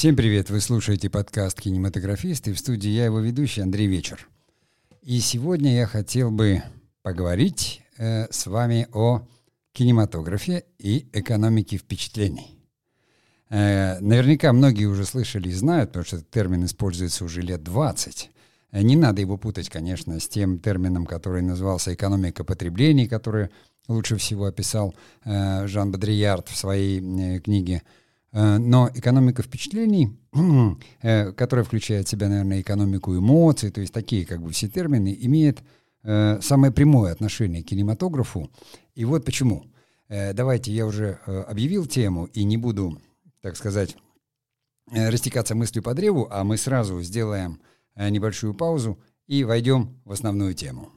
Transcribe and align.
Всем 0.00 0.16
привет! 0.16 0.48
Вы 0.48 0.62
слушаете 0.62 1.10
подкаст 1.10 1.60
«Кинематографист» 1.60 2.48
и 2.48 2.54
в 2.54 2.58
студии 2.58 2.88
я 2.88 3.04
его 3.04 3.20
ведущий 3.20 3.60
Андрей 3.60 3.86
Вечер. 3.86 4.26
И 5.02 5.20
сегодня 5.20 5.74
я 5.76 5.86
хотел 5.86 6.30
бы 6.30 6.62
поговорить 7.02 7.82
э, 7.98 8.26
с 8.32 8.46
вами 8.46 8.88
о 8.94 9.28
кинематографе 9.74 10.64
и 10.78 11.06
экономике 11.12 11.76
впечатлений. 11.76 12.58
Э, 13.50 14.00
наверняка 14.00 14.54
многие 14.54 14.86
уже 14.86 15.04
слышали 15.04 15.50
и 15.50 15.52
знают, 15.52 15.90
потому 15.90 16.06
что 16.06 16.16
этот 16.16 16.30
термин 16.30 16.64
используется 16.64 17.22
уже 17.22 17.42
лет 17.42 17.62
20. 17.62 18.30
Э, 18.70 18.80
не 18.80 18.96
надо 18.96 19.20
его 19.20 19.36
путать, 19.36 19.68
конечно, 19.68 20.18
с 20.18 20.26
тем 20.26 20.60
термином, 20.60 21.04
который 21.04 21.42
назывался 21.42 21.92
экономика 21.92 22.42
потреблений, 22.42 23.06
который 23.06 23.50
лучше 23.86 24.16
всего 24.16 24.46
описал 24.46 24.94
э, 25.26 25.66
Жан 25.66 25.92
Бодрияр 25.92 26.42
в 26.42 26.56
своей 26.56 27.00
э, 27.00 27.40
книге 27.40 27.82
Э, 27.82 27.99
но 28.32 28.90
экономика 28.94 29.42
впечатлений, 29.42 30.16
э, 31.02 31.32
которая 31.32 31.64
включает 31.64 32.06
в 32.06 32.10
себя, 32.10 32.28
наверное, 32.28 32.60
экономику 32.60 33.16
эмоций, 33.16 33.70
то 33.70 33.80
есть 33.80 33.92
такие 33.92 34.24
как 34.24 34.40
бы 34.40 34.50
все 34.50 34.68
термины, 34.68 35.16
имеет 35.22 35.62
э, 36.04 36.38
самое 36.40 36.72
прямое 36.72 37.12
отношение 37.12 37.62
к 37.62 37.66
кинематографу. 37.66 38.50
И 38.94 39.04
вот 39.04 39.24
почему. 39.24 39.64
Давайте 40.08 40.72
я 40.72 40.86
уже 40.86 41.20
объявил 41.24 41.86
тему 41.86 42.24
и 42.32 42.42
не 42.42 42.56
буду, 42.56 43.00
так 43.42 43.56
сказать, 43.56 43.96
растекаться 44.90 45.54
мыслью 45.54 45.84
по 45.84 45.94
древу, 45.94 46.26
а 46.32 46.42
мы 46.42 46.56
сразу 46.56 47.00
сделаем 47.00 47.60
небольшую 47.94 48.54
паузу 48.54 48.98
и 49.28 49.44
войдем 49.44 50.00
в 50.04 50.10
основную 50.10 50.54
тему. 50.54 50.90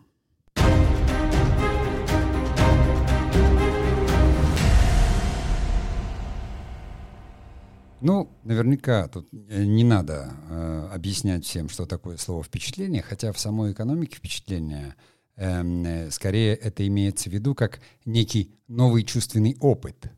Ну, 8.03 8.29
наверняка 8.43 9.07
тут 9.07 9.29
э, 9.31 9.63
не 9.63 9.85
надо 9.85 10.33
э, 10.49 10.89
объяснять 10.93 11.45
всем, 11.45 11.69
что 11.69 11.85
такое 11.85 12.17
слово 12.17 12.43
впечатление, 12.43 13.01
хотя 13.01 13.31
в 13.31 13.39
самой 13.39 13.71
экономике 13.71 14.17
впечатления 14.17 14.97
эм, 15.37 15.85
э, 15.85 16.11
скорее 16.11 16.53
это 16.53 16.85
имеется 16.85 17.29
в 17.29 17.33
виду 17.33 17.55
как 17.55 17.79
некий 18.03 18.51
новый 18.67 19.03
чувственный 19.03 19.55
опыт. 19.61 20.11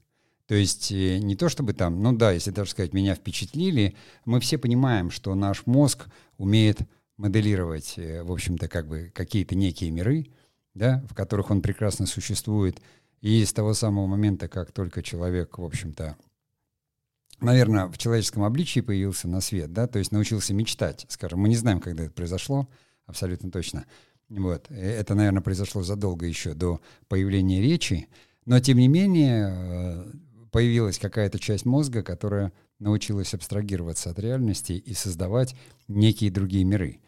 То 0.47 0.55
есть 0.55 0.91
э, 0.91 1.19
не 1.19 1.35
то 1.35 1.47
чтобы 1.47 1.73
там, 1.73 2.01
ну 2.01 2.11
да, 2.11 2.31
если 2.31 2.49
даже 2.49 2.71
сказать, 2.71 2.93
меня 2.93 3.13
впечатлили, 3.13 3.95
мы 4.25 4.39
все 4.39 4.57
понимаем, 4.57 5.11
что 5.11 5.35
наш 5.35 5.67
мозг 5.67 6.07
умеет 6.39 6.79
моделировать, 7.17 7.99
э, 7.99 8.23
в 8.23 8.31
общем-то, 8.31 8.67
как 8.67 8.87
бы 8.87 9.11
какие-то 9.13 9.53
некие 9.53 9.91
миры, 9.91 10.31
да, 10.73 11.03
в 11.07 11.13
которых 11.13 11.51
он 11.51 11.61
прекрасно 11.61 12.07
существует. 12.07 12.81
И 13.21 13.45
с 13.45 13.53
того 13.53 13.75
самого 13.75 14.07
момента, 14.07 14.47
как 14.47 14.71
только 14.71 15.03
человек, 15.03 15.59
в 15.59 15.63
общем-то, 15.63 16.17
наверное, 17.45 17.87
в 17.87 17.97
человеческом 17.97 18.43
обличии 18.43 18.81
появился 18.81 19.27
на 19.27 19.41
свет, 19.41 19.71
да, 19.71 19.87
то 19.87 19.99
есть 19.99 20.11
научился 20.11 20.53
мечтать, 20.53 21.05
скажем. 21.09 21.39
Мы 21.39 21.49
не 21.49 21.55
знаем, 21.55 21.79
когда 21.79 22.03
это 22.03 22.13
произошло, 22.13 22.67
абсолютно 23.05 23.51
точно. 23.51 23.85
Вот. 24.29 24.69
Это, 24.69 25.15
наверное, 25.15 25.41
произошло 25.41 25.83
задолго 25.83 26.25
еще 26.25 26.53
до 26.53 26.81
появления 27.07 27.61
речи, 27.61 28.07
но, 28.45 28.59
тем 28.59 28.77
не 28.77 28.87
менее, 28.87 29.49
э, 29.49 30.11
появилась 30.51 30.99
какая-то 30.99 31.39
часть 31.39 31.65
мозга, 31.65 32.03
которая 32.03 32.51
научилась 32.79 33.33
абстрагироваться 33.33 34.09
от 34.09 34.19
реальности 34.19 34.73
и 34.73 34.93
создавать 34.93 35.55
некие 35.87 36.31
другие 36.31 36.63
миры. 36.63 36.99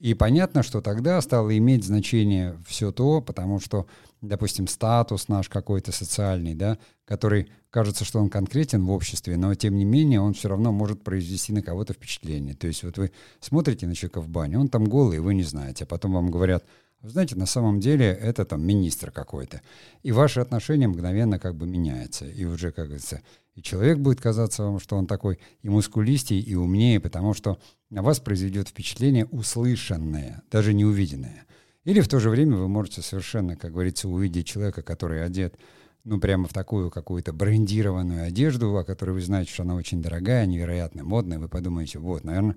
И 0.00 0.12
понятно, 0.14 0.62
что 0.62 0.80
тогда 0.80 1.20
стало 1.20 1.56
иметь 1.56 1.84
значение 1.84 2.58
все 2.66 2.90
то, 2.90 3.20
потому 3.20 3.60
что, 3.60 3.86
допустим, 4.20 4.66
статус 4.66 5.28
наш 5.28 5.48
какой-то 5.48 5.92
социальный, 5.92 6.54
да, 6.54 6.78
который 7.04 7.48
кажется, 7.70 8.04
что 8.04 8.18
он 8.18 8.28
конкретен 8.28 8.84
в 8.84 8.90
обществе, 8.90 9.36
но 9.36 9.54
тем 9.54 9.76
не 9.76 9.84
менее 9.84 10.20
он 10.20 10.34
все 10.34 10.48
равно 10.48 10.72
может 10.72 11.02
произвести 11.04 11.52
на 11.52 11.62
кого-то 11.62 11.92
впечатление. 11.92 12.54
То 12.54 12.66
есть 12.66 12.82
вот 12.82 12.98
вы 12.98 13.12
смотрите 13.40 13.86
на 13.86 13.94
человека 13.94 14.20
в 14.20 14.28
бане, 14.28 14.58
он 14.58 14.68
там 14.68 14.84
голый, 14.84 15.20
вы 15.20 15.34
не 15.34 15.44
знаете, 15.44 15.84
а 15.84 15.86
потом 15.86 16.12
вам 16.12 16.30
говорят, 16.30 16.64
знаете, 17.10 17.36
на 17.36 17.46
самом 17.46 17.80
деле 17.80 18.06
это 18.06 18.44
там 18.44 18.66
министр 18.66 19.10
какой-то. 19.10 19.60
И 20.02 20.12
ваши 20.12 20.40
отношения 20.40 20.88
мгновенно 20.88 21.38
как 21.38 21.54
бы 21.54 21.66
меняются. 21.66 22.26
И 22.26 22.44
уже, 22.44 22.72
как 22.72 22.86
говорится, 22.86 23.20
и 23.54 23.62
человек 23.62 23.98
будет 23.98 24.20
казаться 24.20 24.64
вам, 24.64 24.80
что 24.80 24.96
он 24.96 25.06
такой 25.06 25.38
и 25.62 25.68
мускулистей, 25.68 26.40
и 26.40 26.54
умнее, 26.54 27.00
потому 27.00 27.34
что 27.34 27.58
на 27.90 28.02
вас 28.02 28.20
произведет 28.20 28.68
впечатление 28.68 29.26
услышанное, 29.26 30.42
даже 30.50 30.74
не 30.74 30.84
увиденное. 30.84 31.46
Или 31.84 32.00
в 32.00 32.08
то 32.08 32.18
же 32.18 32.30
время 32.30 32.56
вы 32.56 32.68
можете 32.68 33.02
совершенно, 33.02 33.56
как 33.56 33.72
говорится, 33.72 34.08
увидеть 34.08 34.46
человека, 34.46 34.82
который 34.82 35.24
одет, 35.24 35.56
ну, 36.02 36.18
прямо 36.18 36.48
в 36.48 36.52
такую 36.52 36.90
какую-то 36.90 37.32
брендированную 37.32 38.24
одежду, 38.24 38.76
о 38.76 38.84
которой 38.84 39.12
вы 39.12 39.20
знаете, 39.20 39.52
что 39.52 39.62
она 39.62 39.74
очень 39.74 40.02
дорогая, 40.02 40.46
невероятно 40.46 41.04
модная. 41.04 41.38
Вы 41.38 41.48
подумаете, 41.48 41.98
вот, 41.98 42.24
наверное, 42.24 42.56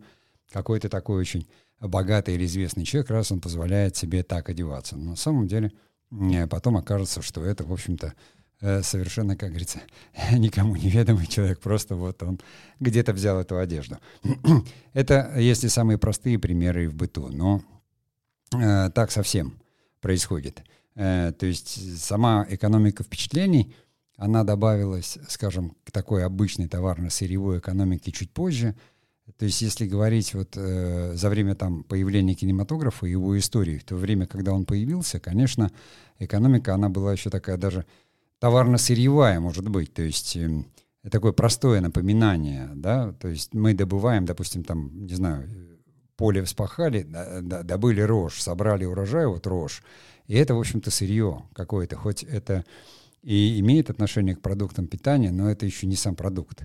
какой-то 0.52 0.90
такой 0.90 1.20
очень 1.20 1.48
богатый 1.80 2.36
или 2.36 2.46
известный 2.46 2.86
человек, 2.86 3.10
раз 3.10 3.32
он 3.32 3.42
позволяет 3.42 3.96
себе 3.96 4.24
так 4.24 4.50
одеваться. 4.50 4.96
Но 4.98 5.12
на 5.12 5.16
самом 5.16 5.48
деле 5.48 5.72
потом 6.50 6.78
окажется, 6.78 7.22
что 7.22 7.44
это, 7.44 7.64
в 7.64 7.74
общем-то, 7.74 8.14
Э, 8.60 8.82
совершенно, 8.82 9.36
как 9.36 9.50
говорится, 9.50 9.82
никому 10.32 10.76
неведомый 10.76 11.28
человек, 11.28 11.60
просто 11.60 11.96
вот 11.96 12.24
он 12.24 12.40
где-то 12.80 13.14
взял 13.14 13.40
эту 13.40 13.60
одежду. 13.60 13.98
Это 14.94 15.34
если 15.38 15.68
самые 15.68 16.00
простые 16.00 16.40
примеры 16.40 16.90
в 16.90 16.96
быту, 16.96 17.28
но 17.28 17.62
э, 18.54 18.90
так 18.90 19.12
совсем 19.12 19.60
происходит. 20.02 20.64
Э, 20.96 21.34
то 21.38 21.46
есть 21.46 22.00
сама 22.02 22.48
экономика 22.50 23.04
впечатлений, 23.04 23.76
она 24.16 24.44
добавилась, 24.44 25.20
скажем, 25.30 25.76
к 25.84 25.92
такой 25.92 26.26
обычной 26.26 26.68
товарно-сырьевой 26.68 27.60
экономике 27.60 28.12
чуть 28.12 28.32
позже. 28.32 28.76
То 29.38 29.46
есть 29.46 29.62
если 29.62 29.86
говорить 29.86 30.34
вот 30.34 30.56
э, 30.56 31.14
за 31.16 31.30
время 31.30 31.56
там 31.56 31.84
появления 31.84 32.34
кинематографа 32.34 33.06
и 33.06 33.12
его 33.12 33.38
истории, 33.38 33.80
то 33.80 33.96
время, 33.96 34.26
когда 34.26 34.54
он 34.54 34.66
появился, 34.66 35.20
конечно, 35.20 35.72
экономика, 36.20 36.74
она 36.74 36.90
была 36.90 37.12
еще 37.12 37.30
такая 37.30 37.58
даже 37.58 37.86
товарно-сырьевая, 38.40 39.40
может 39.40 39.68
быть, 39.68 39.94
то 39.94 40.02
есть 40.02 40.38
э, 40.38 40.64
такое 41.12 41.34
простое 41.34 41.82
напоминание, 41.82 42.70
да, 42.74 43.12
то 43.14 43.28
есть 43.28 43.54
мы 43.54 43.74
добываем, 43.74 44.26
допустим, 44.26 44.64
там, 44.64 45.06
не 45.06 45.14
знаю, 45.14 45.50
поле 46.16 46.42
вспахали, 46.44 47.06
добыли 47.42 48.02
рожь, 48.02 48.42
собрали 48.42 48.86
урожай, 48.86 49.28
вот 49.28 49.46
рожь, 49.46 49.84
и 50.28 50.36
это, 50.36 50.56
в 50.56 50.60
общем-то, 50.60 50.90
сырье 50.90 51.44
какое-то, 51.54 51.96
хоть 51.96 52.24
это 52.24 52.64
и 53.24 53.60
имеет 53.60 53.90
отношение 53.90 54.36
к 54.36 54.42
продуктам 54.42 54.88
питания, 54.88 55.32
но 55.32 55.50
это 55.50 55.66
еще 55.66 55.86
не 55.86 55.96
сам 55.96 56.16
продукт. 56.16 56.64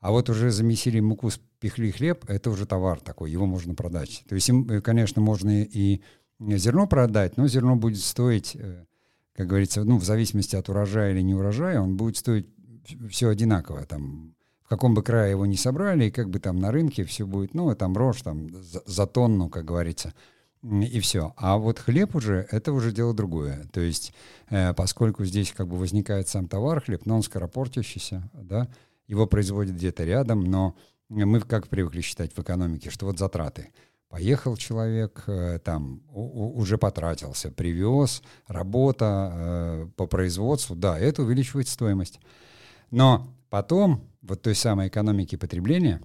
А 0.00 0.10
вот 0.10 0.30
уже 0.30 0.50
замесили 0.50 1.00
муку, 1.00 1.30
спихли 1.30 1.90
хлеб, 1.90 2.24
это 2.28 2.50
уже 2.50 2.66
товар 2.66 3.00
такой, 3.00 3.30
его 3.30 3.46
можно 3.46 3.74
продать. 3.74 4.24
То 4.28 4.34
есть, 4.34 4.50
э, 4.50 4.80
конечно, 4.80 5.20
можно 5.20 5.62
и 5.62 6.00
зерно 6.38 6.86
продать, 6.86 7.36
но 7.36 7.48
зерно 7.48 7.74
будет 7.76 7.98
стоить 7.98 8.54
э, 8.54 8.84
как 9.38 9.46
говорится, 9.46 9.84
ну, 9.84 9.98
в 9.98 10.04
зависимости 10.04 10.56
от 10.56 10.68
урожая 10.68 11.12
или 11.12 11.20
не 11.20 11.32
урожая, 11.32 11.80
он 11.80 11.96
будет 11.96 12.16
стоить 12.16 12.48
все 13.08 13.28
одинаково. 13.28 13.86
Там, 13.86 14.34
в 14.64 14.68
каком 14.68 14.94
бы 14.94 15.04
крае 15.04 15.30
его 15.30 15.46
не 15.46 15.56
собрали, 15.56 16.06
и 16.06 16.10
как 16.10 16.28
бы 16.28 16.40
там 16.40 16.58
на 16.58 16.72
рынке 16.72 17.04
все 17.04 17.24
будет, 17.24 17.54
ну, 17.54 17.72
там 17.76 17.96
рожь 17.96 18.20
там 18.22 18.48
за, 18.60 18.82
за 18.84 19.06
тонну, 19.06 19.48
как 19.48 19.64
говорится, 19.64 20.12
и 20.64 20.98
все. 20.98 21.34
А 21.36 21.56
вот 21.56 21.78
хлеб 21.78 22.16
уже, 22.16 22.48
это 22.50 22.72
уже 22.72 22.90
дело 22.90 23.14
другое. 23.14 23.68
То 23.72 23.80
есть, 23.80 24.12
э, 24.50 24.74
поскольку 24.74 25.24
здесь 25.24 25.52
как 25.52 25.68
бы 25.68 25.76
возникает 25.76 26.26
сам 26.26 26.48
товар, 26.48 26.80
хлеб, 26.80 27.06
но 27.06 27.14
он 27.14 27.22
скоропортящийся, 27.22 28.28
да, 28.34 28.66
его 29.08 29.26
производят 29.26 29.74
где-то 29.74 30.04
рядом, 30.04 30.44
но 30.44 30.76
мы 31.08 31.40
как 31.40 31.68
привыкли 31.68 32.00
считать 32.00 32.32
в 32.32 32.38
экономике, 32.38 32.90
что 32.90 33.06
вот 33.06 33.18
затраты– 33.18 33.72
Поехал 34.08 34.56
человек, 34.56 35.24
э, 35.26 35.58
там 35.62 36.00
уже 36.10 36.78
потратился, 36.78 37.50
привез, 37.50 38.22
работа 38.46 39.32
э, 39.34 39.88
по 39.96 40.06
производству, 40.06 40.74
да, 40.74 40.98
это 40.98 41.22
увеличивает 41.22 41.68
стоимость. 41.68 42.18
Но 42.90 43.34
потом, 43.50 44.02
вот 44.22 44.40
той 44.40 44.54
самой 44.54 44.88
экономики 44.88 45.36
потребления, 45.36 46.00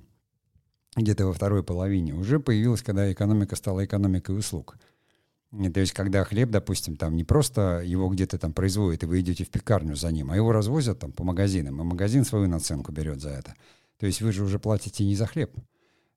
где-то 0.97 1.25
во 1.25 1.33
второй 1.33 1.63
половине, 1.63 2.13
уже 2.13 2.41
появилась, 2.41 2.81
когда 2.81 3.09
экономика 3.09 3.55
стала 3.55 3.85
экономикой 3.85 4.37
услуг. 4.37 4.75
И, 5.59 5.69
то 5.69 5.79
есть, 5.79 5.93
когда 5.93 6.23
хлеб, 6.23 6.49
допустим, 6.49 6.95
там 6.95 7.15
не 7.15 7.23
просто 7.23 7.81
его 7.85 8.09
где-то 8.09 8.37
там 8.39 8.53
производят, 8.53 9.03
и 9.03 9.05
вы 9.05 9.21
идете 9.21 9.45
в 9.45 9.49
пекарню 9.49 9.95
за 9.95 10.11
ним, 10.11 10.31
а 10.31 10.35
его 10.35 10.51
развозят 10.51 10.99
там 10.99 11.11
по 11.11 11.23
магазинам, 11.23 11.79
и 11.79 11.83
магазин 11.83 12.25
свою 12.25 12.47
наценку 12.47 12.91
берет 12.91 13.21
за 13.21 13.29
это. 13.29 13.55
То 13.99 14.07
есть 14.07 14.21
вы 14.21 14.31
же 14.31 14.43
уже 14.43 14.57
платите 14.57 15.05
не 15.05 15.15
за 15.15 15.27
хлеб, 15.27 15.51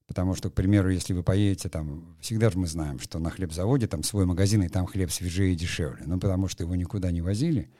Потому 0.07 0.35
что, 0.37 0.51
к 0.51 0.55
примеру, 0.55 0.91
если 0.91 1.13
вы 1.13 1.23
поедете 1.23 1.69
там, 1.69 2.17
всегда 2.21 2.51
же 2.51 2.59
мы 2.59 2.67
знаем, 2.69 3.01
что 3.01 3.19
на 3.19 3.31
хлебзаводе 3.31 3.89
там 3.89 4.03
свой 4.05 4.25
магазин, 4.25 4.63
и 4.63 4.69
там 4.69 4.87
хлеб 4.87 5.11
свежее 5.11 5.53
и 5.53 5.57
дешевле. 5.57 6.05
Ну, 6.07 6.19
потому 6.19 6.49
что 6.49 6.63
его 6.63 6.77
никуда 6.77 7.11
не 7.11 7.23
возили 7.23 7.71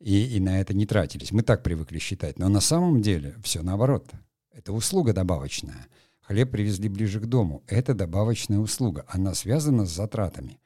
и, 0.00 0.36
и 0.36 0.40
на 0.40 0.60
это 0.60 0.72
не 0.72 0.86
тратились. 0.86 1.32
Мы 1.32 1.42
так 1.42 1.62
привыкли 1.62 1.98
считать. 1.98 2.38
Но 2.38 2.48
на 2.48 2.60
самом 2.60 3.02
деле 3.02 3.36
все 3.42 3.62
наоборот. 3.62 4.10
Это 4.52 4.72
услуга 4.72 5.12
добавочная. 5.12 5.86
Хлеб 6.22 6.50
привезли 6.50 6.88
ближе 6.88 7.20
к 7.20 7.26
дому. 7.26 7.62
Это 7.66 7.92
добавочная 7.92 8.58
услуга. 8.58 9.04
Она 9.08 9.34
связана 9.34 9.84
с 9.84 9.90
затратами. 9.90 10.58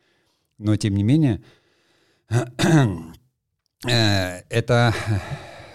Но, 0.59 0.77
тем 0.77 0.95
не 0.95 1.03
менее, 1.03 1.43
э, 2.29 2.43
это 4.49 4.95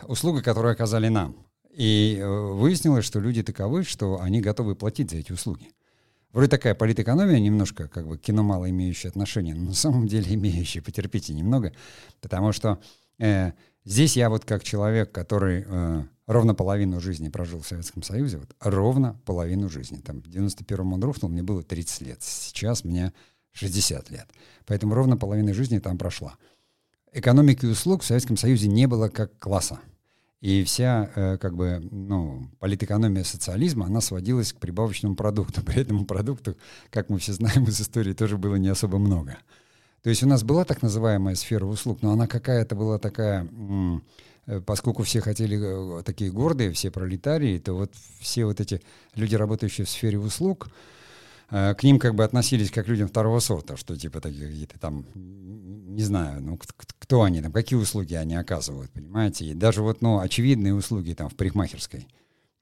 услуга, 0.08 0.42
которую 0.42 0.74
оказали 0.74 1.08
нам. 1.08 1.36
И 1.72 2.18
э, 2.20 2.28
выяснилось, 2.28 3.06
что 3.06 3.20
люди 3.20 3.44
таковы, 3.44 3.84
что 3.84 4.20
они 4.20 4.42
готовы 4.42 4.76
платить 4.76 5.12
за 5.12 5.18
эти 5.18 5.32
услуги. 5.32 5.72
Вроде 6.32 6.50
такая 6.50 6.76
политэкономия, 6.76 7.40
немножко 7.40 7.88
как 7.88 8.08
бы 8.08 8.18
кино 8.18 8.44
мало 8.44 8.70
имеющее 8.70 9.10
отношение, 9.10 9.56
но 9.56 9.68
на 9.68 9.74
самом 9.74 10.08
деле 10.08 10.34
имеющее, 10.36 10.84
потерпите 10.84 11.34
немного, 11.34 11.74
потому 12.22 12.52
что 12.52 12.80
э, 13.18 13.54
здесь 13.86 14.18
я 14.18 14.30
вот 14.30 14.46
как 14.46 14.64
человек, 14.64 15.12
который 15.12 15.66
э, 15.66 16.04
ровно 16.28 16.54
половину 16.54 17.00
жизни 17.00 17.30
прожил 17.30 17.62
в 17.62 17.68
Советском 17.68 18.04
Союзе, 18.04 18.38
вот 18.38 18.56
ровно 18.60 19.20
половину 19.26 19.70
жизни. 19.70 19.98
Там 19.98 20.22
в 20.22 20.28
91-м 20.28 20.94
он 20.94 21.04
рухнул, 21.04 21.32
мне 21.32 21.44
было 21.44 21.64
30 21.64 22.02
лет, 22.02 22.22
сейчас 22.22 22.84
мне 22.84 23.14
60 23.54 24.10
лет. 24.10 24.28
Поэтому 24.66 24.94
ровно 24.94 25.18
половина 25.18 25.54
жизни 25.54 25.80
там 25.80 25.98
прошла. 25.98 26.36
Экономики 27.12 27.66
услуг 27.66 28.04
в 28.04 28.06
Советском 28.06 28.38
Союзе 28.38 28.68
не 28.68 28.88
было 28.88 29.10
как 29.10 29.38
класса. 29.40 29.80
И 30.42 30.64
вся, 30.64 31.10
э, 31.16 31.38
как 31.38 31.56
бы, 31.56 31.86
ну, 31.92 32.50
политэкономия 32.60 33.24
социализма, 33.24 33.88
она 33.88 34.00
сводилась 34.00 34.54
к 34.54 34.58
прибавочному 34.58 35.16
продукту. 35.16 35.62
При 35.66 35.82
этом 35.82 36.06
продукту, 36.06 36.56
как 36.92 37.10
мы 37.10 37.20
все 37.20 37.34
знаем 37.34 37.66
из 37.66 37.82
истории, 37.82 38.14
тоже 38.14 38.38
было 38.38 38.56
не 38.56 38.70
особо 38.70 39.00
много. 39.00 39.38
То 40.02 40.10
есть 40.10 40.24
у 40.24 40.28
нас 40.28 40.44
была 40.44 40.64
так 40.64 40.82
называемая 40.82 41.36
сфера 41.36 41.66
услуг, 41.66 42.02
но 42.02 42.12
она 42.14 42.26
какая-то 42.26 42.76
была 42.76 43.00
такая, 43.00 43.50
э, 44.46 44.62
поскольку 44.62 45.04
все 45.04 45.20
хотели 45.20 46.00
э, 46.00 46.04
такие 46.04 46.32
гордые, 46.32 46.72
все 46.72 46.90
пролетарии, 46.90 47.60
то 47.60 47.74
вот 47.74 47.92
все 48.20 48.46
вот 48.46 48.62
эти 48.62 48.82
люди, 49.16 49.36
работающие 49.36 49.86
в 49.86 49.90
сфере 49.90 50.20
услуг, 50.20 50.70
к 51.50 51.78
ним 51.84 52.00
как 52.00 52.16
бы 52.16 52.24
относились 52.24 52.72
как 52.72 52.88
людям 52.88 53.08
второго 53.08 53.40
сорта, 53.40 53.76
что 53.76 53.96
типа 53.96 54.22
такие 54.22 54.48
какие-то 54.48 54.80
там, 54.80 55.06
не 55.16 56.04
знаю, 56.04 56.42
ну 56.42 56.60
кто 57.10 57.24
они 57.24 57.42
там, 57.42 57.52
какие 57.52 57.80
услуги 57.80 58.14
они 58.14 58.36
оказывают, 58.36 58.92
понимаете? 58.92 59.46
И 59.46 59.54
даже 59.54 59.82
вот, 59.82 60.02
ну, 60.02 60.20
очевидные 60.20 60.76
услуги 60.76 61.14
там 61.14 61.28
в 61.28 61.36
парикмахерской, 61.36 62.08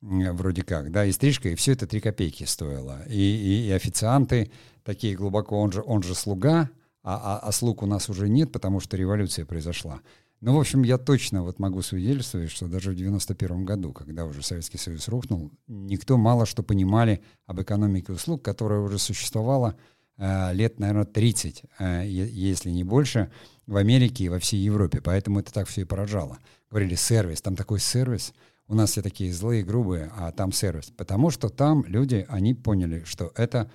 вроде 0.01 0.63
как, 0.63 0.91
да, 0.91 1.05
и 1.05 1.11
стрижка, 1.11 1.49
и 1.49 1.55
все 1.55 1.73
это 1.73 1.87
три 1.87 1.99
копейки 1.99 2.45
стоило. 2.45 3.03
И, 3.07 3.19
и, 3.19 3.67
и 3.67 3.71
официанты 3.71 4.51
такие 4.83 5.15
глубоко, 5.15 5.59
он 5.59 5.71
же, 5.71 5.83
он 5.85 6.03
же 6.03 6.15
слуга, 6.15 6.69
а, 7.03 7.15
а, 7.15 7.39
а 7.39 7.51
слуг 7.51 7.83
у 7.83 7.85
нас 7.85 8.09
уже 8.09 8.29
нет, 8.29 8.51
потому 8.51 8.79
что 8.79 8.97
революция 8.97 9.45
произошла. 9.45 10.01
Ну, 10.39 10.55
в 10.55 10.59
общем, 10.59 10.83
я 10.83 10.99
точно 10.99 11.41
вот 11.41 11.57
могу 11.57 11.81
свидетельствовать, 11.81 12.51
что 12.51 12.67
даже 12.67 12.91
в 12.91 12.95
91 12.95 13.65
году, 13.65 13.91
когда 13.91 14.25
уже 14.25 14.43
Советский 14.43 14.77
Союз 14.77 15.07
рухнул, 15.07 15.51
никто 15.67 16.15
мало 16.17 16.45
что 16.45 16.61
понимали 16.61 17.23
об 17.47 17.59
экономике 17.59 18.11
услуг, 18.11 18.43
которая 18.43 18.81
уже 18.81 18.99
существовала 18.99 19.75
э, 20.17 20.53
лет, 20.53 20.79
наверное, 20.79 21.05
30, 21.05 21.63
э, 21.79 22.03
если 22.07 22.69
не 22.69 22.83
больше, 22.83 23.31
в 23.65 23.77
Америке 23.77 24.25
и 24.25 24.29
во 24.29 24.37
всей 24.37 24.59
Европе. 24.59 25.01
Поэтому 25.01 25.39
это 25.39 25.51
так 25.51 25.67
все 25.67 25.81
и 25.81 25.85
поражало. 25.85 26.37
Говорили, 26.69 26.93
сервис, 26.93 27.41
там 27.41 27.55
такой 27.55 27.79
сервис. 27.79 28.33
У 28.67 28.75
нас 28.75 28.91
все 28.91 29.01
такие 29.01 29.33
злые, 29.33 29.63
грубые, 29.63 30.11
а 30.15 30.31
там 30.31 30.51
сервис. 30.51 30.91
Потому 30.95 31.31
что 31.31 31.49
там 31.49 31.83
люди, 31.87 32.27
они 32.29 32.53
поняли, 32.53 33.03
что 33.05 33.31
это 33.35 33.71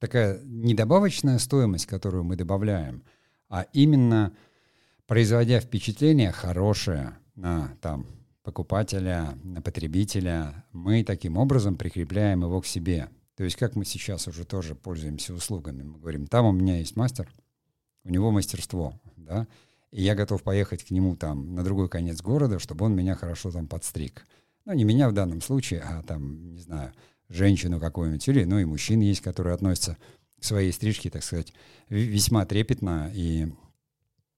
такая 0.00 0.40
недобавочная 0.42 1.38
стоимость, 1.38 1.86
которую 1.86 2.24
мы 2.24 2.34
добавляем, 2.34 3.04
а 3.48 3.66
именно 3.72 4.32
производя 5.06 5.60
впечатление 5.60 6.32
хорошее 6.32 7.18
на 7.34 7.76
там, 7.80 8.06
покупателя, 8.42 9.38
на 9.42 9.62
потребителя, 9.62 10.64
мы 10.72 11.04
таким 11.04 11.36
образом 11.36 11.76
прикрепляем 11.76 12.42
его 12.42 12.60
к 12.60 12.66
себе. 12.66 13.08
То 13.36 13.44
есть 13.44 13.56
как 13.56 13.76
мы 13.76 13.84
сейчас 13.84 14.28
уже 14.28 14.44
тоже 14.44 14.74
пользуемся 14.74 15.34
услугами. 15.34 15.82
Мы 15.82 15.98
говорим, 15.98 16.26
там 16.26 16.46
у 16.46 16.52
меня 16.52 16.78
есть 16.78 16.96
мастер, 16.96 17.32
у 18.04 18.10
него 18.10 18.30
мастерство, 18.30 19.00
да, 19.16 19.46
и 19.90 20.02
я 20.02 20.14
готов 20.14 20.42
поехать 20.42 20.84
к 20.84 20.90
нему 20.90 21.16
там 21.16 21.54
на 21.54 21.62
другой 21.62 21.88
конец 21.88 22.20
города, 22.20 22.58
чтобы 22.58 22.86
он 22.86 22.94
меня 22.94 23.14
хорошо 23.14 23.50
там 23.50 23.68
подстриг. 23.68 24.26
Ну, 24.64 24.72
не 24.72 24.84
меня 24.84 25.08
в 25.08 25.12
данном 25.12 25.40
случае, 25.40 25.80
а 25.80 26.02
там, 26.02 26.54
не 26.54 26.60
знаю, 26.60 26.92
женщину 27.28 27.80
какую-нибудь, 27.80 28.26
или, 28.28 28.44
ну, 28.44 28.58
и 28.58 28.64
мужчин 28.64 29.00
есть, 29.00 29.20
которые 29.20 29.54
относятся 29.54 29.98
к 30.40 30.44
своей 30.44 30.72
стрижке, 30.72 31.10
так 31.10 31.22
сказать, 31.22 31.52
весьма 31.88 32.46
трепетно 32.46 33.10
и 33.14 33.52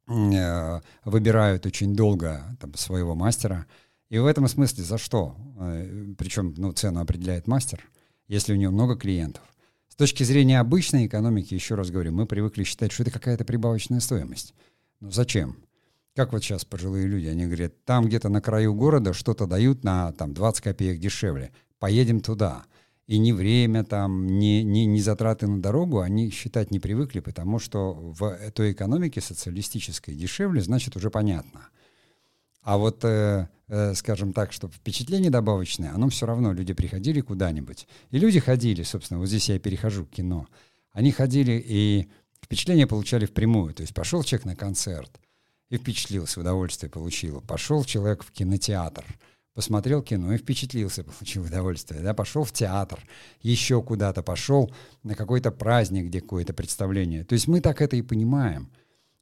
выбирают 0.06 1.66
очень 1.66 1.94
долго 1.94 2.42
там, 2.60 2.74
своего 2.74 3.14
мастера. 3.14 3.66
И 4.10 4.18
в 4.18 4.26
этом 4.26 4.46
смысле 4.48 4.84
за 4.84 4.98
что? 4.98 5.36
Э, 5.58 6.14
причем, 6.18 6.54
ну, 6.56 6.72
цену 6.72 7.00
определяет 7.00 7.46
мастер, 7.46 7.80
если 8.28 8.52
у 8.52 8.56
него 8.56 8.72
много 8.72 8.96
клиентов. 8.96 9.42
С 9.88 9.96
точки 9.96 10.24
зрения 10.24 10.60
обычной 10.60 11.06
экономики, 11.06 11.54
еще 11.54 11.74
раз 11.74 11.90
говорю, 11.90 12.12
мы 12.12 12.26
привыкли 12.26 12.64
считать, 12.64 12.92
что 12.92 13.04
это 13.04 13.12
какая-то 13.12 13.44
прибавочная 13.44 14.00
стоимость. 14.00 14.54
Но 15.00 15.10
зачем? 15.10 15.56
Как 16.14 16.32
вот 16.32 16.42
сейчас 16.44 16.64
пожилые 16.64 17.06
люди, 17.06 17.26
они 17.26 17.46
говорят, 17.46 17.84
там 17.84 18.06
где-то 18.06 18.28
на 18.28 18.40
краю 18.40 18.74
города 18.74 19.12
что-то 19.12 19.46
дают 19.46 19.84
на 19.84 20.12
там, 20.12 20.34
20 20.34 20.62
копеек 20.62 21.00
дешевле, 21.00 21.52
поедем 21.78 22.20
туда. 22.20 22.64
И 23.06 23.18
ни 23.18 23.32
время, 23.32 23.84
там, 23.84 24.26
ни, 24.26 24.62
ни, 24.62 24.80
ни 24.80 25.00
затраты 25.00 25.46
на 25.46 25.60
дорогу 25.60 26.00
они 26.00 26.30
считать 26.30 26.70
не 26.70 26.80
привыкли, 26.80 27.20
потому 27.20 27.58
что 27.58 27.92
в 27.92 28.50
той 28.52 28.72
экономике 28.72 29.20
социалистической 29.20 30.14
дешевле, 30.14 30.62
значит, 30.62 30.96
уже 30.96 31.10
понятно. 31.10 31.68
А 32.62 32.78
вот 32.78 33.04
э, 33.04 33.48
Э, 33.66 33.94
скажем 33.94 34.34
так, 34.34 34.52
что 34.52 34.68
впечатление 34.68 35.30
добавочное, 35.30 35.92
оно 35.94 36.10
все 36.10 36.26
равно, 36.26 36.52
люди 36.52 36.74
приходили 36.74 37.20
куда-нибудь. 37.20 37.86
И 38.10 38.18
люди 38.18 38.38
ходили, 38.38 38.82
собственно, 38.82 39.20
вот 39.20 39.28
здесь 39.28 39.48
я 39.48 39.58
перехожу 39.58 40.04
к 40.04 40.10
кино. 40.10 40.46
Они 40.92 41.10
ходили 41.12 41.62
и 41.66 42.08
впечатление 42.42 42.86
получали 42.86 43.24
впрямую. 43.24 43.72
То 43.72 43.80
есть 43.80 43.94
пошел 43.94 44.22
человек 44.22 44.44
на 44.44 44.54
концерт 44.54 45.10
и 45.70 45.78
впечатлился, 45.78 46.40
удовольствие 46.40 46.90
получил. 46.90 47.40
Пошел 47.40 47.84
человек 47.84 48.22
в 48.22 48.32
кинотеатр, 48.32 49.04
посмотрел 49.54 50.02
кино 50.02 50.34
и 50.34 50.38
впечатлился, 50.38 51.04
получил 51.18 51.44
удовольствие. 51.44 52.02
Да? 52.02 52.12
Пошел 52.14 52.44
в 52.44 52.52
театр, 52.52 53.00
еще 53.40 53.82
куда-то 53.82 54.22
пошел 54.22 54.72
на 55.02 55.14
какой-то 55.14 55.50
праздник, 55.50 56.06
где 56.06 56.20
какое-то 56.20 56.52
представление. 56.52 57.24
То 57.24 57.34
есть 57.34 57.48
мы 57.48 57.60
так 57.60 57.80
это 57.80 57.96
и 57.96 58.02
понимаем. 58.02 58.70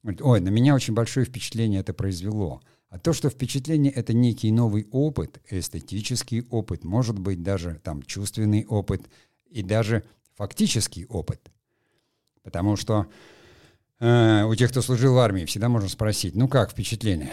Ой, 0.03 0.41
на 0.41 0.49
меня 0.49 0.75
очень 0.75 0.95
большое 0.95 1.25
впечатление 1.25 1.81
это 1.81 1.95
произвело. 1.95 2.61
А 2.89 2.99
то, 2.99 3.13
что 3.13 3.31
впечатление— 3.31 3.93
это 3.95 4.13
некий 4.13 4.51
новый 4.51 4.87
опыт, 4.91 5.41
эстетический 5.49 6.43
опыт, 6.51 6.85
может 6.85 7.19
быть, 7.19 7.43
даже 7.43 7.81
там 7.83 8.03
чувственный 8.03 8.67
опыт 8.67 9.03
и 9.49 9.63
даже 9.63 10.05
фактический 10.35 11.07
опыт. 11.07 11.51
Потому 12.43 12.77
что 12.77 13.07
э, 14.01 14.45
у 14.45 14.55
тех, 14.57 14.71
кто 14.71 14.83
служил 14.83 15.15
в 15.15 15.19
армии, 15.19 15.45
всегда 15.45 15.69
можно 15.69 15.89
спросить, 15.89 16.35
ну 16.35 16.49
как 16.49 16.73
впечатление? 16.73 17.33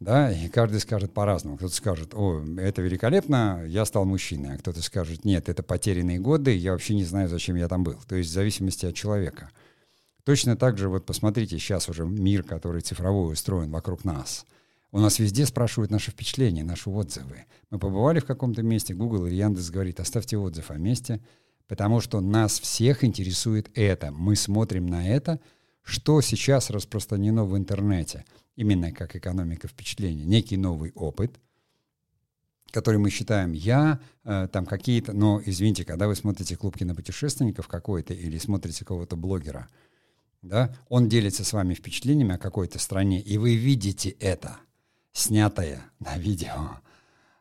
Да, 0.00 0.30
и 0.30 0.48
каждый 0.48 0.80
скажет 0.80 1.12
по-разному. 1.12 1.56
Кто-то 1.56 1.74
скажет, 1.74 2.14
о, 2.14 2.44
это 2.58 2.82
великолепно, 2.82 3.64
я 3.66 3.84
стал 3.84 4.04
мужчиной, 4.04 4.54
а 4.54 4.58
кто-то 4.58 4.82
скажет, 4.82 5.24
нет, 5.24 5.48
это 5.48 5.62
потерянные 5.62 6.18
годы, 6.18 6.54
я 6.54 6.72
вообще 6.72 6.94
не 6.94 7.04
знаю, 7.04 7.28
зачем 7.28 7.56
я 7.56 7.68
там 7.68 7.82
был. 7.82 7.98
То 8.06 8.16
есть 8.16 8.30
в 8.30 8.32
зависимости 8.32 8.86
от 8.86 8.94
человека. 8.94 9.50
Точно 10.24 10.56
так 10.56 10.76
же, 10.76 10.88
вот 10.88 11.06
посмотрите, 11.06 11.58
сейчас 11.58 11.88
уже 11.88 12.04
мир, 12.04 12.42
который 12.42 12.82
цифровой 12.82 13.32
устроен 13.32 13.70
вокруг 13.70 14.04
нас— 14.04 14.44
у 14.96 14.98
нас 14.98 15.18
везде 15.18 15.44
спрашивают 15.44 15.90
наши 15.90 16.10
впечатления, 16.10 16.64
наши 16.64 16.88
отзывы. 16.88 17.44
Мы 17.70 17.78
побывали 17.78 18.20
в 18.20 18.24
каком-то 18.24 18.62
месте, 18.62 18.94
Google 18.94 19.26
или 19.26 19.34
Яндекс 19.34 19.68
говорит, 19.70 20.00
оставьте 20.00 20.38
отзыв 20.38 20.70
о 20.70 20.78
месте, 20.78 21.20
потому 21.66 22.00
что 22.00 22.20
нас 22.20 22.58
всех 22.58 23.04
интересует 23.04 23.68
это. 23.74 24.10
Мы 24.10 24.36
смотрим 24.36 24.86
на 24.86 25.06
это, 25.06 25.40
что 25.82 26.20
сейчас 26.20 26.70
распространено 26.70 27.44
в 27.44 27.56
интернете, 27.58 28.24
именно 28.56 28.92
как 28.92 29.14
экономика 29.16 29.68
впечатления, 29.68 30.24
некий 30.24 30.56
новый 30.56 30.92
опыт, 30.94 31.38
который 32.70 32.98
мы 32.98 33.10
считаем 33.10 33.52
я, 33.52 34.00
э, 34.24 34.48
там 34.52 34.66
какие-то, 34.66 35.12
но 35.12 35.40
извините, 35.44 35.84
когда 35.84 36.08
вы 36.08 36.16
смотрите 36.16 36.56
клуб 36.56 36.76
кинопутешественников 36.76 37.68
какой-то 37.68 38.12
или 38.12 38.38
смотрите 38.38 38.84
кого-то 38.84 39.16
блогера, 39.16 39.68
да, 40.42 40.74
он 40.88 41.08
делится 41.08 41.44
с 41.44 41.52
вами 41.52 41.74
впечатлениями 41.74 42.34
о 42.34 42.38
какой-то 42.38 42.78
стране, 42.78 43.20
и 43.20 43.38
вы 43.38 43.54
видите 43.56 44.10
это– 44.10 44.58
снятое 45.16 45.82
на 45.98 46.18
видео 46.18 46.78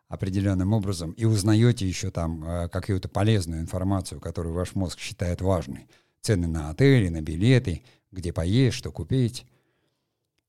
определенным 0.07 0.71
образом, 0.71 1.11
и 1.11 1.25
узнаете 1.25 1.85
еще 1.85 2.09
там 2.09 2.43
э, 2.45 2.69
какую-то 2.69 3.09
полезную 3.09 3.59
информацию, 3.59 4.21
которую 4.21 4.55
ваш 4.55 4.75
мозг 4.75 4.99
считает 4.99 5.41
важной. 5.41 5.89
Цены 6.21 6.47
на 6.47 6.69
отели, 6.69 7.09
на 7.09 7.21
билеты, 7.21 7.83
где 8.11 8.31
поесть, 8.31 8.77
что 8.77 8.91
купить. 8.91 9.45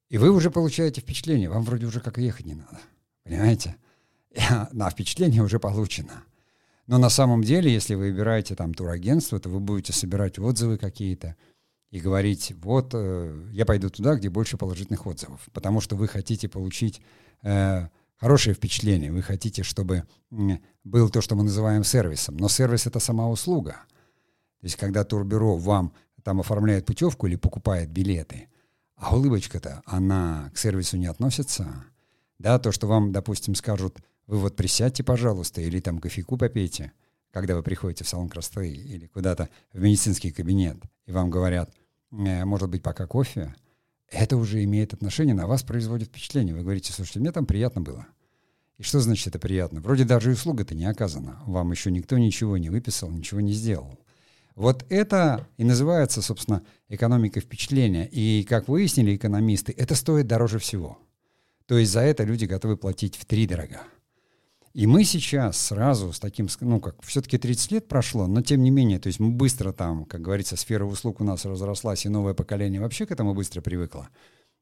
И 0.09 0.19
вы 0.19 0.31
уже 0.31 0.51
получаете 0.51 1.01
впечатление, 1.01 1.49
вам 1.49 1.63
вроде 1.63 1.87
уже 1.87 2.01
как 2.01 2.19
ехать 2.19 2.47
не 2.47 2.55
надо. 2.55 2.81
Понимаете? 3.25 3.77
На 4.73 4.91
впечатление 4.91 5.43
уже 5.43 5.59
получено. 5.59 6.23
Но 6.87 6.99
на 6.99 7.11
самом 7.11 7.43
деле, 7.43 7.73
если 7.73 7.97
вы 7.97 8.13
выбираете 8.13 8.55
там 8.55 8.73
турагентство, 8.73 9.41
то 9.41 9.49
вы 9.49 9.59
будете 9.59 9.93
собирать 9.93 10.39
отзывы 10.39 10.79
какие-то, 10.79 11.35
и 11.91 12.01
говорить, 12.01 12.53
вот 12.63 12.91
э, 12.95 13.49
я 13.53 13.65
пойду 13.65 13.91
туда, 13.91 14.17
где 14.17 14.29
больше 14.29 14.57
положительных 14.57 15.07
отзывов, 15.07 15.49
потому 15.53 15.81
что 15.81 15.97
вы 15.97 16.09
хотите 16.09 16.49
получить 16.49 17.01
э, 17.43 17.89
хорошее 18.17 18.55
впечатление, 18.55 19.13
вы 19.13 19.23
хотите, 19.23 19.63
чтобы 19.63 20.05
э, 20.31 20.37
был 20.85 21.09
то, 21.11 21.21
что 21.21 21.37
мы 21.37 21.45
называем 21.45 21.85
сервисом. 21.85 22.37
Но 22.37 22.49
сервис— 22.49 22.87
это 22.89 22.99
сама 22.99 23.29
услуга. 23.29 23.73
То 24.61 24.67
есть 24.67 24.77
когда 24.77 25.05
турбюро 25.05 25.57
вам 25.57 25.93
там 26.23 26.41
оформляет 26.41 26.87
путевку 26.87 27.29
или 27.29 27.37
покупает 27.37 27.91
билеты, 27.91 28.49
а 28.97 29.17
улыбочка-то, 29.17 29.83
она 29.87 30.51
к 30.55 30.59
сервису 30.59 30.97
не 30.97 31.07
относится, 31.07 31.85
да, 32.39 32.59
то, 32.59 32.73
что 32.73 32.87
вам, 32.87 33.13
допустим, 33.13 33.55
скажут, 33.55 33.99
Вы 34.27 34.39
вот 34.39 34.57
присядьте, 34.57 35.05
пожалуйста, 35.05 35.61
или 35.61 35.79
там 35.81 35.99
кофейку 35.99 36.37
попейте, 36.37 36.93
когда 37.31 37.55
вы 37.55 37.63
приходите 37.63 38.03
в 38.03 38.09
салон 38.09 38.29
красоты 38.29 38.69
или 38.69 39.07
куда-то 39.07 39.49
в 39.73 39.81
медицинский 39.81 40.33
кабинет, 40.33 40.79
и 41.07 41.13
вам 41.13 41.31
говорят, 41.31 41.73
э, 42.11 42.45
может 42.45 42.69
быть, 42.69 42.83
пока 42.83 43.07
кофе, 43.07 43.55
это 44.11 44.37
уже 44.37 44.65
имеет 44.65 44.95
отношение, 44.95 45.35
на 45.35 45.47
вас 45.47 45.63
производит 45.63 46.09
впечатление. 46.09 46.55
Вы 46.55 46.63
говорите, 46.63 46.93
слушайте, 46.93 47.21
мне 47.21 47.33
там 47.33 47.47
приятно 47.47 47.83
было. 47.83 48.07
И 48.79 48.83
что 48.83 49.01
значит 49.01 49.29
это 49.29 49.39
приятно? 49.39 49.81
Вроде 49.81 50.05
даже 50.05 50.31
и 50.31 50.35
услуга-то 50.35 50.75
не 50.75 50.85
оказана. 50.85 51.43
Вам 51.47 51.71
еще 51.73 51.91
никто 51.91 52.19
ничего 52.19 52.57
не 52.59 52.71
выписал, 52.71 53.11
ничего 53.11 53.41
не 53.41 53.53
сделал. 53.53 53.99
Вот 54.57 54.87
это 54.89 55.47
и 55.59 55.65
называется, 55.65 56.23
собственно, 56.23 56.63
экономика 56.89 57.41
впечатления. 57.41 58.09
И, 58.11 58.43
как 58.43 58.69
выяснили 58.69 59.15
экономисты, 59.15 59.73
это 59.77 59.95
стоит 59.95 60.27
дороже 60.27 60.59
всего. 60.59 60.99
То 61.67 61.77
есть 61.77 61.93
за 61.93 62.01
это 62.01 62.25
люди 62.25 62.47
готовы 62.47 62.79
платить 62.79 63.17
в 63.17 63.27
три 63.27 63.47
дорога. 63.47 63.83
И 64.73 64.87
мы 64.87 65.05
сейчас 65.05 65.59
сразу 65.59 66.13
с 66.13 66.19
таким, 66.19 66.49
ну, 66.61 66.81
как 66.81 67.03
все-таки 67.03 67.39
30 67.39 67.73
лет 67.73 67.89
прошло, 67.89 68.27
но 68.27 68.43
тем 68.43 68.63
не 68.63 68.71
менее, 68.71 68.99
то 68.99 69.07
есть 69.07 69.21
мы 69.21 69.31
быстро 69.31 69.73
там, 69.73 70.05
как 70.05 70.21
говорится, 70.21 70.57
сфера 70.57 70.85
услуг 70.85 71.21
у 71.21 71.25
нас 71.25 71.47
разрослась, 71.47 72.05
и 72.05 72.11
новое 72.11 72.35
поколение 72.35 72.81
вообще 72.81 73.07
к 73.07 73.11
этому 73.11 73.35
быстро 73.35 73.63
привыкло. 73.63 74.09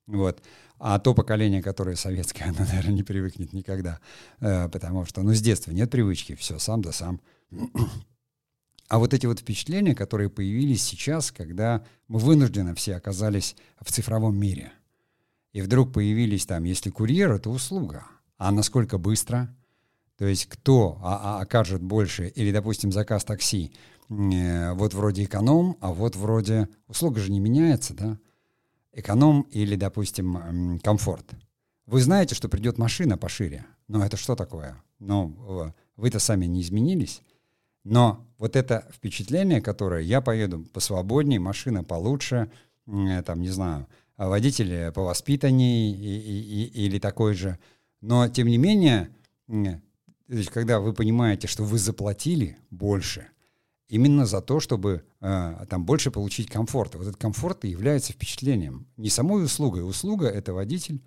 Вот. 0.07 0.43
А 0.79 0.99
то 0.99 1.15
поколение, 1.15 1.63
которое 1.63 1.97
советское, 1.97 2.45
оно, 2.57 2.61
наверное, 2.61 2.95
не 2.95 3.03
привыкнет 3.03 3.53
никогда, 3.53 4.01
э, 4.41 4.69
потому 4.69 5.05
что, 5.05 5.23
ну, 5.23 5.35
с 5.35 5.41
детства 5.41 5.73
нет 5.73 5.91
привычки, 5.91 6.35
все, 6.37 6.59
сам 6.59 6.83
да 6.83 6.93
сам. 6.93 7.21
А 8.89 8.99
вот 8.99 9.15
эти 9.15 9.27
вот 9.27 9.41
впечатления, 9.41 9.95
которые 9.95 10.29
появились 10.29 10.83
сейчас, 10.83 11.33
когда 11.33 11.85
мы 12.09 12.19
вынуждены 12.19 12.75
все 12.75 12.97
оказались 12.97 13.57
в 13.81 13.91
цифровом 13.91 14.37
мире, 14.37 14.73
и 15.53 15.63
вдруг 15.63 15.93
появились 15.93 16.47
там, 16.47 16.65
если 16.65 16.91
курьер— 16.91 17.33
это 17.35 17.51
услуга, 17.51 18.05
а 18.39 18.51
насколько 18.51 18.99
быстро— 18.99 19.55
то 20.17 20.27
есть 20.27 20.47
кто 20.47 20.99
а, 21.03 21.39
а, 21.39 21.43
окажет 21.43 21.83
больше, 21.83 22.29
или, 22.29 22.53
допустим, 22.53 22.93
заказ 22.93 23.25
такси, 23.25 23.73
э, 24.09 24.73
вот 24.75 24.95
вроде 24.95 25.25
эконом, 25.25 25.77
а 25.81 25.93
вот 25.93 26.15
вроде 26.15 26.69
услуга 26.87 27.21
же 27.21 27.33
не 27.33 27.41
меняется, 27.41 27.95
да? 27.95 28.19
Эконом 28.93 29.43
или, 29.51 29.75
допустим, 29.75 30.79
комфорт. 30.85 31.33
Вы 31.87 32.01
знаете, 32.01 32.37
что 32.37 32.49
придет 32.49 32.79
машина 32.79 33.19
пошире. 33.19 33.67
Но 33.89 34.05
это 34.05 34.17
что 34.17 34.37
такое? 34.37 34.81
Ну, 35.01 35.75
вы-то 35.97 36.21
сами 36.21 36.47
не 36.47 36.63
изменились. 36.63 37.21
Но 37.85 38.27
вот 38.39 38.57
это 38.57 38.89
впечатление, 38.93 39.61
которое 39.61 40.03
я 40.03 40.21
поеду 40.21 40.65
посвободнее, 40.73 41.39
машина 41.39 41.85
получше, 41.85 42.51
э, 42.87 43.23
там, 43.23 43.41
не 43.41 43.51
знаю, 43.51 43.87
водитель 44.17 44.91
повоспитанней 44.93 45.93
и, 45.93 46.19
и, 46.19 46.65
и, 46.65 46.87
или 46.87 46.99
такой 46.99 47.35
же. 47.35 47.59
Но, 48.01 48.29
тем 48.29 48.49
не 48.49 48.59
менее, 48.59 49.11
есть, 50.29 50.51
когда 50.51 50.81
вы 50.81 50.93
понимаете, 50.93 51.47
что 51.47 51.65
вы 51.65 51.79
заплатили 51.79 52.57
больше, 52.71 53.29
именно 53.89 54.27
за 54.27 54.41
то, 54.41 54.61
чтобы 54.61 55.05
э, 55.21 55.67
там 55.69 55.85
больше 55.85 56.11
получить 56.11 56.51
комфорта. 56.51 56.99
Вот 56.99 57.07
этот 57.07 57.21
комфорт 57.21 57.65
и 57.65 57.69
является 57.69 58.13
впечатлением. 58.13 58.87
Не 58.97 59.11
самой 59.11 59.45
услугой. 59.45 59.87
Услуга— 59.87 60.27
это 60.29 60.53
водитель 60.53 61.03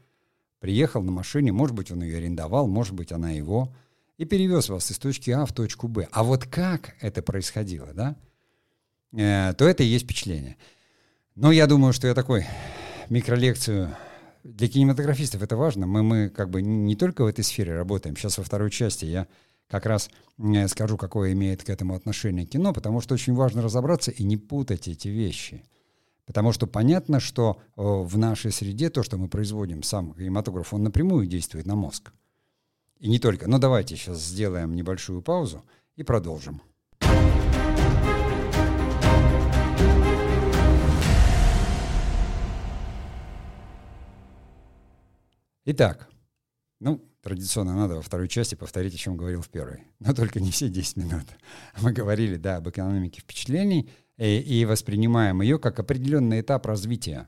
приехал 0.59 1.01
на 1.01 1.11
машине, 1.11 1.51
может 1.51 1.75
быть, 1.75 1.91
он 1.91 2.03
ее 2.03 2.17
арендовал, 2.17 2.67
может 2.67 2.93
быть, 2.93 3.11
она 3.11 3.31
его, 3.31 3.73
и 4.17 4.25
перевез 4.25 4.69
вас 4.69 4.91
из 4.91 4.97
точки 4.97 5.31
А 5.31 5.45
в 5.45 5.53
точку 5.53 5.87
Б. 5.87 6.07
А 6.11 6.23
вот 6.23 6.45
как 6.45 6.95
это 6.99 7.21
происходило, 7.21 7.93
да, 7.93 8.15
э, 9.15 9.53
то 9.53 9.67
это 9.67 9.83
и 9.83 9.87
есть 9.87 10.05
впечатление. 10.05 10.57
Но 11.35 11.51
я 11.51 11.67
думаю, 11.67 11.93
что 11.93 12.07
я 12.07 12.15
такой 12.15 12.45
микролекцию 13.09 13.95
для 14.43 14.67
кинематографистов 14.67 15.43
это 15.43 15.55
важно. 15.55 15.85
Мы, 15.85 16.03
мы 16.03 16.29
как 16.29 16.49
бы 16.49 16.61
не 16.61 16.95
только 16.95 17.23
в 17.23 17.27
этой 17.27 17.43
сфере 17.43 17.75
работаем. 17.75 18.15
Сейчас 18.15 18.37
во 18.37 18.43
второй 18.43 18.71
части 18.71 19.05
я 19.05 19.27
как 19.67 19.85
раз 19.85 20.09
скажу, 20.67 20.97
какое 20.97 21.33
имеет 21.33 21.63
к 21.63 21.69
этому 21.69 21.93
отношение 21.93 22.45
кино, 22.45 22.73
потому 22.73 23.01
что 23.01 23.13
очень 23.13 23.33
важно 23.33 23.61
разобраться 23.61 24.11
и 24.11 24.23
не 24.23 24.37
путать 24.37 24.87
эти 24.87 25.09
вещи. 25.09 25.63
Потому 26.25 26.53
что 26.53 26.65
понятно, 26.65 27.19
что 27.19 27.61
в 27.75 28.17
нашей 28.17 28.51
среде 28.51 28.89
то, 28.89 29.03
что 29.03 29.17
мы 29.17 29.27
производим, 29.27 29.83
сам 29.83 30.13
кинематограф, 30.13 30.73
он 30.73 30.83
напрямую 30.83 31.27
действует 31.27 31.65
на 31.65 31.75
мозг. 31.75 32.11
И 32.99 33.09
не 33.09 33.19
только. 33.19 33.47
Но 33.47 33.59
давайте 33.59 33.95
сейчас 33.95 34.19
сделаем 34.19 34.75
небольшую 34.75 35.21
паузу 35.21 35.63
и 35.95 36.03
продолжим. 36.03 36.61
Итак, 45.69 46.09
ну, 46.79 47.03
традиционно 47.21 47.75
надо 47.75 47.95
во 47.95 48.01
второй 48.01 48.29
части 48.29 48.55
повторить, 48.55 48.95
о 48.95 48.97
чем 48.97 49.17
говорил 49.17 49.41
в 49.41 49.49
первой. 49.49 49.83
Но 49.99 50.13
только 50.13 50.39
не 50.39 50.49
все 50.49 50.69
10 50.69 50.95
минут. 50.97 51.25
Мы 51.81 51.91
говорили, 51.91 52.37
да, 52.37 52.57
об 52.57 52.69
экономике 52.69 53.21
впечатлений 53.21 53.89
и, 54.17 54.39
и 54.39 54.65
воспринимаем 54.65 55.41
ее 55.41 55.59
как 55.59 55.79
определенный 55.79 56.39
этап 56.39 56.65
развития 56.65 57.27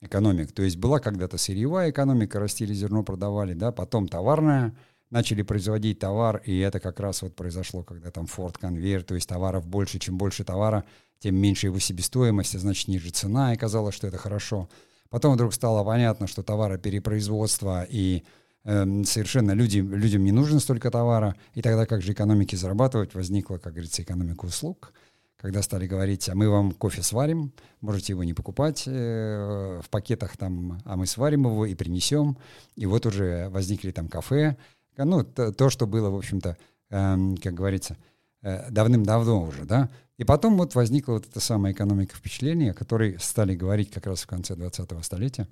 экономик. 0.00 0.52
То 0.52 0.62
есть 0.62 0.76
была 0.76 1.00
когда-то 1.00 1.38
сырьевая 1.38 1.90
экономика, 1.90 2.38
растили 2.38 2.72
зерно, 2.72 3.02
продавали, 3.02 3.54
да, 3.54 3.72
потом 3.72 4.08
товарная, 4.08 4.74
начали 5.10 5.42
производить 5.42 5.98
товар, 5.98 6.42
и 6.44 6.58
это 6.58 6.80
как 6.80 7.00
раз 7.00 7.22
вот 7.22 7.34
произошло, 7.34 7.82
когда 7.82 8.10
там 8.10 8.26
Ford 8.26 8.56
конвейер, 8.60 9.02
то 9.02 9.14
есть 9.14 9.28
товаров 9.28 9.66
больше, 9.66 9.98
чем 9.98 10.18
больше 10.18 10.44
товара, 10.44 10.84
тем 11.18 11.36
меньше 11.36 11.66
его 11.66 11.78
себестоимость, 11.78 12.54
а 12.54 12.58
значит 12.58 12.88
ниже 12.88 13.10
цена, 13.10 13.54
и 13.54 13.56
казалось, 13.56 13.94
что 13.94 14.06
это 14.06 14.18
хорошо. 14.18 14.68
Потом 15.10 15.34
вдруг 15.34 15.54
стало 15.54 15.84
понятно, 15.84 16.26
что 16.26 16.42
товароперепроизводство 16.42 17.86
и 17.88 18.24
э, 18.64 19.04
совершенно 19.04 19.52
люди, 19.52 19.78
людям 19.78 20.22
не 20.24 20.32
нужно 20.32 20.60
столько 20.60 20.90
товара. 20.90 21.34
И 21.54 21.62
тогда 21.62 21.86
как 21.86 22.02
же 22.02 22.12
экономики 22.12 22.54
зарабатывать? 22.54 23.14
Возникла, 23.14 23.56
как 23.56 23.72
говорится, 23.72 24.02
экономика 24.02 24.44
услуг. 24.44 24.92
Когда 25.38 25.62
стали 25.62 25.86
говорить, 25.86 26.28
а 26.28 26.34
мы 26.34 26.50
вам 26.50 26.72
кофе 26.72 27.00
сварим, 27.02 27.52
можете 27.80 28.12
его 28.12 28.24
не 28.24 28.34
покупать 28.34 28.84
э, 28.88 29.80
в 29.80 29.88
пакетах 29.88 30.36
там, 30.36 30.82
а 30.84 30.96
мы 30.96 31.06
сварим 31.06 31.44
его 31.44 31.64
и 31.64 31.76
принесем. 31.76 32.36
И 32.74 32.86
вот 32.86 33.06
уже 33.06 33.48
возникли 33.50 33.92
там 33.92 34.08
кафе. 34.08 34.56
Ну, 34.96 35.22
то, 35.22 35.52
то 35.52 35.70
что 35.70 35.86
было, 35.86 36.10
в 36.10 36.16
общем-то, 36.16 36.56
э, 36.90 37.34
как 37.40 37.54
говорится, 37.54 37.96
э, 38.42 38.68
давным-давно 38.68 39.44
уже, 39.44 39.64
да. 39.64 39.88
И 40.16 40.24
потом 40.24 40.56
вот 40.58 40.74
возникла 40.74 41.12
вот 41.12 41.28
эта 41.28 41.38
самая 41.38 41.72
экономика 41.72 42.16
впечатления, 42.16 42.72
о 42.72 42.74
которой 42.74 43.16
стали 43.20 43.54
говорить 43.54 43.92
как 43.92 44.06
раз 44.06 44.22
в 44.22 44.26
конце 44.26 44.54
20-го 44.54 45.02
столетия, 45.02 45.46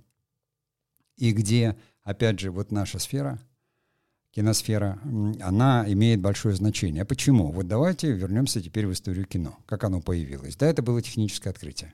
и 1.16 1.30
где, 1.30 1.76
опять 2.02 2.40
же, 2.40 2.50
вот 2.50 2.72
наша 2.72 2.98
сфера, 2.98 3.38
киносфера, 4.36 5.00
она 5.40 5.84
имеет 5.88 6.20
большое 6.20 6.54
значение. 6.54 7.02
А 7.02 7.06
почему? 7.06 7.50
Вот 7.50 7.66
давайте 7.66 8.12
вернемся 8.12 8.62
теперь 8.62 8.86
в 8.86 8.92
историю 8.92 9.26
кино. 9.26 9.58
Как 9.66 9.82
оно 9.82 10.00
появилось? 10.00 10.54
Да, 10.54 10.66
это 10.66 10.82
было 10.82 11.02
техническое 11.02 11.50
открытие. 11.50 11.92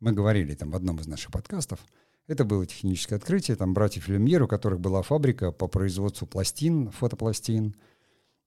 Мы 0.00 0.12
говорили 0.12 0.54
там 0.54 0.72
в 0.72 0.76
одном 0.76 0.98
из 0.98 1.06
наших 1.06 1.30
подкастов, 1.30 1.78
это 2.26 2.44
было 2.44 2.66
техническое 2.66 3.16
открытие, 3.16 3.56
там 3.56 3.74
братьев 3.74 4.08
Люмьер, 4.08 4.42
у 4.42 4.48
которых 4.48 4.80
была 4.80 5.02
фабрика 5.02 5.52
по 5.52 5.68
производству 5.68 6.26
пластин, 6.26 6.90
фотопластин, 6.90 7.74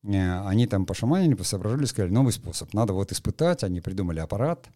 Э, 0.03 0.45
они 0.47 0.67
там 0.67 0.85
пошаманили, 0.85 1.33
посоображали, 1.33 1.85
сказали, 1.85 2.11
новый 2.11 2.33
способ, 2.33 2.73
надо 2.73 2.93
вот 2.93 3.11
испытать. 3.11 3.63
Они 3.63 3.81
придумали 3.81 4.19
аппарат, 4.19 4.67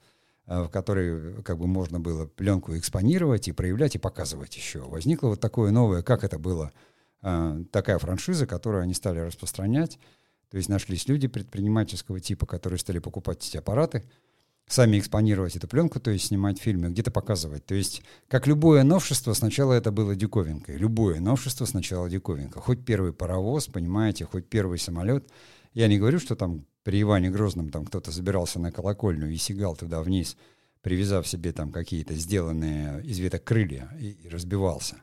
э, 0.48 0.64
в 0.64 0.70
который 0.70 1.42
как 1.44 1.58
бы 1.58 1.68
можно 1.68 2.00
было 2.00 2.26
пленку 2.26 2.76
экспонировать 2.78 3.48
и 3.48 3.52
проявлять, 3.52 3.96
и 3.96 4.00
показывать 4.00 4.56
еще. 4.56 4.80
Возникло 4.80 5.30
вот 5.30 5.40
такое 5.40 5.72
новое, 5.72 6.02
как 6.02 6.24
это 6.24 6.40
было, 6.40 6.72
такая 7.22 8.00
франшиза, 8.00 8.46
которую 8.46 8.84
они 8.84 8.94
стали 8.94 9.20
распространять. 9.20 10.00
То 10.50 10.58
есть 10.58 10.70
нашлись 10.70 11.08
люди 11.08 11.28
предпринимательского 11.28 12.20
типа, 12.20 12.46
которые 12.46 12.80
стали 12.80 13.00
покупать 13.00 13.46
эти 13.48 13.58
аппараты, 13.58 14.04
сами 14.68 15.00
экспонировать 15.00 15.56
эту 15.56 15.68
пленку, 15.68 16.00
то 16.00 16.12
есть 16.12 16.26
снимать 16.26 16.60
фильмы, 16.60 16.90
где-то 16.90 17.12
показывать. 17.12 17.66
То 17.66 17.76
есть, 17.76 18.02
как 18.28 18.48
любое 18.48 18.84
новшество, 18.84 19.34
сначала 19.34 19.74
это 19.74 19.92
было 19.92 20.16
диковинкой. 20.16 20.78
Любое 20.78 21.20
новшество 21.20 21.66
сначала 21.66 22.10
диковинка. 22.10 22.60
Хоть 22.60 22.86
первый 22.86 23.14
паровоз, 23.14 23.68
понимаете, 23.68 24.26
хоть 24.26 24.48
первый 24.48 24.78
самолет. 24.78 25.30
Я 25.74 25.88
не 25.88 25.98
говорю, 25.98 26.20
что 26.20 26.36
там 26.36 26.66
при 26.84 27.02
Иване 27.02 27.30
Грозном 27.30 27.70
там 27.70 27.86
кто-то 27.86 28.12
забирался 28.12 28.60
на 28.60 28.72
колокольню 28.72 29.30
и 29.30 29.38
сигал 29.38 29.76
туда 29.76 30.02
вниз, 30.02 30.38
привязав 30.82 31.28
себе 31.28 31.52
там 31.52 31.72
какие-то 31.72 32.14
сделанные 32.16 33.04
из 33.04 33.20
веток 33.20 33.44
крылья 33.44 33.90
и 34.00 34.28
разбивался. 34.30 34.96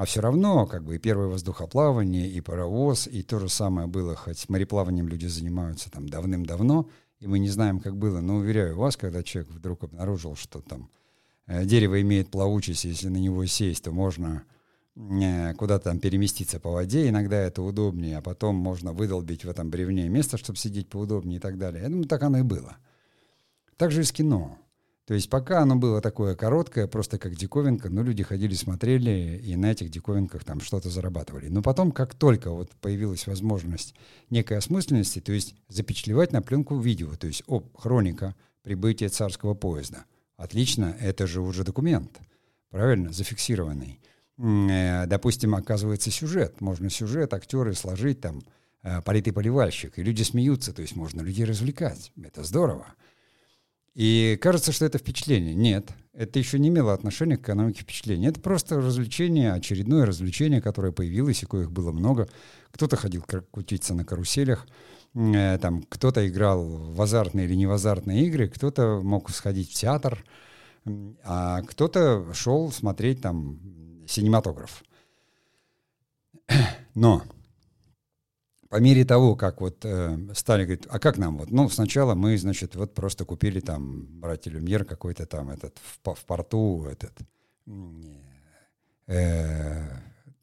А 0.00 0.06
все 0.06 0.22
равно, 0.22 0.64
как 0.64 0.82
бы, 0.82 0.96
и 0.96 0.98
первое 0.98 1.26
воздухоплавание, 1.26 2.26
и 2.26 2.40
паровоз, 2.40 3.06
и 3.06 3.22
то 3.22 3.38
же 3.38 3.50
самое 3.50 3.86
было, 3.86 4.16
хоть 4.16 4.48
мореплаванием 4.48 5.06
люди 5.06 5.26
занимаются 5.26 5.90
там 5.90 6.08
давным-давно, 6.08 6.88
и 7.18 7.26
мы 7.26 7.38
не 7.38 7.50
знаем, 7.50 7.80
как 7.80 7.98
было. 7.98 8.22
Но 8.22 8.36
уверяю 8.36 8.78
вас, 8.78 8.96
когда 8.96 9.22
человек 9.22 9.52
вдруг 9.52 9.84
обнаружил, 9.84 10.36
что 10.36 10.62
там 10.62 10.88
э, 11.46 11.66
дерево 11.66 12.00
имеет 12.00 12.30
плавучесть, 12.30 12.86
если 12.86 13.08
на 13.08 13.18
него 13.18 13.44
сесть, 13.44 13.84
то 13.84 13.92
можно 13.92 14.44
э, 14.96 15.52
куда-то 15.52 15.90
там 15.90 15.98
переместиться 15.98 16.58
по 16.60 16.70
воде, 16.70 17.06
иногда 17.10 17.36
это 17.36 17.60
удобнее, 17.60 18.16
а 18.16 18.22
потом 18.22 18.56
можно 18.56 18.94
выдолбить 18.94 19.44
в 19.44 19.50
этом 19.50 19.68
бревне 19.68 20.08
место, 20.08 20.38
чтобы 20.38 20.58
сидеть 20.58 20.88
поудобнее 20.88 21.36
и 21.36 21.40
так 21.40 21.58
далее. 21.58 21.82
Я 21.82 21.90
думаю, 21.90 22.08
так 22.08 22.22
оно 22.22 22.38
и 22.38 22.42
было. 22.42 22.78
Так 23.76 23.90
же 23.90 24.00
и 24.00 24.04
с 24.04 24.12
кино. 24.12 24.56
То 25.10 25.14
есть 25.14 25.28
пока 25.28 25.62
оно 25.62 25.74
было 25.74 26.00
такое 26.00 26.36
короткое, 26.36 26.86
просто 26.86 27.18
как 27.18 27.34
диковинка, 27.34 27.90
ну, 27.90 28.04
люди 28.04 28.22
ходили, 28.22 28.54
смотрели, 28.54 29.40
и 29.44 29.56
на 29.56 29.72
этих 29.72 29.90
диковинках 29.90 30.44
там 30.44 30.60
что-то 30.60 30.88
зарабатывали. 30.88 31.48
Но 31.48 31.62
потом, 31.62 31.90
как 31.90 32.14
только 32.14 32.52
вот 32.52 32.70
появилась 32.76 33.26
возможность 33.26 33.96
некой 34.30 34.58
осмысленности, 34.58 35.20
то 35.20 35.32
есть 35.32 35.56
запечатлевать 35.66 36.30
на 36.30 36.42
пленку 36.42 36.78
видео, 36.78 37.16
то 37.16 37.26
есть, 37.26 37.42
о, 37.48 37.64
хроника 37.76 38.36
прибытия 38.62 39.08
царского 39.08 39.54
поезда. 39.54 40.04
Отлично, 40.36 40.96
это 41.00 41.26
же 41.26 41.40
уже 41.40 41.64
документ, 41.64 42.20
правильно, 42.70 43.12
зафиксированный. 43.12 43.98
Э, 44.38 45.06
допустим, 45.08 45.56
оказывается 45.56 46.12
сюжет, 46.12 46.60
можно 46.60 46.88
сюжет, 46.88 47.34
актеры 47.34 47.74
сложить 47.74 48.20
там, 48.20 48.44
э, 48.84 49.02
политый 49.02 49.32
поливальщик, 49.32 49.98
и 49.98 50.04
люди 50.04 50.22
смеются, 50.22 50.72
то 50.72 50.82
есть 50.82 50.94
можно 50.94 51.20
людей 51.20 51.46
развлекать, 51.46 52.12
это 52.22 52.44
здорово. 52.44 52.86
И 53.94 54.38
кажется, 54.40 54.72
что 54.72 54.84
это 54.84 54.98
впечатление. 54.98 55.54
Нет, 55.54 55.90
это 56.12 56.38
еще 56.38 56.58
не 56.58 56.68
имело 56.68 56.92
отношения 56.92 57.36
к 57.36 57.42
экономике 57.42 57.82
впечатления. 57.82 58.28
Это 58.28 58.40
просто 58.40 58.76
развлечение, 58.76 59.52
очередное 59.52 60.06
развлечение, 60.06 60.60
которое 60.60 60.92
появилось, 60.92 61.42
и 61.42 61.46
коих 61.46 61.72
было 61.72 61.92
много. 61.92 62.28
Кто-то 62.70 62.96
ходил 62.96 63.22
крутиться 63.22 63.94
на 63.94 64.04
каруселях, 64.04 64.66
э, 65.14 65.58
там, 65.58 65.82
кто-то 65.82 66.26
играл 66.28 66.64
в 66.66 67.02
азартные 67.02 67.46
или 67.46 67.54
не 67.54 67.66
в 67.66 67.72
азартные 67.72 68.26
игры, 68.26 68.48
кто-то 68.48 69.00
мог 69.02 69.30
сходить 69.30 69.70
в 69.70 69.74
театр, 69.74 70.24
а 71.24 71.62
кто-то 71.62 72.32
шел 72.32 72.70
смотреть 72.70 73.20
там 73.20 73.58
синематограф. 74.06 74.84
Но 76.94 77.22
по 78.70 78.76
мере 78.76 79.04
того, 79.04 79.34
как 79.34 79.60
вот 79.60 79.84
э, 79.84 80.16
стали 80.32 80.62
говорить, 80.62 80.86
а 80.88 81.00
как 81.00 81.18
нам 81.18 81.38
вот? 81.38 81.50
Ну, 81.50 81.68
сначала 81.68 82.14
мы, 82.14 82.38
значит, 82.38 82.76
вот 82.76 82.94
просто 82.94 83.24
купили 83.24 83.58
там, 83.58 84.06
братья 84.20 84.48
Люмьер 84.52 84.84
какой-то 84.84 85.26
там 85.26 85.50
этот 85.50 85.76
в, 85.78 86.14
в 86.14 86.24
порту 86.24 86.86
этот, 86.88 87.12
э, 89.08 89.82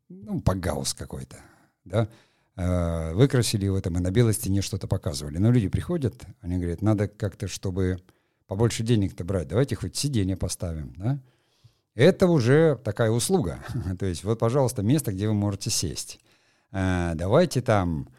ну, 0.09 0.41
Пагаус 0.41 0.93
какой-то, 0.93 1.37
да, 1.85 2.09
э, 2.57 3.13
выкрасили 3.13 3.63
его 3.63 3.79
там 3.79 3.97
и 3.97 4.01
на 4.01 4.11
белой 4.11 4.33
стене 4.33 4.61
что-то 4.61 4.87
показывали. 4.87 5.37
Но 5.37 5.49
люди 5.49 5.69
приходят, 5.69 6.25
они 6.41 6.57
говорят, 6.57 6.81
надо 6.81 7.07
как-то, 7.07 7.47
чтобы 7.47 8.01
побольше 8.45 8.83
денег-то 8.83 9.23
брать, 9.23 9.47
давайте 9.47 9.77
хоть 9.77 9.95
сиденье 9.95 10.35
поставим, 10.35 10.93
да. 10.97 11.17
Это 11.95 12.27
уже 12.27 12.77
такая 12.83 13.09
услуга. 13.09 13.63
То 13.99 14.05
есть 14.05 14.25
вот, 14.25 14.37
пожалуйста, 14.37 14.83
место, 14.83 15.13
где 15.13 15.29
вы 15.29 15.33
можете 15.33 15.69
сесть. 15.69 16.19
Э, 16.73 17.13
давайте 17.15 17.61
там 17.61 18.09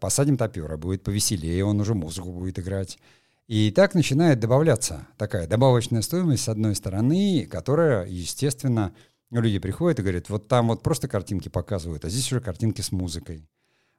посадим 0.00 0.36
топера, 0.36 0.76
будет 0.76 1.02
повеселее, 1.02 1.64
он 1.64 1.80
уже 1.80 1.94
музыку 1.94 2.30
будет 2.32 2.58
играть. 2.58 2.98
И 3.46 3.70
так 3.70 3.94
начинает 3.94 4.40
добавляться 4.40 5.06
такая 5.16 5.46
добавочная 5.46 6.02
стоимость 6.02 6.44
с 6.44 6.48
одной 6.48 6.74
стороны, 6.74 7.46
которая, 7.50 8.06
естественно, 8.06 8.94
люди 9.30 9.58
приходят 9.58 9.98
и 9.98 10.02
говорят, 10.02 10.28
вот 10.28 10.48
там 10.48 10.68
вот 10.68 10.82
просто 10.82 11.08
картинки 11.08 11.48
показывают, 11.48 12.04
а 12.04 12.10
здесь 12.10 12.30
уже 12.30 12.42
картинки 12.42 12.82
с 12.82 12.92
музыкой. 12.92 13.48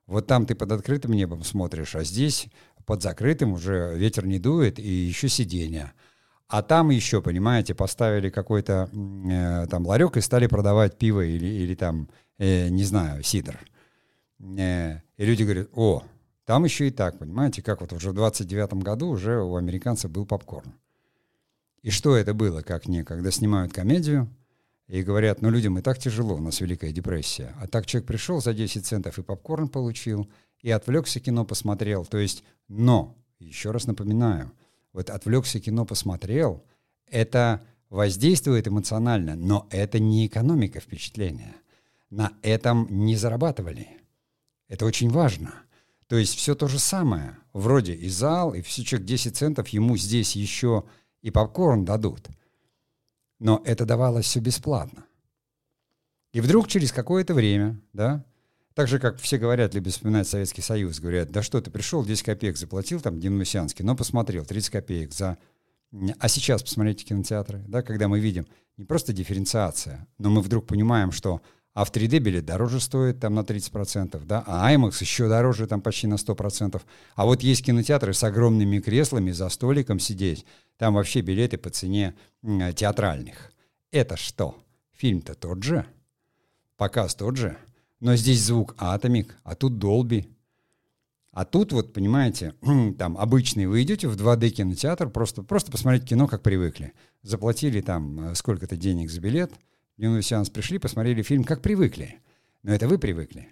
Вот 0.06 0.28
там 0.28 0.46
ты 0.46 0.54
под 0.54 0.72
открытым 0.72 1.14
небом 1.14 1.44
смотришь, 1.44 1.96
а 1.96 2.04
здесь 2.04 2.48
под 2.86 3.02
закрытым 3.02 3.54
уже 3.54 3.94
ветер 3.96 4.26
не 4.28 4.40
дует 4.40 4.78
и 4.80 4.88
еще 4.88 5.30
сиденье. 5.30 5.94
А 6.48 6.64
там 6.64 6.90
еще, 6.90 7.22
понимаете, 7.22 7.76
поставили 7.76 8.30
какой-то 8.30 8.90
э, 8.92 9.68
там 9.68 9.86
ларек 9.86 10.18
и 10.18 10.22
стали 10.22 10.48
продавать 10.48 10.98
пиво 10.98 11.22
или, 11.22 11.46
или 11.46 11.76
там, 11.76 12.10
э, 12.40 12.70
не 12.70 12.84
знаю, 12.84 13.22
сидр. 13.22 13.54
Э, 13.54 13.79
и 14.40 15.00
люди 15.18 15.44
говорят, 15.44 15.70
о, 15.74 16.04
там 16.46 16.64
еще 16.64 16.88
и 16.88 16.92
так, 16.92 17.20
понимаете, 17.20 17.62
как 17.62 17.82
вот 17.82 17.94
уже 17.94 18.12
в 18.12 18.14
29 18.14 18.74
году 18.76 19.10
уже 19.10 19.42
у 19.42 19.56
американцев 19.56 20.10
был 20.10 20.26
попкорн. 20.26 20.74
И 21.82 21.92
что 21.92 22.16
это 22.16 22.34
было, 22.34 22.62
как 22.62 22.88
не, 22.88 23.04
когда 23.04 23.32
снимают 23.32 23.74
комедию 23.74 24.28
и 24.88 25.04
говорят, 25.04 25.42
ну 25.42 25.50
людям 25.50 25.78
и 25.78 25.82
так 25.82 26.00
тяжело, 26.00 26.36
у 26.36 26.42
нас 26.42 26.60
Великая 26.62 26.92
депрессия. 26.92 27.56
А 27.62 27.68
так 27.68 27.86
человек 27.86 28.08
пришел 28.08 28.42
за 28.42 28.54
10 28.54 28.86
центов 28.86 29.18
и 29.20 29.22
попкорн 29.22 29.68
получил, 29.68 30.30
и 30.62 30.72
отвлекся 30.72 31.20
кино 31.20 31.46
посмотрел. 31.46 32.06
То 32.06 32.18
есть, 32.18 32.44
но, 32.68 33.16
еще 33.40 33.72
раз 33.72 33.86
напоминаю, 33.86 34.52
вот 34.92 35.10
отвлекся 35.10 35.60
кино 35.60 35.86
посмотрел, 35.86 36.64
это 37.08 37.62
воздействует 37.90 38.68
эмоционально, 38.68 39.36
но 39.36 39.68
это 39.70 40.00
не 40.00 40.28
экономика 40.28 40.80
впечатления. 40.80 41.56
На 42.10 42.34
этом 42.42 42.88
не 42.90 43.16
зарабатывали. 43.16 43.88
Это 44.70 44.86
очень 44.86 45.10
важно. 45.10 45.54
То 46.08 46.16
есть 46.16 46.36
все 46.36 46.56
то 46.56 46.68
же 46.68 46.80
самое. 46.80 47.38
Вроде 47.52 47.94
и 47.94 48.08
зал, 48.08 48.54
и 48.54 48.62
все 48.62 48.84
человек 48.84 49.08
10 49.08 49.36
центов, 49.36 49.68
ему 49.70 49.98
здесь 49.98 50.36
еще 50.36 50.86
и 51.22 51.32
попкорн 51.32 51.84
дадут. 51.84 52.28
Но 53.40 53.62
это 53.66 53.86
давалось 53.86 54.26
все 54.26 54.40
бесплатно. 54.40 55.06
И 56.32 56.42
вдруг 56.42 56.68
через 56.68 56.92
какое-то 56.92 57.34
время, 57.34 57.82
да, 57.94 58.24
так 58.76 58.88
же, 58.88 59.00
как 59.00 59.20
все 59.20 59.38
говорят, 59.38 59.74
любят 59.74 59.94
вспоминать 59.94 60.28
Советский 60.28 60.62
Союз, 60.62 61.00
говорят, 61.00 61.32
да 61.32 61.42
что 61.42 61.60
ты 61.60 61.72
пришел, 61.72 62.06
10 62.06 62.24
копеек 62.24 62.56
заплатил, 62.56 63.02
там, 63.02 63.20
Димнусянский, 63.20 63.84
но 63.84 63.96
посмотрел, 63.96 64.46
30 64.46 64.70
копеек 64.70 65.14
за... 65.14 65.38
А 66.20 66.30
сейчас 66.30 66.62
посмотрите 66.62 67.04
кинотеатры, 67.04 67.64
да, 67.68 67.82
когда 67.82 68.08
мы 68.08 68.20
видим 68.20 68.48
не 68.78 68.86
просто 68.86 69.12
дифференциация, 69.12 70.08
но 70.20 70.30
мы 70.30 70.42
вдруг 70.42 70.68
понимаем, 70.68 71.12
что 71.12 71.42
а 71.74 71.86
в 71.86 71.92
3D 71.92 72.20
билет 72.20 72.46
дороже 72.46 72.80
стоит 72.80 73.20
там 73.20 73.36
на 73.36 73.42
30%, 73.42 74.26
да, 74.26 74.44
а 74.48 74.74
IMAX 74.74 74.98
еще 75.00 75.30
дороже 75.30 75.68
там 75.68 75.82
почти 75.82 76.08
на 76.08 76.16
100%. 76.16 76.82
А 77.16 77.26
вот 77.26 77.42
есть 77.42 77.66
кинотеатры 77.66 78.14
с 78.14 78.24
огромными 78.24 78.80
креслами, 78.80 79.32
за 79.32 79.50
столиком 79.50 80.00
сидеть, 80.00 80.46
там 80.78 80.96
вообще 80.96 81.22
билеты 81.22 81.58
по 81.58 81.70
цене 81.70 82.16
театральных. 82.42 83.52
Это 83.92 84.18
что? 84.18 84.58
Фильм-то 84.98 85.36
тот 85.36 85.64
же, 85.64 85.86
показ 86.78 87.16
тот 87.16 87.38
же, 87.38 87.58
но 88.00 88.16
здесь 88.16 88.42
звук 88.42 88.76
атомик, 88.78 89.38
а 89.44 89.56
тут 89.56 89.78
Долби. 89.78 90.30
А 91.32 91.46
тут 91.46 91.72
вот, 91.72 91.94
понимаете, 91.94 92.56
там 92.98 93.18
обычный 93.18 93.68
вы 93.68 93.84
идете 93.84 94.08
в 94.08 94.16
2D 94.16 94.50
кинотеатр, 94.50 95.10
просто, 95.10 95.44
просто 95.44 95.72
посмотреть 95.72 96.06
кино, 96.06 96.28
как 96.28 96.42
привыкли. 96.42 96.94
Заплатили 97.22 97.82
там 97.82 98.32
э, 98.32 98.36
сколько-то 98.36 98.76
денег 98.76 99.10
за 99.12 99.22
билет, 99.22 99.54
дневной 100.00 100.24
сеанс 100.24 100.50
пришли, 100.50 100.80
посмотрели 100.80 101.22
фильм, 101.22 101.44
как 101.44 101.62
привыкли. 101.62 102.22
Но 102.64 102.74
это 102.74 102.88
вы 102.88 102.98
привыкли. 102.98 103.50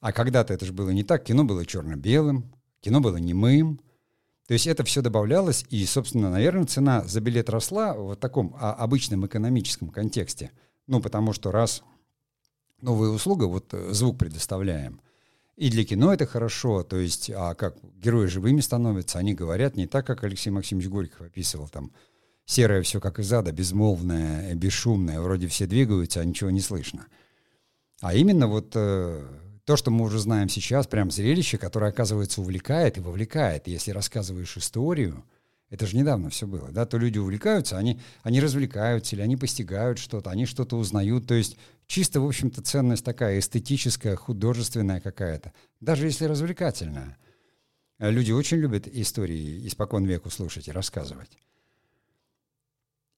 А 0.00 0.12
когда-то 0.12 0.54
это 0.54 0.64
же 0.64 0.72
было 0.72 0.90
не 0.90 1.04
так. 1.04 1.24
Кино 1.24 1.44
было 1.44 1.66
черно-белым, 1.66 2.52
кино 2.80 3.00
было 3.00 3.18
немым. 3.18 3.80
То 4.46 4.54
есть 4.54 4.66
это 4.66 4.82
все 4.84 5.02
добавлялось, 5.02 5.66
и, 5.70 5.84
собственно, 5.84 6.30
наверное, 6.30 6.64
цена 6.64 7.04
за 7.04 7.20
билет 7.20 7.50
росла 7.50 7.94
в 7.94 8.16
таком 8.16 8.56
а, 8.58 8.72
обычном 8.72 9.26
экономическом 9.26 9.90
контексте. 9.90 10.52
Ну, 10.86 11.00
потому 11.02 11.32
что 11.32 11.50
раз 11.50 11.82
новая 12.80 13.10
услуга, 13.10 13.44
вот 13.44 13.74
э, 13.74 13.92
звук 13.92 14.18
предоставляем. 14.18 15.00
И 15.56 15.68
для 15.68 15.84
кино 15.84 16.14
это 16.14 16.26
хорошо, 16.26 16.82
то 16.82 16.96
есть, 16.96 17.30
а 17.34 17.54
как 17.54 17.76
герои 17.96 18.26
живыми 18.26 18.60
становятся, 18.60 19.18
они 19.18 19.34
говорят 19.34 19.76
не 19.76 19.86
так, 19.86 20.06
как 20.06 20.22
Алексей 20.22 20.50
Максимович 20.50 20.88
Горьков 20.88 21.22
описывал, 21.22 21.68
там, 21.68 21.92
серое 22.46 22.82
все 22.82 23.00
как 23.00 23.18
из 23.18 23.30
ада, 23.32 23.52
безмолвное, 23.52 24.54
бесшумное, 24.54 25.20
вроде 25.20 25.48
все 25.48 25.66
двигаются, 25.66 26.20
а 26.20 26.24
ничего 26.24 26.50
не 26.50 26.60
слышно. 26.60 27.06
А 28.00 28.14
именно 28.14 28.46
вот 28.46 28.72
э, 28.74 29.26
то, 29.64 29.76
что 29.76 29.90
мы 29.90 30.04
уже 30.04 30.18
знаем 30.18 30.48
сейчас, 30.48 30.86
прям 30.86 31.10
зрелище, 31.10 31.58
которое, 31.58 31.90
оказывается, 31.90 32.40
увлекает 32.40 32.96
и 32.96 33.00
вовлекает. 33.00 33.66
Если 33.66 33.90
рассказываешь 33.90 34.56
историю, 34.56 35.24
это 35.70 35.86
же 35.86 35.96
недавно 35.96 36.30
все 36.30 36.46
было, 36.46 36.70
да, 36.70 36.86
то 36.86 36.96
люди 36.96 37.18
увлекаются, 37.18 37.76
они, 37.76 38.00
они 38.22 38.40
развлекаются 38.40 39.16
или 39.16 39.22
они 39.22 39.36
постигают 39.36 39.98
что-то, 39.98 40.30
они 40.30 40.46
что-то 40.46 40.76
узнают, 40.76 41.26
то 41.26 41.34
есть 41.34 41.56
чисто, 41.88 42.20
в 42.20 42.26
общем-то, 42.26 42.62
ценность 42.62 43.04
такая 43.04 43.40
эстетическая, 43.40 44.14
художественная 44.14 45.00
какая-то, 45.00 45.52
даже 45.80 46.06
если 46.06 46.26
развлекательная. 46.26 47.18
Люди 47.98 48.30
очень 48.30 48.58
любят 48.58 48.86
истории 48.86 49.66
испокон 49.66 50.04
веку 50.04 50.30
слушать 50.30 50.68
и 50.68 50.72
рассказывать. 50.72 51.30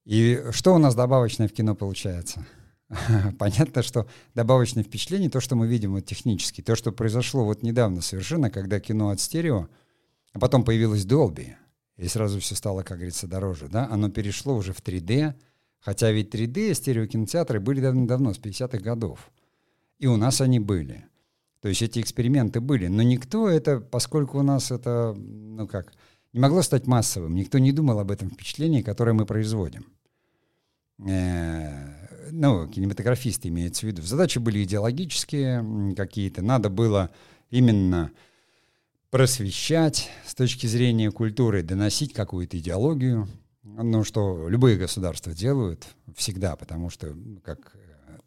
И 0.09 0.41
что 0.51 0.73
у 0.73 0.79
нас 0.79 0.95
добавочное 0.95 1.47
в 1.47 1.53
кино 1.53 1.75
получается? 1.75 2.43
Понятно, 3.39 3.83
что 3.83 4.07
добавочное 4.33 4.83
впечатление, 4.83 5.29
то, 5.29 5.39
что 5.39 5.55
мы 5.55 5.67
видим 5.67 5.93
вот 5.93 6.05
технически, 6.05 6.61
то, 6.61 6.75
что 6.75 6.91
произошло 6.91 7.45
вот 7.45 7.61
недавно 7.61 8.01
совершенно, 8.01 8.49
когда 8.49 8.79
кино 8.79 9.09
от 9.09 9.19
стерео, 9.19 9.69
а 10.33 10.39
потом 10.39 10.63
появилась 10.63 11.05
Dolby, 11.05 11.53
и 11.97 12.07
сразу 12.07 12.39
все 12.39 12.55
стало, 12.55 12.81
как 12.81 12.97
говорится, 12.97 13.27
дороже, 13.27 13.67
да, 13.67 13.87
оно 13.91 14.09
перешло 14.09 14.55
уже 14.55 14.73
в 14.73 14.81
3D, 14.81 15.35
Хотя 15.79 16.11
ведь 16.11 16.33
3D 16.33 16.73
стереокинотеатры 16.73 17.59
были 17.59 17.79
давно-давно, 17.79 18.33
с 18.33 18.39
50-х 18.39 18.79
годов. 18.79 19.31
И 19.97 20.07
у 20.07 20.17
нас 20.17 20.41
они 20.41 20.59
были. 20.59 21.05
То 21.61 21.69
есть 21.69 21.81
эти 21.81 21.99
эксперименты 21.99 22.59
были. 22.59 22.87
Но 22.87 23.01
никто 23.01 23.49
это, 23.49 23.79
поскольку 23.79 24.39
у 24.39 24.43
нас 24.43 24.71
это, 24.71 25.13
ну 25.17 25.67
как, 25.67 25.93
не 26.33 26.39
могло 26.39 26.61
стать 26.61 26.87
массовым, 26.87 27.35
никто 27.35 27.59
не 27.59 27.71
думал 27.71 27.99
об 27.99 28.11
этом 28.11 28.29
впечатлении, 28.29 28.81
которое 28.81 29.13
мы 29.13 29.25
производим. 29.25 29.85
Э, 31.07 32.31
ну, 32.31 32.67
кинематографисты 32.67 33.47
имеются 33.47 33.81
в 33.81 33.89
виду. 33.89 34.01
Задачи 34.01 34.39
были 34.39 34.63
идеологические 34.63 35.95
какие-то. 35.95 36.41
Надо 36.41 36.69
было 36.69 37.09
именно 37.49 38.11
просвещать 39.09 40.09
с 40.25 40.35
точки 40.35 40.67
зрения 40.67 41.11
культуры, 41.11 41.63
доносить 41.63 42.13
какую-то 42.13 42.57
идеологию, 42.59 43.27
ну, 43.63 44.03
что 44.03 44.47
любые 44.49 44.77
государства 44.77 45.33
делают 45.33 45.87
всегда, 46.15 46.55
потому 46.55 46.89
что 46.89 47.15
как 47.43 47.71
э, 47.75 48.17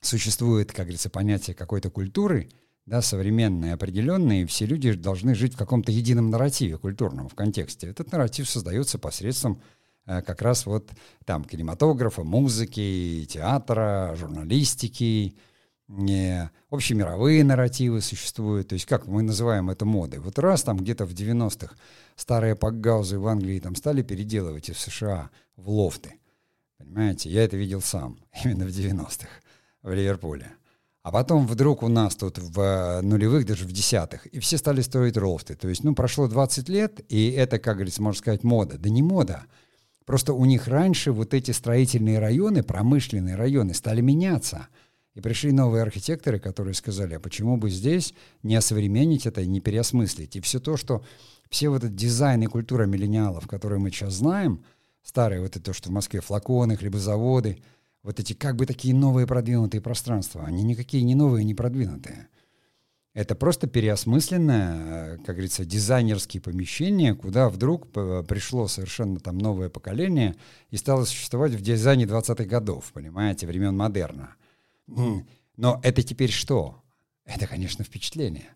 существует, 0.00 0.72
как 0.72 0.86
говорится, 0.86 1.10
понятие 1.10 1.54
какой-то 1.54 1.90
культуры, 1.90 2.48
да, 2.86 3.02
современной, 3.02 3.72
определенной, 3.72 4.42
и 4.42 4.46
все 4.46 4.66
люди 4.66 4.92
должны 4.92 5.34
жить 5.34 5.54
в 5.54 5.58
каком-то 5.58 5.92
едином 5.92 6.30
нарративе 6.30 6.78
культурном, 6.78 7.28
в 7.28 7.34
контексте. 7.34 7.88
Этот 7.88 8.10
нарратив 8.12 8.48
создается 8.48 8.98
посредством 8.98 9.60
как 10.04 10.42
раз 10.42 10.66
вот 10.66 10.90
там 11.24 11.44
кинематографа, 11.44 12.24
музыки, 12.24 13.26
театра, 13.28 14.14
журналистики, 14.16 15.36
не 15.88 16.50
общемировые 16.70 17.44
нарративы 17.44 18.00
существуют, 18.00 18.68
то 18.68 18.74
есть 18.74 18.86
как 18.86 19.06
мы 19.06 19.22
называем 19.22 19.70
это 19.70 19.84
модой. 19.84 20.20
Вот 20.20 20.38
раз 20.38 20.62
там 20.62 20.78
где-то 20.78 21.04
в 21.04 21.12
90-х 21.12 21.74
старые 22.16 22.56
пакгаузы 22.56 23.18
в 23.18 23.26
Англии 23.26 23.60
там 23.60 23.74
стали 23.76 24.02
переделывать 24.02 24.68
и 24.70 24.72
в 24.72 24.80
США 24.80 25.30
в 25.56 25.68
лофты, 25.70 26.14
понимаете, 26.78 27.30
я 27.30 27.44
это 27.44 27.56
видел 27.56 27.80
сам, 27.80 28.18
именно 28.44 28.64
в 28.64 28.68
90-х 28.68 29.28
в 29.82 29.92
Ливерпуле. 29.92 30.52
А 31.02 31.10
потом 31.10 31.48
вдруг 31.48 31.82
у 31.82 31.88
нас 31.88 32.14
тут 32.14 32.38
в 32.38 32.60
э, 32.60 33.00
нулевых, 33.00 33.44
даже 33.44 33.64
в 33.64 33.72
десятых, 33.72 34.26
и 34.26 34.38
все 34.38 34.56
стали 34.56 34.82
строить 34.82 35.16
лофты. 35.16 35.56
То 35.56 35.68
есть, 35.68 35.82
ну, 35.82 35.96
прошло 35.96 36.28
20 36.28 36.68
лет, 36.68 37.00
и 37.08 37.30
это, 37.32 37.58
как 37.58 37.74
говорится, 37.74 38.02
можно 38.02 38.18
сказать, 38.18 38.44
мода. 38.44 38.78
Да 38.78 38.88
не 38.88 39.02
мода. 39.02 39.46
Просто 40.04 40.34
у 40.34 40.44
них 40.44 40.68
раньше 40.68 41.12
вот 41.12 41.34
эти 41.34 41.50
строительные 41.50 42.18
районы, 42.18 42.62
промышленные 42.62 43.36
районы, 43.36 43.74
стали 43.74 44.00
меняться– 44.00 44.68
и 45.14 45.20
пришли 45.20 45.52
новые 45.52 45.82
архитекторы, 45.82 46.38
которые 46.38 46.74
сказали, 46.74 47.14
а 47.14 47.20
почему 47.20 47.56
бы 47.56 47.70
здесь 47.70 48.14
не 48.42 48.56
осовременить 48.56 49.26
это 49.26 49.42
и 49.42 49.46
не 49.46 49.60
переосмыслить? 49.60 50.36
И 50.36 50.40
все 50.40 50.58
то, 50.58 50.76
что 50.76 51.04
все 51.50 51.68
вот 51.68 51.84
этот 51.84 51.94
дизайн 51.94 52.42
и 52.42 52.46
культура 52.46 52.86
миллениалов, 52.86 53.46
которые 53.46 53.78
мы 53.78 53.90
сейчас 53.90 54.14
знаем, 54.14 54.64
старые 55.02 55.42
вот 55.42 55.56
это, 55.56 55.60
то, 55.60 55.72
что 55.74 55.90
в 55.90 55.92
Москве 55.92 56.20
флаконы, 56.20 56.76
хлебозаводы, 56.76 57.62
вот 58.02 58.20
эти 58.20 58.32
как 58.32 58.56
бы 58.56 58.64
такие 58.64 58.94
новые 58.94 59.26
продвинутые 59.26 59.82
пространства, 59.82 60.44
они 60.44 60.62
никакие 60.62 61.02
не 61.02 61.14
новые, 61.14 61.44
не 61.44 61.54
продвинутые. 61.54 62.28
Это 63.14 63.34
просто 63.34 63.66
переосмысленное, 63.66 65.18
как 65.18 65.34
говорится, 65.34 65.66
дизайнерские 65.66 66.40
помещения, 66.40 67.14
куда 67.14 67.50
вдруг 67.50 67.90
пришло 67.92 68.68
совершенно 68.68 69.20
там 69.20 69.36
новое 69.36 69.68
поколение 69.68 70.34
и 70.70 70.78
стало 70.78 71.04
существовать 71.04 71.52
в 71.52 71.60
дизайне 71.60 72.04
20-х 72.04 72.44
годов, 72.44 72.90
понимаете, 72.94 73.46
времен 73.46 73.76
модерна. 73.76 74.34
Но 74.86 75.78
это 75.82 76.02
теперь 76.02 76.30
что? 76.30 76.82
Это, 77.24 77.46
конечно, 77.46 77.84
впечатление. 77.84 78.48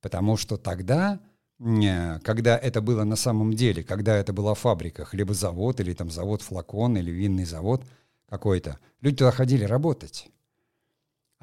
Потому 0.00 0.36
что 0.36 0.56
тогда, 0.56 1.20
э, 1.58 2.18
когда 2.20 2.56
это 2.56 2.80
было 2.80 3.04
на 3.04 3.16
самом 3.16 3.54
деле, 3.54 3.82
когда 3.82 4.16
это 4.16 4.32
была 4.32 4.54
фабрика, 4.54 5.04
хлебозавод 5.04 5.80
или 5.80 5.92
там 5.94 6.10
завод 6.10 6.42
флакон 6.42 6.96
или 6.96 7.10
винный 7.10 7.44
завод 7.44 7.84
какой-то, 8.28 8.78
люди 9.00 9.18
туда 9.18 9.30
ходили 9.30 9.64
работать. 9.64 10.28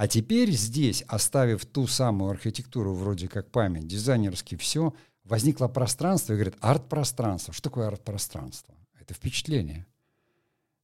А 0.02 0.08
теперь 0.08 0.50
здесь, 0.50 1.04
оставив 1.08 1.64
ту 1.68 1.86
самую 1.86 2.32
архитектуру 2.32 2.92
вроде 2.92 3.28
как 3.28 3.52
память, 3.52 3.86
дизайнерски 3.86 4.56
все, 4.56 4.96
возникло 5.26 5.68
пространство 5.68 6.34
и 6.34 6.38
говорят, 6.38 6.56
арт-пространство. 6.60 7.54
Что 7.54 7.70
такое 7.70 7.86
арт-пространство? 7.86 8.74
Это 9.00 9.14
впечатление. 9.14 9.86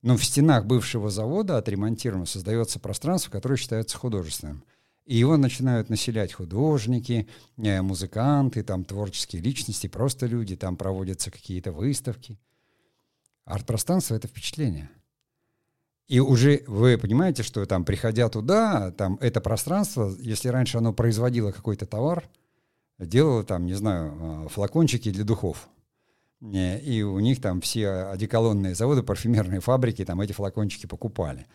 Но 0.04 0.18
в 0.18 0.24
стенах 0.24 0.68
бывшего 0.68 1.10
завода 1.10 1.58
отремонтировано 1.58 2.28
создается 2.28 2.80
пространство, 2.80 3.32
которое 3.32 3.58
считается 3.58 3.98
художественным. 3.98 4.64
И 5.08 5.18
его 5.18 5.36
начинают 5.36 5.90
населять 5.90 6.34
художники, 6.34 7.28
э, 7.58 7.82
музыканты, 7.82 8.62
там 8.62 8.86
творческие 8.86 9.42
личности, 9.42 9.88
просто 9.88 10.28
люди, 10.28 10.56
там 10.56 10.78
проводятся 10.78 11.32
какие-то 11.32 11.72
выставки. 11.72 12.38
Арт-пространство— 13.46 14.14
это 14.16 14.28
впечатление. 14.28 14.92
И 16.08 16.20
уже 16.20 16.64
вы 16.68 16.98
понимаете, 16.98 17.44
что 17.44 17.66
там, 17.66 17.84
приходя 17.84 18.30
туда, 18.30 18.92
там 18.92 19.18
это 19.22 19.42
пространство, 19.42 20.14
если 20.20 20.50
раньше 20.50 20.78
оно 20.78 20.94
производило 20.94 21.52
какой-то 21.52 21.86
товар, 21.86 22.30
делало 22.98 23.44
там, 23.44 23.66
не 23.66 23.74
знаю, 23.74 24.46
э, 24.46 24.50
флакончики 24.50 25.12
для 25.12 25.24
духов— 25.24 25.68
и 26.42 27.02
у 27.02 27.20
них 27.20 27.42
там 27.42 27.62
все 27.62 27.90
одеколонные 28.12 28.76
заводы, 28.76 29.02
парфюмерные 29.02 29.60
фабрики 29.60 30.06
там 30.06 30.22
эти 30.22 30.34
флакончики 30.34 30.86
покупали. 30.86 31.48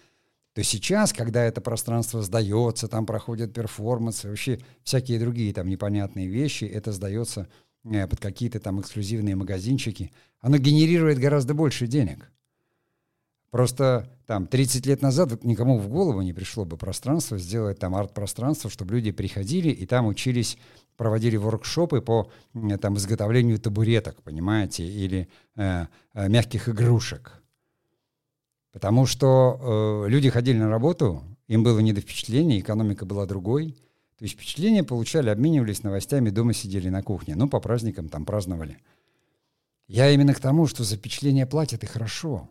То 0.54 0.62
сейчас, 0.62 1.12
когда 1.12 1.44
это 1.44 1.60
пространство 1.60 2.20
сдается, 2.20 2.88
там 2.88 3.06
проходят 3.06 3.54
перформансы, 3.54 4.28
вообще 4.28 4.58
всякие 4.82 5.18
другие 5.18 5.54
там 5.54 5.68
непонятные 5.68 6.26
вещи, 6.26 6.64
это 6.64 6.92
сдается 6.92 7.48
э, 7.84 8.06
под 8.06 8.20
какие-то 8.20 8.60
там 8.60 8.80
эксклюзивные 8.80 9.36
магазинчики, 9.36 10.12
оно 10.40 10.58
генерирует 10.58 11.18
гораздо 11.18 11.54
больше 11.54 11.86
денег. 11.86 12.30
Просто 13.52 14.08
там 14.26 14.46
30 14.46 14.86
лет 14.86 15.02
назад 15.02 15.44
никому 15.44 15.76
в 15.76 15.86
голову 15.86 16.22
не 16.22 16.32
пришло 16.32 16.64
бы 16.64 16.78
пространство 16.78 17.36
сделать 17.36 17.78
там 17.78 17.94
арт-пространство, 17.94 18.70
чтобы 18.70 18.94
люди 18.94 19.12
приходили 19.12 19.68
и 19.68 19.84
там 19.84 20.06
учились 20.06 20.56
проводили 20.96 21.36
воркшопы 21.36 22.00
по 22.00 22.30
там, 22.80 22.96
изготовлению 22.96 23.58
табуреток, 23.58 24.22
понимаете, 24.22 24.84
или 24.86 25.28
э, 25.56 25.86
э, 26.14 26.28
мягких 26.30 26.70
игрушек. 26.70 27.42
Потому 28.72 29.04
что 29.04 30.04
э, 30.06 30.08
люди 30.08 30.30
ходили 30.30 30.56
на 30.56 30.70
работу, 30.70 31.22
им 31.46 31.62
было 31.62 31.78
не 31.80 31.92
до 31.92 32.00
впечатления, 32.00 32.58
экономика 32.58 33.04
была 33.04 33.26
другой. 33.26 33.72
То 34.16 34.24
есть 34.24 34.34
впечатления 34.34 34.82
получали, 34.82 35.28
обменивались 35.28 35.82
новостями, 35.82 36.30
дома 36.30 36.54
сидели 36.54 36.88
на 36.88 37.02
кухне. 37.02 37.34
Ну, 37.34 37.50
по 37.50 37.60
праздникам 37.60 38.08
там 38.08 38.24
праздновали. 38.24 38.78
Я 39.88 40.10
именно 40.10 40.32
к 40.32 40.40
тому, 40.40 40.66
что 40.66 40.84
за 40.84 40.96
впечатление 40.96 41.44
платят 41.44 41.84
и 41.84 41.86
хорошо. 41.86 42.48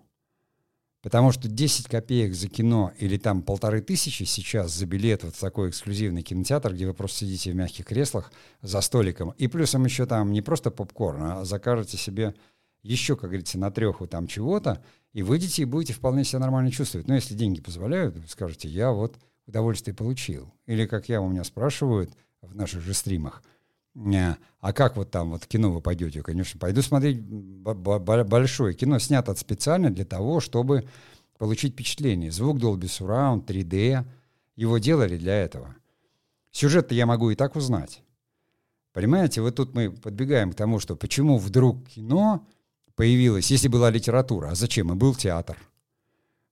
Потому 1.01 1.31
что 1.31 1.47
10 1.47 1.87
копеек 1.87 2.35
за 2.35 2.47
кино 2.47 2.91
или 2.99 3.17
там 3.17 3.41
полторы 3.41 3.81
тысячи 3.81 4.23
сейчас 4.23 4.71
за 4.71 4.85
билет 4.85 5.23
вот 5.23 5.35
в 5.35 5.39
такой 5.39 5.69
эксклюзивный 5.69 6.21
кинотеатр, 6.21 6.73
где 6.73 6.85
вы 6.85 6.93
просто 6.93 7.19
сидите 7.19 7.51
в 7.51 7.55
мягких 7.55 7.85
креслах 7.85 8.31
за 8.61 8.81
столиком, 8.81 9.31
и 9.31 9.47
плюсом 9.47 9.83
еще 9.85 10.05
там 10.05 10.31
не 10.31 10.41
просто 10.41 10.69
попкорн, 10.69 11.23
а 11.23 11.45
закажете 11.45 11.97
себе 11.97 12.35
еще, 12.83 13.15
как 13.15 13.29
говорится, 13.29 13.57
на 13.57 13.71
треху 13.71 14.07
там 14.07 14.27
чего-то, 14.27 14.83
и 15.13 15.23
выйдете 15.23 15.63
и 15.63 15.65
будете 15.65 15.93
вполне 15.93 16.23
себя 16.23 16.39
нормально 16.39 16.71
чувствовать. 16.71 17.07
Но 17.07 17.15
если 17.15 17.33
деньги 17.33 17.61
позволяют, 17.61 18.15
скажете, 18.27 18.67
я 18.69 18.91
вот 18.91 19.17
удовольствие 19.45 19.95
получил. 19.95 20.53
Или, 20.65 20.85
как 20.85 21.09
я, 21.09 21.21
у 21.21 21.29
меня 21.29 21.43
спрашивают 21.43 22.11
в 22.41 22.55
наших 22.55 22.81
же 22.81 22.93
стримах, 22.93 23.43
а 23.93 24.73
как 24.73 24.95
вот 24.95 25.11
там 25.11 25.31
вот 25.31 25.45
кино 25.45 25.71
вы 25.71 25.81
пойдете? 25.81 26.21
Конечно, 26.23 26.59
пойду 26.59 26.81
смотреть 26.81 27.21
большое 27.21 28.73
кино, 28.73 28.99
снято 28.99 29.35
специально 29.35 29.89
для 29.89 30.05
того, 30.05 30.39
чтобы 30.39 30.87
получить 31.37 31.73
впечатление. 31.73 32.31
Звук 32.31 32.57
Dolby 32.57 32.83
Surround, 32.83 33.45
3D. 33.45 34.05
Его 34.55 34.77
делали 34.77 35.17
для 35.17 35.35
этого. 35.35 35.75
Сюжет-то 36.51 36.93
я 36.93 37.05
могу 37.05 37.31
и 37.31 37.35
так 37.35 37.55
узнать. 37.55 38.03
Понимаете, 38.93 39.41
вот 39.41 39.55
тут 39.55 39.73
мы 39.73 39.89
подбегаем 39.89 40.51
к 40.51 40.55
тому, 40.55 40.79
что 40.79 40.95
почему 40.95 41.37
вдруг 41.37 41.87
кино 41.87 42.45
появилось, 42.95 43.49
если 43.49 43.69
была 43.69 43.89
литература, 43.89 44.49
а 44.49 44.55
зачем? 44.55 44.91
И 44.91 44.95
был 44.95 45.15
театр. 45.15 45.57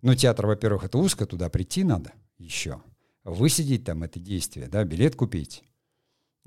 Ну, 0.02 0.15
театр, 0.15 0.47
во-первых, 0.47 0.86
это 0.86 0.97
узко, 0.97 1.25
туда 1.25 1.49
прийти 1.49 1.84
надо 1.84 2.13
еще. 2.38 2.82
Высидеть 3.25 3.84
там 3.84 4.04
это 4.04 4.19
действие, 4.19 4.67
да, 4.67 4.86
билет 4.86 5.15
купить. 5.15 5.63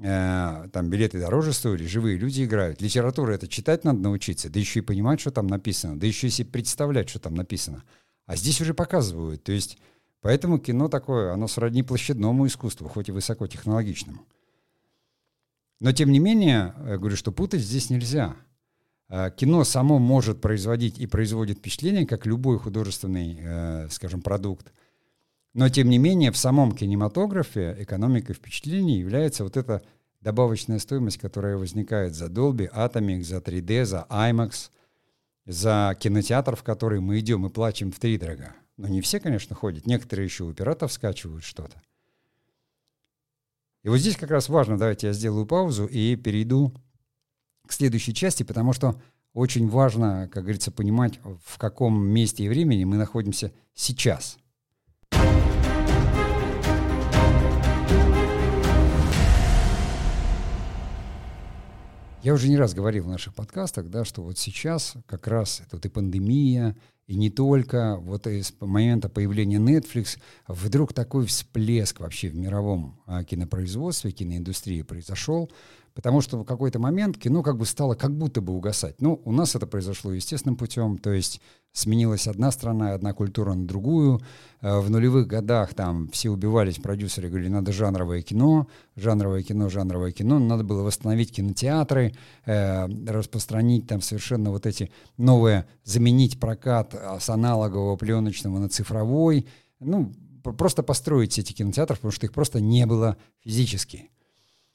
Э, 0.05 0.69
там 0.73 0.91
билеты 0.91 1.21
дороже 1.21 1.53
стоили, 1.53 1.87
живые 1.87 2.19
люди 2.19 2.43
играют. 2.43 2.81
Литература 2.83 3.33
это 3.33 3.47
читать 3.47 3.85
надо 3.85 4.01
научиться, 4.01 4.51
да 4.51 4.59
еще 4.59 4.81
и 4.81 4.83
понимать, 4.83 5.21
что 5.21 5.31
там 5.31 5.47
написано, 5.47 5.99
да 5.99 6.07
еще 6.09 6.27
и 6.27 6.31
себе 6.31 6.51
представлять, 6.51 7.09
что 7.09 7.21
там 7.21 7.35
написано. 7.35 7.85
А 8.27 8.35
здесь 8.35 8.61
уже 8.61 8.75
показывают. 8.75 9.45
То 9.45 9.53
есть 9.53 9.79
поэтому 10.21 10.59
кино 10.59 10.89
такое, 10.89 11.33
оно 11.33 11.47
сродни 11.47 11.85
площадному 11.85 12.49
искусству, 12.49 12.89
хоть 12.89 13.11
и 13.11 13.13
высокотехнологичному. 13.13 14.27
Но 15.79 15.93
тем 15.93 16.11
не 16.11 16.19
менее, 16.19 16.75
я 16.85 16.99
говорю, 16.99 17.17
что 17.17 17.31
путать 17.31 17.61
здесь 17.61 17.89
нельзя. 17.89 18.35
Э, 19.09 19.31
кино 19.31 19.63
само 19.63 20.01
может 20.01 20.41
производить 20.41 20.99
и 20.99 21.07
производит 21.07 21.59
впечатление, 21.59 22.09
как 22.09 22.27
любой 22.27 22.59
художественный, 22.59 23.39
э, 23.41 23.89
скажем, 23.91 24.21
продукт. 24.21 24.73
Но, 25.55 25.69
тем 25.69 25.91
не 25.91 25.99
менее, 25.99 26.33
в 26.33 26.39
самом 26.39 26.73
кинематографе 26.73 27.77
экономикой 27.79 28.33
впечатлений 28.33 28.99
является 28.99 29.45
вот 29.45 29.57
эта 29.57 29.83
добавочная 30.21 30.79
стоимость, 30.79 31.19
которая 31.19 31.57
возникает 31.57 32.15
за 32.15 32.27
Dolby, 32.27 32.73
Atomic, 32.73 33.23
за 33.23 33.37
3D, 33.37 33.85
за 33.85 34.07
IMAX, 34.09 34.71
за 35.45 35.95
кинотеатр, 35.99 36.57
в 36.57 36.63
который 36.63 37.01
мы 37.01 37.19
идем 37.19 37.45
и 37.45 37.51
плачем 37.51 37.93
в 37.93 37.99
три 37.99 38.17
дорога. 38.17 38.55
Но 38.79 38.89
не 38.89 39.03
все, 39.03 39.21
конечно, 39.21 39.55
ходят. 39.55 39.87
Некоторые 39.87 40.25
еще 40.25 40.45
у 40.45 40.55
пиратов 40.55 40.93
скачивают 40.93 41.45
что-то. 41.45 41.83
И 43.83 43.89
вот 43.89 43.99
здесь 43.99 44.17
как 44.17 44.31
раз 44.31 44.49
важно, 44.49 44.79
давайте 44.79 45.09
я 45.09 45.13
сделаю 45.13 45.45
паузу 45.45 45.87
и 45.87 46.17
перейду 46.17 46.73
к 47.67 47.73
следующей 47.73 48.15
части, 48.15 48.43
потому 48.43 48.73
что 48.73 48.99
очень 49.35 49.69
важно, 49.69 50.31
как 50.33 50.45
говорится, 50.45 50.71
понимать, 50.71 51.19
в 51.45 51.59
каком 51.59 52.07
месте 52.07 52.45
и 52.45 52.49
времени 52.49 52.85
мы 52.85 52.97
находимся 52.97 53.53
сейчас– 53.75 54.39
Я 62.23 62.35
уже 62.35 62.49
не 62.49 62.57
раз 62.57 62.73
говорил 62.73 63.05
в 63.05 63.09
наших 63.09 63.35
подкастах, 63.35 63.91
да, 63.91 64.05
что 64.05 64.23
вот 64.23 64.39
сейчас 64.39 64.95
как 65.07 65.27
раз 65.27 65.61
это 65.61 65.75
вот 65.75 65.85
и 65.85 65.89
пандемия, 65.89 66.77
и 67.09 67.17
не 67.17 67.31
только, 67.31 67.97
вот 67.97 68.29
из 68.29 68.55
момента 68.61 69.09
появления 69.09 69.59
Netflix 69.59 70.21
вдруг 70.47 70.93
такой 70.93 71.27
всплеск 71.27 71.99
вообще 71.99 72.29
в 72.29 72.37
мировом 72.37 73.01
а, 73.07 73.25
кинопроизводстве, 73.25 74.13
киноиндустрии 74.13 74.83
произошел, 74.83 75.51
потому 75.95 76.21
что 76.21 76.39
в 76.39 76.45
какой-то 76.45 76.79
момент 76.79 77.19
кино 77.19 77.43
как 77.43 77.57
бы 77.57 77.67
стало 77.67 77.95
как 77.95 78.17
будто 78.17 78.41
бы 78.41 78.53
угасать. 78.53 79.01
Ну, 79.01 79.21
у 79.25 79.33
нас 79.33 79.55
это 79.55 79.67
произошло 79.67 80.13
естественным 80.13 80.57
путем, 80.57 80.99
то 80.99 81.13
есть 81.13 81.41
сменилась 81.73 82.27
одна 82.27 82.51
страна, 82.51 82.95
одна 82.95 83.13
культура 83.13 83.55
на 83.55 83.67
другую. 83.67 84.21
Э, 84.61 84.79
в 84.79 84.91
нулевых 84.91 85.27
годах 85.27 85.75
там 85.75 86.09
все 86.09 86.31
убивались, 86.31 86.77
продюсеры 86.77 87.29
говорили, 87.29 87.49
надо 87.49 87.73
жанровое 87.73 88.23
кино, 88.23 88.69
жанровое 88.97 89.43
кино, 89.43 89.69
жанровое 89.69 90.13
кино, 90.13 90.39
надо 90.39 90.65
было 90.65 90.83
восстановить 90.83 91.33
кинотеатры, 91.33 92.15
э, 92.45 92.87
распространить 93.07 93.87
там 93.87 94.01
совершенно 94.01 94.51
вот 94.51 94.67
эти 94.67 94.91
новые, 95.17 95.67
заменить 95.85 96.39
прокат 96.39 96.95
с 97.21 97.29
аналогового 97.29 97.97
пленочного 97.97 98.59
на 98.59 98.69
цифровой, 98.69 99.47
ну, 99.81 100.13
просто 100.43 100.83
построить 100.83 101.39
эти 101.39 101.53
кинотеатры, 101.53 101.97
потому 101.97 102.13
что 102.13 102.27
их 102.27 102.33
просто 102.33 102.61
не 102.61 102.87
было 102.87 103.17
физически. 103.45 104.11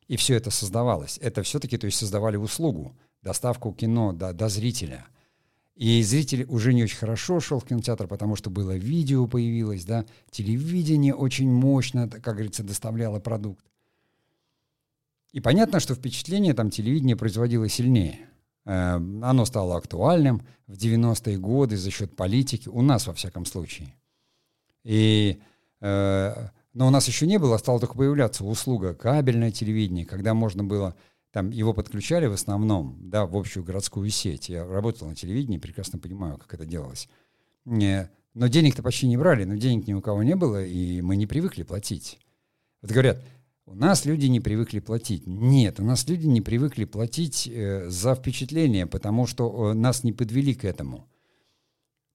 И 0.08 0.16
все 0.16 0.36
это 0.36 0.52
создавалось. 0.52 1.20
Это 1.22 1.44
все-таки, 1.44 1.78
то 1.78 1.86
есть 1.86 1.98
создавали 1.98 2.38
услугу, 2.38 2.96
доставку 3.22 3.74
кино 3.74 4.14
до, 4.14 4.34
до 4.34 4.48
зрителя. 4.50 5.06
И 5.76 6.02
зритель 6.02 6.46
уже 6.50 6.74
не 6.74 6.84
очень 6.84 6.98
хорошо 6.98 7.40
шел 7.40 7.60
в 7.60 7.66
кинотеатр, 7.66 8.08
потому 8.08 8.36
что 8.36 8.50
было 8.50 8.76
видео 8.76 9.28
появилось, 9.28 9.86
да, 9.86 10.06
телевидение 10.32 11.14
очень 11.14 11.52
мощно, 11.52 12.10
как 12.10 12.34
говорится, 12.34 12.64
доставляло 12.64 13.20
продукт. 13.20 13.64
И 15.34 15.40
понятно, 15.40 15.80
что 15.80 15.94
впечатление 15.94 16.56
там 16.56 16.72
телевидение 16.72 17.16
производило 17.16 17.70
сильнее. 17.70 18.22
Э, 18.66 18.96
оно 18.96 19.46
стало 19.46 19.78
актуальным 19.78 20.42
в 20.66 20.74
90-е 20.74 21.38
годы 21.38 21.78
за 21.78 21.92
счет 21.92 22.16
политики, 22.16 22.68
у 22.70 22.82
нас 22.82 23.06
во 23.06 23.14
всяком 23.14 23.46
случае. 23.46 23.94
И 24.84 25.40
э, 25.82 26.50
но 26.74 26.88
у 26.88 26.90
нас 26.90 27.08
еще 27.08 27.26
не 27.26 27.40
было, 27.40 27.58
стала 27.58 27.80
только 27.80 27.96
появляться 27.96 28.44
услуга 28.44 28.94
кабельное 28.94 29.52
телевидение, 29.52 30.06
когда 30.06 30.34
можно 30.34 30.64
было, 30.64 30.96
там 31.32 31.50
его 31.50 31.74
подключали 31.74 32.28
в 32.28 32.34
основном, 32.34 32.98
да, 33.00 33.26
в 33.26 33.36
общую 33.36 33.64
городскую 33.64 34.10
сеть. 34.10 34.50
Я 34.50 34.66
работал 34.66 35.08
на 35.08 35.16
телевидении, 35.16 35.58
прекрасно 35.58 36.00
понимаю, 36.00 36.38
как 36.38 36.54
это 36.54 36.66
делалось. 36.66 37.10
Не, 37.66 38.10
но 38.34 38.48
денег-то 38.48 38.84
почти 38.84 39.08
не 39.08 39.18
брали, 39.18 39.44
но 39.44 39.56
денег 39.56 39.88
ни 39.88 39.94
у 39.94 40.02
кого 40.02 40.24
не 40.24 40.36
было, 40.36 40.64
и 40.64 41.02
мы 41.02 41.16
не 41.16 41.28
привыкли 41.28 41.64
платить. 41.64 42.20
Вот 42.82 42.92
говорят, 42.92 43.22
у 43.66 43.76
нас 43.76 44.06
люди 44.06 44.28
не 44.28 44.40
привыкли 44.40 44.80
платить. 44.80 45.28
Нет, 45.28 45.80
у 45.80 45.84
нас 45.84 46.08
люди 46.08 46.26
не 46.26 46.40
привыкли 46.40 46.86
платить 46.86 47.48
э, 47.52 47.90
за 47.90 48.16
впечатление, 48.16 48.86
потому 48.86 49.28
что 49.28 49.72
э, 49.72 49.74
нас 49.74 50.06
не 50.06 50.14
подвели 50.14 50.56
к 50.56 50.64
этому. 50.64 51.10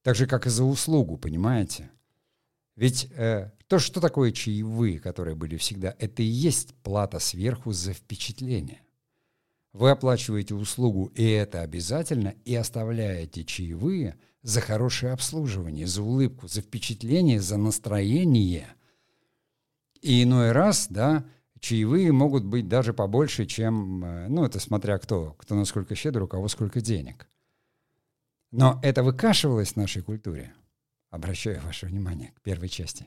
Так 0.03 0.17
же, 0.17 0.27
как 0.27 0.47
и 0.47 0.51
за 0.51 0.65
услугу, 0.65 1.19
понимаете? 1.19 1.91
Ведь 2.75 3.09
э, 3.17 3.51
то, 3.73 3.79
что 3.79 4.03
такое 4.03 4.33
чаевые, 4.33 5.01
которые 5.01 5.35
были 5.35 5.57
всегда, 5.57 5.97
это 5.99 6.23
и 6.23 6.27
есть 6.27 6.75
плата 6.83 7.19
сверху 7.19 7.73
за 7.73 7.95
впечатление. 7.95 8.83
Вы 9.73 9.89
оплачиваете 9.89 10.55
услугу, 10.55 11.07
и 11.15 11.25
это 11.25 11.63
обязательно, 11.63 12.35
и 12.45 12.55
оставляете 12.55 13.45
чаевые 13.45 14.19
за 14.43 14.61
хорошее 14.61 15.15
обслуживание, 15.15 15.87
за 15.87 16.03
улыбку, 16.03 16.49
за 16.49 16.61
впечатление, 16.61 17.41
за 17.41 17.57
настроение. 17.57 18.69
И 20.03 20.23
иной 20.23 20.53
раз, 20.53 20.89
да, 20.91 21.25
чаевые 21.59 22.13
могут 22.13 22.45
быть 22.45 22.69
даже 22.69 22.93
побольше, 22.93 23.47
чем, 23.47 24.05
э, 24.05 24.29
ну, 24.29 24.45
это 24.45 24.61
смотря 24.61 24.99
кто, 24.99 25.35
кто 25.39 25.55
насколько 25.55 25.95
щедр, 25.95 26.25
у 26.25 26.29
кого 26.29 26.49
сколько 26.49 26.83
денег. 26.83 27.27
Но 28.51 28.79
это 28.83 29.03
выкашивалось 29.03 29.73
в 29.73 29.77
нашей 29.77 30.03
культуре– 30.03 30.53
обращаю 31.13 31.61
ваше 31.61 31.87
внимание 31.87 32.33
к 32.35 32.41
первой 32.41 32.69
части 32.69 33.07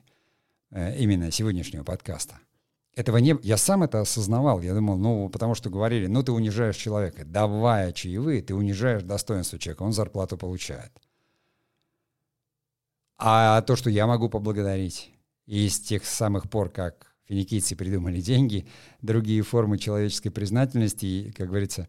именно 0.70 1.30
сегодняшнего 1.30 1.84
подкаста. 1.84 2.38
Этого 2.96 3.18
не... 3.18 3.36
Я 3.42 3.58
сам 3.58 3.82
это 3.82 4.00
осознавал. 4.00 4.62
Я 4.62 4.74
думал, 4.74 4.96
ну, 4.96 5.28
потому 5.28 5.54
что 5.54 5.68
говорили, 5.68 6.06
ну, 6.06 6.22
ты 6.22 6.32
унижаешь 6.32 6.76
человека. 6.76 7.26
Давая 7.26 7.92
чаевые, 7.92 8.40
ты 8.40 8.54
унижаешь 8.54 9.02
достоинство 9.02 9.58
человека. 9.58 9.82
Он 9.82 9.92
зарплату 9.92 10.38
получает. 10.38 10.90
А 13.18 13.60
то, 13.62 13.76
что 13.76 13.90
я 13.90 14.06
могу 14.06 14.30
поблагодарить, 14.30 15.12
и 15.44 15.68
с 15.68 15.78
тех 15.78 16.06
самых 16.06 16.48
пор, 16.48 16.70
как 16.70 17.14
финикийцы 17.28 17.76
придумали 17.76 18.20
деньги, 18.22 18.66
другие 19.02 19.42
формы 19.42 19.76
человеческой 19.78 20.30
признательности, 20.30 21.34
как 21.36 21.48
говорится, 21.48 21.88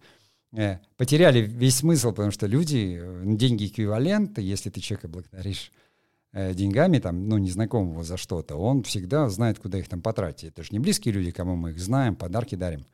э, 0.53 0.79
потеряли 0.97 1.39
весь 1.39 1.77
смысл, 1.77 2.09
потому 2.09 2.31
что 2.31 2.47
люди, 2.47 2.99
э, 3.01 3.21
деньги 3.25 3.67
эквивалент, 3.67 4.37
если 4.39 4.69
ты 4.69 4.81
человека 4.81 5.07
благодаришь 5.07 5.71
Э, 5.71 5.86
деньгами, 6.33 6.99
там, 6.99 7.27
ну, 7.27 7.37
незнакомого 7.37 8.03
за 8.03 8.17
что-то, 8.17 8.55
он 8.55 8.83
всегда 8.83 9.29
знает, 9.29 9.59
куда 9.59 9.79
их 9.79 9.87
там 9.87 10.01
потратить. 10.01 10.49
Это 10.49 10.63
же 10.63 10.69
не 10.71 10.79
близкие 10.79 11.13
люди, 11.13 11.31
кому 11.31 11.55
мы 11.55 11.71
их 11.71 11.79
знаем, 11.79 12.15
подарки 12.15 12.55
дарим. 12.55 12.85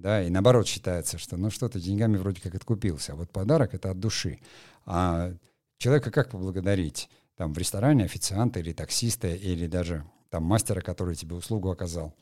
Да, 0.00 0.22
и 0.22 0.30
наоборот 0.30 0.66
считается, 0.66 1.18
что 1.18 1.36
ну 1.36 1.50
что-то 1.50 1.78
деньгами 1.78 2.16
вроде 2.16 2.40
как 2.40 2.54
откупился, 2.54 3.12
а 3.12 3.16
вот 3.16 3.30
подарок 3.30 3.74
это 3.74 3.90
от 3.90 4.00
души. 4.00 4.38
А 4.86 5.34
человека 5.76 6.10
как 6.10 6.30
поблагодарить? 6.30 7.10
Там 7.36 7.52
в 7.52 7.58
ресторане 7.58 8.04
официанта 8.04 8.60
или 8.60 8.72
таксиста, 8.72 9.28
или 9.28 9.66
даже 9.66 10.04
там 10.30 10.44
мастера, 10.44 10.80
который 10.80 11.16
тебе 11.16 11.36
услугу 11.36 11.70
оказал. 11.70 12.14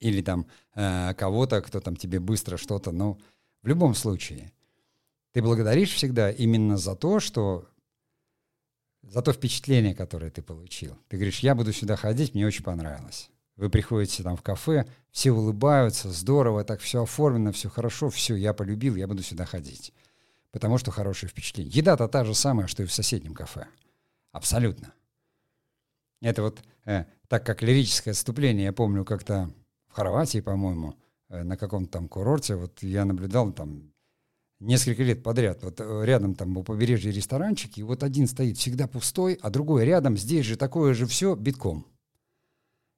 Или 0.00 0.22
там 0.22 0.46
э, 0.74 1.12
кого-то, 1.14 1.60
кто 1.60 1.80
там 1.80 1.96
тебе 1.96 2.18
быстро 2.18 2.56
что-то, 2.56 2.92
ну, 2.92 3.18
в 3.62 3.68
любом 3.68 3.94
случае. 3.94 4.52
Ты 5.32 5.42
благодаришь 5.42 5.92
всегда 5.92 6.30
именно 6.30 6.78
за 6.78 6.94
то, 6.96 7.20
что 7.20 7.68
за 9.08 9.22
то 9.22 9.32
впечатление, 9.32 9.94
которое 9.94 10.30
ты 10.30 10.42
получил. 10.42 10.96
Ты 11.08 11.16
говоришь, 11.16 11.40
я 11.40 11.54
буду 11.54 11.72
сюда 11.72 11.96
ходить, 11.96 12.34
мне 12.34 12.46
очень 12.46 12.64
понравилось. 12.64 13.30
Вы 13.56 13.70
приходите 13.70 14.22
там 14.22 14.36
в 14.36 14.42
кафе, 14.42 14.86
все 15.10 15.32
улыбаются, 15.32 16.10
здорово, 16.10 16.64
так 16.64 16.80
все 16.80 17.02
оформлено, 17.02 17.52
все 17.52 17.68
хорошо, 17.68 18.08
все, 18.08 18.36
я 18.36 18.52
полюбил, 18.52 18.94
я 18.94 19.08
буду 19.08 19.22
сюда 19.22 19.46
ходить. 19.46 19.92
Потому 20.52 20.78
что 20.78 20.90
хорошее 20.90 21.28
впечатление. 21.28 21.72
Еда-то 21.72 22.06
та 22.08 22.24
же 22.24 22.34
самая, 22.34 22.68
что 22.68 22.82
и 22.82 22.86
в 22.86 22.92
соседнем 22.92 23.34
кафе. 23.34 23.66
Абсолютно. 24.32 24.92
Это 26.20 26.42
вот 26.42 26.62
э, 26.84 27.04
так 27.28 27.44
как 27.44 27.62
лирическое 27.62 28.12
отступление, 28.12 28.66
я 28.66 28.72
помню 28.72 29.04
как-то 29.04 29.50
в 29.88 29.94
Хорватии, 29.94 30.40
по-моему, 30.40 30.94
э, 31.28 31.42
на 31.42 31.56
каком-то 31.56 31.90
там 31.90 32.08
курорте, 32.08 32.54
вот 32.54 32.82
я 32.82 33.04
наблюдал 33.04 33.52
там 33.52 33.92
несколько 34.60 35.02
лет 35.02 35.22
подряд. 35.22 35.62
Вот 35.62 35.80
э, 35.80 36.00
рядом 36.04 36.34
там 36.34 36.56
у 36.56 36.62
побережья 36.62 37.10
ресторанчики, 37.10 37.80
и 37.80 37.82
вот 37.82 38.02
один 38.02 38.26
стоит 38.26 38.58
всегда 38.58 38.86
пустой, 38.86 39.38
а 39.40 39.50
другой 39.50 39.84
рядом, 39.84 40.16
здесь 40.16 40.46
же 40.46 40.56
такое 40.56 40.94
же 40.94 41.06
все 41.06 41.34
битком. 41.34 41.86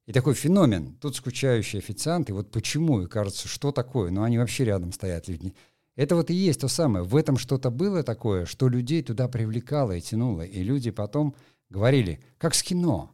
И 0.07 0.13
такой 0.13 0.33
феномен. 0.33 0.95
Тут 0.95 1.15
скучающий 1.15 1.79
официант, 1.79 2.29
и 2.29 2.33
вот 2.33 2.51
почему, 2.51 3.01
и 3.01 3.07
кажется, 3.07 3.47
что 3.47 3.71
такое, 3.71 4.11
но 4.11 4.23
они 4.23 4.37
вообще 4.37 4.65
рядом 4.65 4.91
стоят 4.91 5.27
люди. 5.27 5.53
Это 5.95 6.15
вот 6.15 6.29
и 6.29 6.33
есть 6.33 6.61
то 6.61 6.67
самое. 6.67 7.05
В 7.05 7.15
этом 7.15 7.37
что-то 7.37 7.69
было 7.69 8.01
такое, 8.01 8.45
что 8.45 8.67
людей 8.67 9.03
туда 9.03 9.27
привлекало 9.27 9.91
и 9.91 10.01
тянуло. 10.01 10.41
И 10.41 10.63
люди 10.63 10.89
потом 10.89 11.35
говорили, 11.69 12.19
как 12.37 12.55
с 12.55 12.63
кино. 12.63 13.11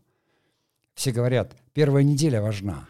Все 0.94 1.12
говорят, 1.12 1.56
первая 1.74 2.04
неделя 2.04 2.42
важна, 2.42 2.88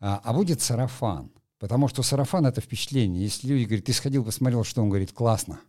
а, 0.00 0.20
а 0.22 0.32
будет 0.32 0.60
сарафан– 0.60 1.30
Потому 1.62 1.86
что 1.86 2.02
сарафан— 2.02 2.44
это 2.48 2.60
впечатление. 2.60 3.22
Если 3.22 3.46
люди 3.46 3.66
говорят, 3.66 3.84
ты 3.84 3.92
сходил, 3.92 4.24
посмотрел, 4.24 4.64
что 4.64 4.82
он 4.82 4.88
говорит, 4.88 5.12
классно. 5.12 5.60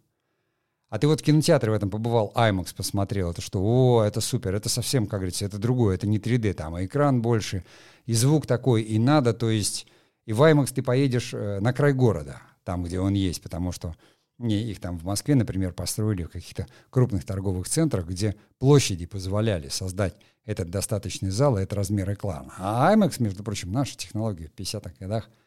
А 0.89 0.97
ты 0.97 1.05
вот 1.05 1.21
в 1.21 1.23
кинотеатре 1.23 1.69
в 1.69 1.75
этом 1.75 1.91
побывал, 1.91 2.31
IMAX 2.35 2.73
посмотрел, 2.75 3.29
это 3.29 3.41
что, 3.41 3.61
о, 3.61 4.03
это 4.03 4.19
супер, 4.19 4.55
это 4.55 4.69
совсем, 4.69 5.05
как 5.05 5.19
говорится, 5.19 5.45
это 5.45 5.59
другое, 5.59 5.93
это 5.93 6.07
не 6.07 6.17
3D, 6.17 6.55
там, 6.55 6.73
а 6.73 6.83
экран 6.83 7.21
больше, 7.21 7.63
и 8.07 8.13
звук 8.13 8.47
такой, 8.47 8.81
и 8.81 8.97
надо, 8.97 9.35
то 9.35 9.51
есть, 9.51 9.85
и 10.25 10.33
в 10.33 10.41
IMAX 10.41 10.73
ты 10.73 10.81
поедешь 10.81 11.31
э, 11.31 11.59
на 11.59 11.73
край 11.73 11.93
города, 11.93 12.41
там, 12.63 12.83
где 12.83 12.99
он 12.99 13.13
есть, 13.13 13.43
потому 13.43 13.71
что 13.71 13.95
не, 14.39 14.63
их 14.63 14.79
там 14.79 14.97
в 14.97 15.03
Москве, 15.03 15.35
например, 15.35 15.73
построили 15.73 16.23
в 16.23 16.29
каких-то 16.29 16.65
крупных 16.89 17.23
торговых 17.23 17.69
центрах, 17.69 18.07
где 18.07 18.35
площади 18.57 19.05
позволяли 19.05 19.67
создать 19.67 20.15
этот 20.43 20.71
достаточный 20.71 21.29
зал 21.29 21.59
и 21.59 21.61
этот 21.61 21.73
размер 21.73 22.11
экрана. 22.11 22.51
А 22.57 22.91
IMAX, 22.95 23.17
между 23.19 23.43
прочим, 23.43 23.71
наша 23.71 23.95
технология 23.95 24.47
в 24.47 24.59
50-х 24.59 24.95
годах— 24.99 25.29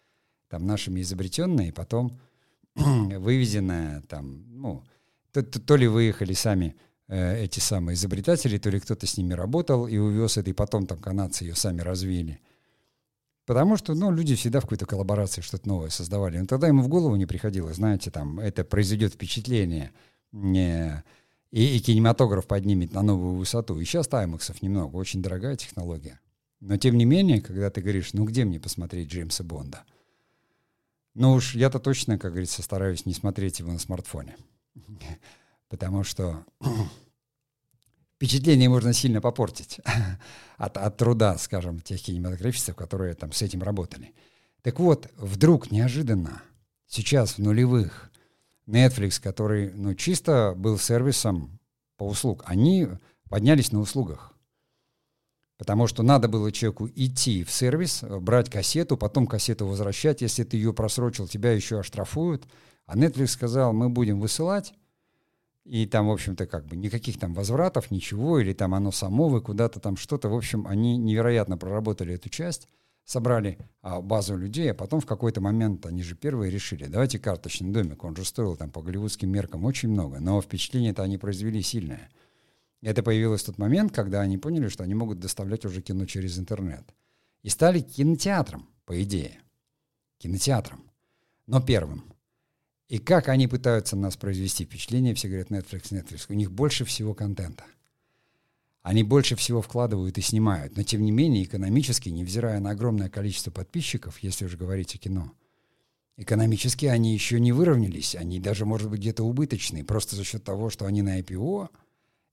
там 0.48 0.66
нашими 0.66 1.00
изобретенная, 1.00 1.68
и 1.68 1.72
потом 1.72 2.18
вывезенная 2.74 4.02
там, 4.02 4.44
ну, 4.48 4.84
то, 5.32 5.42
то, 5.42 5.60
то 5.60 5.76
ли 5.76 5.86
выехали 5.86 6.32
сами 6.32 6.76
э, 7.08 7.44
эти 7.44 7.60
самые 7.60 7.94
изобретатели, 7.94 8.58
то 8.58 8.70
ли 8.70 8.80
кто-то 8.80 9.06
с 9.06 9.16
ними 9.16 9.34
работал 9.34 9.86
и 9.86 9.96
увез 9.96 10.36
это, 10.36 10.50
и 10.50 10.54
потом 10.54 10.86
там 10.86 10.98
канадцы 10.98 11.44
ее 11.44 11.54
сами 11.54 11.80
развили. 11.80 12.40
Потому 13.44 13.76
что, 13.76 13.94
ну, 13.94 14.10
люди 14.10 14.34
всегда 14.34 14.58
в 14.58 14.64
какой-то 14.64 14.86
коллаборации 14.86 15.40
что-то 15.40 15.68
новое 15.68 15.90
создавали. 15.90 16.38
Но 16.38 16.46
тогда 16.46 16.66
ему 16.66 16.82
в 16.82 16.88
голову 16.88 17.14
не 17.14 17.26
приходило, 17.26 17.72
знаете, 17.72 18.10
там, 18.10 18.40
это 18.40 18.64
произойдет 18.64 19.14
впечатление, 19.14 19.92
не, 20.32 21.04
и, 21.52 21.76
и 21.76 21.80
кинематограф 21.80 22.46
поднимет 22.46 22.92
на 22.92 23.02
новую 23.02 23.36
высоту. 23.36 23.78
И 23.78 23.84
сейчас 23.84 24.08
таймаксов 24.08 24.62
немного, 24.62 24.96
очень 24.96 25.22
дорогая 25.22 25.54
технология. 25.56 26.18
Но 26.60 26.76
тем 26.76 26.96
не 26.96 27.04
менее, 27.04 27.40
когда 27.40 27.70
ты 27.70 27.82
говоришь, 27.82 28.14
ну 28.14 28.24
где 28.24 28.44
мне 28.44 28.58
посмотреть 28.58 29.08
Джеймса 29.08 29.44
Бонда– 29.44 29.84
Ну 31.18 31.32
уж 31.32 31.54
я-то 31.54 31.78
точно, 31.78 32.18
как 32.18 32.32
говорится, 32.32 32.62
стараюсь 32.62 33.06
не 33.06 33.14
смотреть 33.14 33.60
его 33.60 33.72
на 33.72 33.78
смартфоне. 33.78 34.36
Потому 35.70 36.04
что 36.04 36.44
впечатление 38.16 38.68
можно 38.68 38.92
сильно 38.92 39.22
попортить 39.22 39.80
от, 40.58 40.76
от 40.76 40.96
труда, 40.98 41.38
скажем, 41.38 41.80
тех 41.80 42.02
кинематографистов, 42.02 42.76
которые 42.76 43.14
там 43.14 43.32
с 43.32 43.40
этим 43.40 43.62
работали. 43.62 44.14
Так 44.60 44.78
вот, 44.78 45.10
вдруг 45.16 45.70
неожиданно, 45.70 46.42
сейчас 46.86 47.32
в 47.32 47.38
нулевых, 47.38 48.10
Netflix, 48.66 49.18
который 49.18 49.72
ну, 49.72 49.94
чисто 49.94 50.52
был 50.54 50.78
сервисом 50.78 51.58
по 51.96 52.04
услуг, 52.04 52.42
они 52.44 52.88
поднялись 53.30 53.72
на 53.72 53.80
услугах. 53.80 54.34
Потому 55.58 55.86
что 55.86 56.02
надо 56.02 56.28
было 56.28 56.52
человеку 56.52 56.88
идти 56.94 57.42
в 57.42 57.50
сервис, 57.50 58.02
брать 58.02 58.50
кассету, 58.50 58.96
потом 58.96 59.26
кассету 59.26 59.66
возвращать. 59.66 60.20
Если 60.20 60.44
ты 60.44 60.56
ее 60.58 60.74
просрочил, 60.74 61.26
тебя 61.26 61.52
еще 61.52 61.80
оштрафуют. 61.80 62.44
А 62.84 62.96
Netflix 62.96 63.28
сказал, 63.28 63.72
мы 63.72 63.88
будем 63.88 64.20
высылать. 64.20 64.74
И 65.64 65.84
там, 65.86 66.06
в 66.06 66.12
общем-то, 66.12 66.46
как 66.46 66.66
бы 66.66 66.76
никаких 66.76 67.18
там 67.18 67.34
возвратов, 67.34 67.90
ничего, 67.90 68.38
или 68.38 68.52
там 68.52 68.74
оно 68.74 68.92
само, 68.92 69.28
вы 69.28 69.40
куда-то 69.40 69.80
там 69.80 69.96
что-то. 69.96 70.28
В 70.28 70.34
общем, 70.34 70.66
они 70.66 70.96
невероятно 70.96 71.58
проработали 71.58 72.14
эту 72.14 72.28
часть, 72.28 72.68
собрали 73.04 73.58
а, 73.82 74.00
базу 74.00 74.36
людей, 74.36 74.70
а 74.70 74.74
потом 74.74 75.00
в 75.00 75.06
какой-то 75.06 75.40
момент 75.40 75.84
они 75.84 76.04
же 76.04 76.14
первые 76.14 76.52
решили, 76.52 76.86
давайте 76.86 77.18
карточный 77.18 77.72
домик, 77.72 78.04
он 78.04 78.14
же 78.14 78.24
стоил 78.24 78.54
там 78.54 78.70
по 78.70 78.80
голливудским 78.80 79.28
меркам 79.28 79.64
очень 79.64 79.88
много, 79.88 80.20
но 80.20 80.40
впечатление-то 80.40 81.02
они 81.02 81.18
произвели 81.18 81.62
сильное. 81.62 82.10
Это 82.82 83.02
появилось 83.02 83.42
в 83.42 83.46
тот 83.46 83.58
момент, 83.58 83.92
когда 83.92 84.20
они 84.20 84.38
поняли, 84.38 84.68
что 84.68 84.84
они 84.84 84.94
могут 84.94 85.18
доставлять 85.18 85.64
уже 85.64 85.82
кино 85.82 86.06
через 86.06 86.38
интернет. 86.38 86.84
И 87.42 87.48
стали 87.48 87.80
кинотеатром, 87.80 88.68
по 88.84 89.02
идее. 89.02 89.40
Кинотеатром. 90.18 90.90
Но 91.46 91.60
первым. 91.60 92.04
И 92.88 92.98
как 92.98 93.28
они 93.28 93.48
пытаются 93.48 93.96
нас 93.96 94.16
произвести 94.16 94.64
впечатление, 94.64 95.14
все 95.14 95.28
говорят 95.28 95.50
Netflix, 95.50 95.90
Netflix. 95.90 96.26
У 96.28 96.34
них 96.34 96.52
больше 96.52 96.84
всего 96.84 97.14
контента. 97.14 97.64
Они 98.82 99.02
больше 99.02 99.34
всего 99.34 99.62
вкладывают 99.62 100.16
и 100.18 100.20
снимают. 100.20 100.76
Но 100.76 100.84
тем 100.84 101.02
не 101.02 101.10
менее, 101.10 101.42
экономически, 101.42 102.08
невзирая 102.08 102.60
на 102.60 102.70
огромное 102.70 103.08
количество 103.08 103.50
подписчиков, 103.50 104.18
если 104.20 104.44
уже 104.44 104.56
говорить 104.56 104.94
о 104.94 104.98
кино, 104.98 105.32
экономически 106.16 106.86
они 106.86 107.12
еще 107.12 107.40
не 107.40 107.50
выровнялись. 107.50 108.14
Они 108.14 108.38
даже, 108.38 108.64
может 108.64 108.88
быть, 108.88 109.00
где-то 109.00 109.24
убыточные. 109.24 109.82
Просто 109.82 110.14
за 110.14 110.22
счет 110.22 110.44
того, 110.44 110.70
что 110.70 110.86
они 110.86 111.02
на 111.02 111.18
IPO– 111.18 111.70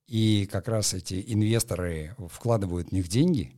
и 0.08 0.48
как 0.52 0.68
раз 0.68 0.94
эти 0.94 1.24
инвесторы 1.28 2.16
вкладывают 2.30 2.90
в 2.90 2.92
них 2.92 3.08
деньги, 3.08 3.56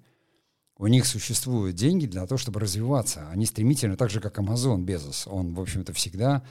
у 0.78 0.88
них 0.88 1.06
существуют 1.06 1.76
деньги 1.76 2.06
для 2.06 2.26
того, 2.26 2.38
чтобы 2.38 2.60
развиваться. 2.60 3.28
Они 3.30 3.46
стремительно, 3.46 3.96
так 3.96 4.10
же 4.10 4.20
как 4.20 4.38
Amazon 4.38 4.84
Безос, 4.84 5.26
он, 5.28 5.54
в 5.54 5.62
общем-то, 5.62 5.94
всегда, 5.94 6.44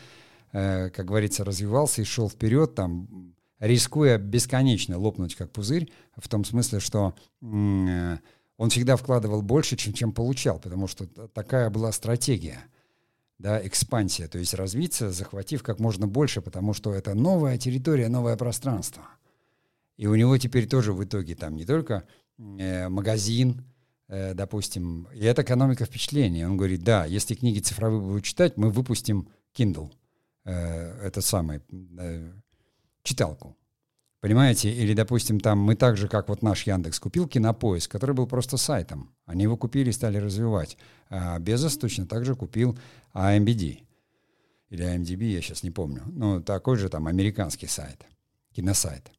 э, 0.52 0.90
как 0.90 1.07
говорится, 1.07 1.44
развивался 1.44 2.02
и 2.02 2.04
шел 2.04 2.30
вперед, 2.30 2.74
там, 2.74 3.35
рискуя 3.61 4.18
бесконечно 4.18 4.98
лопнуть 4.98 5.35
как 5.35 5.52
пузырь, 5.52 5.90
в 6.16 6.28
том 6.28 6.44
смысле, 6.44 6.80
что 6.80 7.14
э, 7.42 8.18
он 8.57 8.70
всегда 8.70 8.96
вкладывал 8.96 9.42
больше, 9.42 9.76
чем, 9.76 9.92
чем 9.92 10.12
получал, 10.12 10.59
потому 10.59 10.87
что 10.87 11.07
такая 11.07 11.68
была 11.68 11.92
стратегия 11.92 12.64
да, 13.38 13.64
экспансия, 13.66 14.26
то 14.26 14.38
есть 14.38 14.54
развиться, 14.54 15.11
захватив 15.11 15.62
как 15.62 15.80
можно 15.80 16.07
больше, 16.07 16.40
потому 16.40 16.72
что 16.72 16.94
это 16.94 17.14
новая 17.14 17.59
территория, 17.59 18.09
новое 18.09 18.37
пространство– 18.37 19.02
и 19.96 20.07
у 20.07 20.14
него 20.14 20.37
теперь 20.38 20.68
тоже 20.68 20.92
в 20.92 21.04
итоге 21.04 21.35
там 21.35 21.54
не 21.54 21.64
только 21.64 22.04
э, 22.38 22.88
магазин, 22.88 23.64
э, 24.09 24.35
допустим, 24.35 25.09
и 25.14 25.24
это 25.24 25.42
экономика 25.42 25.85
впечатления. 25.85 26.48
Он 26.48 26.57
говорит, 26.57 26.83
да, 26.83 27.04
если 27.04 27.35
книги 27.35 27.61
цифровые 27.61 28.00
будут 28.00 28.24
читать, 28.24 28.57
мы 28.57 28.70
выпустим 28.70 29.28
Kindle, 29.57 29.92
э, 30.44 30.52
это 31.07 31.20
самое, 31.20 31.62
э, 31.98 32.33
читалку. 33.02 33.57
Понимаете? 34.20 34.72
Или, 34.72 34.94
допустим, 34.94 35.38
там 35.38 35.59
мы 35.59 35.76
так 35.76 35.98
же, 35.98 36.09
как 36.09 36.28
вот 36.28 36.42
наш 36.42 36.66
Яндекс, 36.66 36.98
купил 36.98 37.28
Кинопоиск, 37.28 37.90
который 37.90 38.14
был 38.14 38.26
просто 38.26 38.57
сайтом. 38.57 39.14
Они 39.26 39.42
его 39.42 39.57
купили 39.59 39.90
и 39.90 39.92
стали 39.92 40.16
развивать. 40.16 40.78
А 41.11 41.38
Безос 41.38 41.76
точно 41.76 42.07
так 42.07 42.24
же 42.24 42.35
купил 42.35 42.78
AMBD. 43.12 43.83
Или 44.70 44.85
AMDB, 44.85 45.24
я 45.24 45.42
сейчас 45.42 45.62
не 45.62 45.70
помню. 45.70 46.04
Ну, 46.07 46.40
такой 46.42 46.78
же 46.78 46.88
там 46.88 47.07
американский 47.07 47.66
сайт, 47.66 48.07
киносайт 48.54 49.12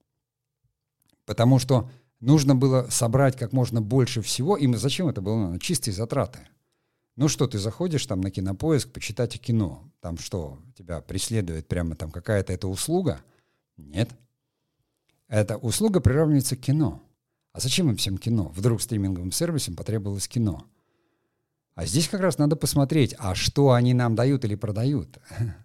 потому 1.26 1.60
что 1.60 1.90
нужно 2.20 2.56
было 2.56 2.88
собрать 2.90 3.38
как 3.38 3.54
можно 3.54 3.82
больше 3.82 4.22
всего. 4.22 4.58
И 4.58 4.72
зачем 4.76 5.08
это 5.08 5.22
было? 5.22 5.52
Ну, 5.52 5.60
чистые 5.60 5.94
затраты. 5.94 6.40
Ну 7.16 7.30
что, 7.30 7.48
ты 7.48 7.58
заходишь 7.60 8.06
там 8.06 8.22
на 8.22 8.30
кинопоиск, 8.30 8.92
почитать 8.92 9.40
кино. 9.40 9.90
Там 10.02 10.18
что, 10.18 10.60
тебя 10.78 11.02
преследует 11.02 11.68
прямо 11.68 11.96
там 11.96 12.12
какая-то 12.12 12.52
эта 12.52 12.68
услуга? 12.68 13.22
Нет. 13.78 14.10
Эта 15.28 15.58
услуга 15.58 16.02
приравнивается 16.02 16.56
к 16.58 16.62
кино. 16.62 17.02
А 17.54 17.60
зачем 17.62 17.90
им 17.90 17.96
всем 17.96 18.18
кино? 18.18 18.52
Вдруг 18.56 18.82
стриминговым 18.82 19.32
сервисам 19.32 19.76
потребовалось 19.76 20.28
кино. 20.28 20.66
А 21.74 21.86
здесь 21.86 22.10
как 22.10 22.22
раз 22.22 22.38
надо 22.38 22.56
посмотреть, 22.56 23.16
а 23.18 23.34
что 23.34 23.72
они 23.72 23.94
нам 23.94 24.16
дают 24.16 24.44
или 24.46 24.56
продают. 24.56 25.20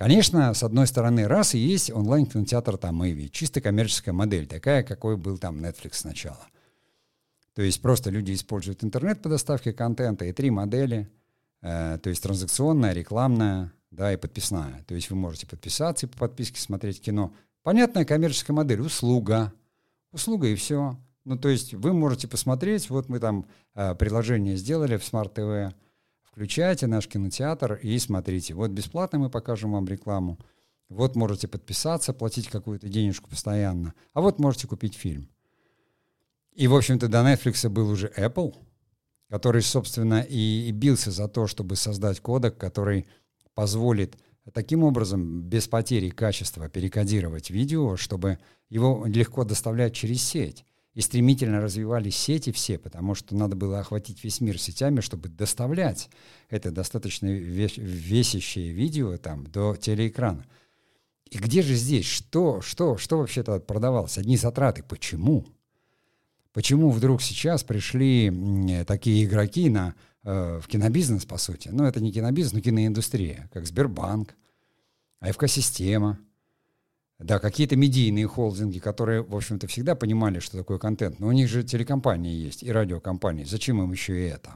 Конечно, 0.00 0.54
с 0.54 0.62
одной 0.62 0.86
стороны, 0.86 1.28
раз 1.28 1.54
и 1.54 1.58
есть 1.58 1.90
онлайн-кинотеатр 1.90 2.78
там 2.78 3.06
Иви, 3.06 3.30
чисто 3.30 3.60
коммерческая 3.60 4.14
модель, 4.14 4.46
такая, 4.46 4.82
какой 4.82 5.18
был 5.18 5.36
там 5.36 5.62
Netflix 5.62 5.96
сначала. 5.96 6.40
То 7.54 7.60
есть 7.60 7.82
просто 7.82 8.08
люди 8.08 8.32
используют 8.32 8.82
интернет 8.82 9.20
по 9.20 9.28
доставке 9.28 9.74
контента 9.74 10.24
и 10.24 10.32
три 10.32 10.48
модели, 10.50 11.10
э, 11.60 11.98
то 12.02 12.08
есть 12.08 12.22
транзакционная, 12.22 12.94
рекламная, 12.94 13.74
да, 13.90 14.10
и 14.10 14.16
подписная. 14.16 14.82
То 14.88 14.94
есть 14.94 15.10
вы 15.10 15.16
можете 15.16 15.46
подписаться 15.46 16.06
и 16.06 16.08
по 16.08 16.16
подписке 16.16 16.62
смотреть 16.62 17.02
кино. 17.02 17.34
Понятная 17.62 18.06
коммерческая 18.06 18.56
модель, 18.56 18.80
услуга. 18.80 19.52
Услуга 20.12 20.46
и 20.46 20.54
все. 20.54 20.96
Ну, 21.26 21.36
то 21.36 21.50
есть 21.50 21.74
вы 21.74 21.92
можете 21.92 22.26
посмотреть, 22.26 22.88
вот 22.88 23.10
мы 23.10 23.20
там 23.20 23.44
э, 23.74 23.94
приложение 23.96 24.56
сделали 24.56 24.96
в 24.96 25.02
Smart 25.02 25.34
TV, 25.34 25.74
Включайте 26.30 26.86
наш 26.86 27.08
кинотеатр 27.08 27.74
и 27.74 27.98
смотрите. 27.98 28.54
Вот 28.54 28.70
бесплатно 28.70 29.18
мы 29.18 29.30
покажем 29.30 29.72
вам 29.72 29.86
рекламу. 29.86 30.38
Вот 30.88 31.16
можете 31.16 31.48
подписаться, 31.48 32.12
платить 32.12 32.48
какую-то 32.48 32.88
денежку 32.88 33.28
постоянно. 33.28 33.94
А 34.12 34.20
вот 34.20 34.38
можете 34.38 34.66
купить 34.66 34.94
фильм. 34.94 35.28
И, 36.52 36.66
в 36.66 36.74
общем-то, 36.74 37.08
до 37.08 37.18
Netflix 37.18 37.68
был 37.68 37.90
уже 37.90 38.12
Apple, 38.16 38.54
который, 39.28 39.62
собственно, 39.62 40.20
и, 40.20 40.68
и 40.68 40.72
бился 40.72 41.10
за 41.10 41.28
то, 41.28 41.46
чтобы 41.46 41.76
создать 41.76 42.20
кодек, 42.20 42.58
который 42.58 43.06
позволит 43.54 44.16
таким 44.52 44.82
образом 44.82 45.42
без 45.42 45.68
потери 45.68 46.10
качества 46.10 46.68
перекодировать 46.68 47.50
видео, 47.50 47.96
чтобы 47.96 48.38
его 48.68 49.04
легко 49.06 49.44
доставлять 49.44 49.94
через 49.94 50.22
сеть. 50.22 50.64
И 50.94 51.02
стремительно 51.02 51.60
развивались 51.60 52.16
сети 52.16 52.50
все, 52.50 52.76
потому 52.76 53.14
что 53.14 53.36
надо 53.36 53.54
было 53.54 53.78
охватить 53.78 54.24
весь 54.24 54.40
мир 54.40 54.58
сетями, 54.58 55.00
чтобы 55.00 55.28
доставлять 55.28 56.10
это 56.48 56.72
достаточно 56.72 57.26
весящее 57.28 58.72
видео 58.72 59.16
там 59.16 59.46
до 59.46 59.76
телеэкрана. 59.76 60.44
И 61.30 61.38
где 61.38 61.62
же 61.62 61.76
здесь? 61.76 62.06
Что, 62.06 62.60
что, 62.60 62.96
что 62.96 63.18
вообще-то 63.18 63.60
продавалось? 63.60 64.18
Одни 64.18 64.36
затраты. 64.36 64.82
Почему? 64.82 65.46
Почему 66.52 66.90
вдруг 66.90 67.22
сейчас 67.22 67.62
пришли 67.62 68.84
такие 68.84 69.24
игроки 69.24 69.70
на, 69.70 69.94
э, 70.24 70.58
в 70.60 70.66
кинобизнес, 70.66 71.24
по 71.24 71.38
сути? 71.38 71.68
Ну, 71.68 71.84
это 71.84 72.00
не 72.00 72.10
кинобизнес, 72.10 72.52
но 72.52 72.60
киноиндустрия, 72.60 73.48
как 73.52 73.64
Сбербанк, 73.64 74.34
АФК-система– 75.20 76.18
да, 77.20 77.38
какие-то 77.38 77.76
медийные 77.76 78.26
холдинги, 78.26 78.78
которые, 78.78 79.22
в 79.22 79.36
общем-то, 79.36 79.66
всегда 79.66 79.94
понимали, 79.94 80.38
что 80.38 80.56
такое 80.56 80.78
контент. 80.78 81.20
Но 81.20 81.28
у 81.28 81.32
них 81.32 81.48
же 81.48 81.62
телекомпании 81.62 82.32
есть 82.32 82.62
и 82.62 82.72
радиокомпании. 82.72 83.44
Зачем 83.44 83.82
им 83.82 83.92
еще 83.92 84.18
и 84.18 84.28
это? 84.28 84.54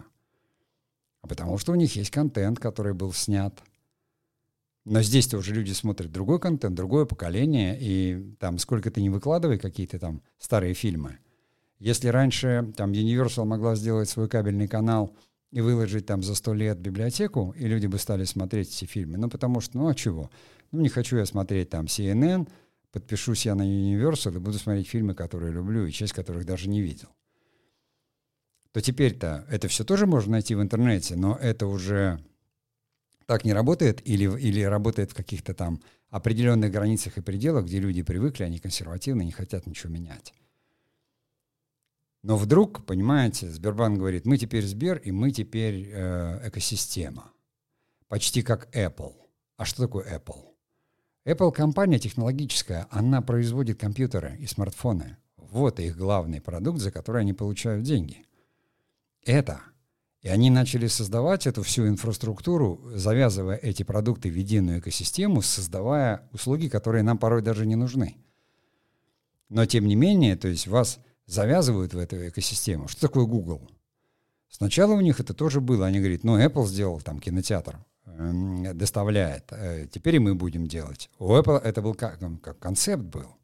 А 1.20 1.26
потому 1.26 1.58
что 1.58 1.72
у 1.72 1.74
них 1.74 1.94
есть 1.94 2.10
контент, 2.10 2.58
который 2.58 2.94
был 2.94 3.12
снят. 3.12 3.54
Но 4.86 5.02
здесь-то 5.02 5.36
уже 5.36 5.54
люди 5.54 5.72
смотрят 5.72 6.10
другой 6.10 6.40
контент, 6.40 6.74
другое 6.74 7.04
поколение, 7.04 7.76
и 7.78 8.34
там 8.40 8.58
сколько 8.58 8.90
ты 8.90 9.02
не 9.02 9.10
выкладывай 9.10 9.58
какие-то 9.58 9.98
там 9.98 10.22
старые 10.38 10.72
фильмы. 10.72 11.18
Если 11.78 12.08
раньше 12.08 12.72
там 12.76 12.92
Universal 12.92 13.44
могла 13.44 13.74
сделать 13.76 14.08
свой 14.08 14.28
кабельный 14.28 14.68
канал 14.68 15.14
и 15.54 15.60
выложить 15.60 16.04
там 16.04 16.20
за 16.24 16.34
сто 16.34 16.52
лет 16.52 16.80
библиотеку, 16.80 17.54
и 17.56 17.68
люди 17.68 17.86
бы 17.86 17.98
стали 17.98 18.24
смотреть 18.24 18.70
эти 18.70 18.90
фильмы, 18.90 19.18
ну 19.18 19.28
потому 19.28 19.60
что, 19.60 19.78
ну 19.78 19.86
а 19.86 19.94
чего? 19.94 20.28
Ну, 20.72 20.80
не 20.80 20.88
хочу 20.88 21.16
я 21.16 21.26
смотреть 21.26 21.70
там 21.70 21.84
CNN, 21.84 22.48
подпишусь 22.90 23.46
я 23.46 23.54
на 23.54 23.62
Universal 23.62 24.34
и 24.34 24.38
буду 24.40 24.58
смотреть 24.58 24.88
фильмы, 24.88 25.14
которые 25.14 25.52
люблю, 25.52 25.86
и 25.86 25.92
часть 25.92 26.12
которых 26.12 26.44
даже 26.44 26.68
не 26.68 26.82
видел. 26.82 27.08
То 28.72 28.80
теперь-то 28.80 29.46
это 29.48 29.68
все 29.68 29.84
тоже 29.84 30.06
можно 30.06 30.32
найти 30.32 30.56
в 30.56 30.60
интернете, 30.60 31.14
но 31.14 31.38
это 31.40 31.68
уже 31.68 32.18
так 33.26 33.44
не 33.44 33.52
работает 33.52 34.02
или, 34.04 34.24
или 34.40 34.60
работает 34.62 35.12
в 35.12 35.14
каких-то 35.14 35.54
там 35.54 35.80
определенных 36.10 36.72
границах 36.72 37.16
и 37.16 37.22
пределах, 37.22 37.66
где 37.66 37.78
люди 37.78 38.02
привыкли, 38.02 38.42
они 38.42 38.58
консервативны, 38.58 39.22
не 39.22 39.30
хотят 39.30 39.68
ничего 39.68 39.92
менять. 39.92 40.34
Но 42.24 42.38
вдруг, 42.38 42.86
понимаете, 42.86 43.50
Сбербанк 43.50 43.98
говорит, 43.98 44.24
мы 44.24 44.38
теперь 44.38 44.64
Сбер, 44.64 44.96
и 44.96 45.12
мы 45.12 45.30
теперь 45.30 45.90
э, 45.92 46.48
экосистема. 46.48 47.30
почти 48.08 48.40
как 48.40 48.74
Apple. 48.74 49.12
А 49.58 49.66
что 49.66 49.82
такое 49.82 50.06
Apple? 50.18 50.42
Apple 51.26 51.52
компания 51.52 51.98
технологическая, 51.98 52.86
она 52.90 53.20
производит 53.20 53.78
компьютеры 53.78 54.38
и 54.38 54.46
смартфоны. 54.46 55.18
Вот 55.36 55.78
их 55.80 55.98
главный 55.98 56.40
продукт, 56.40 56.80
за 56.80 56.90
который 56.90 57.20
они 57.20 57.34
получают 57.34 57.82
деньги. 57.82 58.24
Это. 59.26 59.60
И 60.22 60.28
они 60.28 60.48
начали 60.48 60.86
создавать 60.86 61.46
эту 61.46 61.62
всю 61.62 61.86
инфраструктуру, 61.86 62.80
завязывая 62.94 63.56
эти 63.56 63.82
продукты 63.82 64.30
в 64.30 64.34
единую 64.34 64.78
экосистему, 64.78 65.42
создавая 65.42 66.26
услуги, 66.32 66.68
которые 66.68 67.02
нам 67.02 67.18
порой 67.18 67.42
даже 67.42 67.66
не 67.66 67.76
нужны. 67.76 68.16
Но 69.50 69.66
тем 69.66 69.84
не 69.86 69.94
менее, 69.94 70.36
то 70.36 70.48
есть 70.48 70.66
вас 70.66 71.00
завязывают 71.26 71.94
в 71.94 71.98
эту 71.98 72.28
экосистему. 72.28 72.88
Что 72.88 73.02
такое 73.02 73.24
Google? 73.24 73.68
Сначала 74.48 74.92
у 74.92 75.00
них 75.00 75.20
это 75.20 75.34
тоже 75.34 75.60
было. 75.60 75.86
Они 75.86 75.98
говорят, 75.98 76.24
ну, 76.24 76.38
Apple 76.38 76.66
сделал 76.66 77.00
там 77.00 77.18
кинотеатр. 77.18 77.78
Эм, 78.06 78.76
доставляет. 78.76 79.46
Э, 79.50 79.86
теперь 79.90 80.16
и 80.16 80.18
мы 80.18 80.34
будем 80.34 80.66
делать. 80.66 81.10
У 81.18 81.32
Apple 81.34 81.58
это 81.58 81.82
был 81.82 81.94
как, 81.94 82.20
как 82.42 82.58
концепт 82.58 83.02
был. 83.02 83.36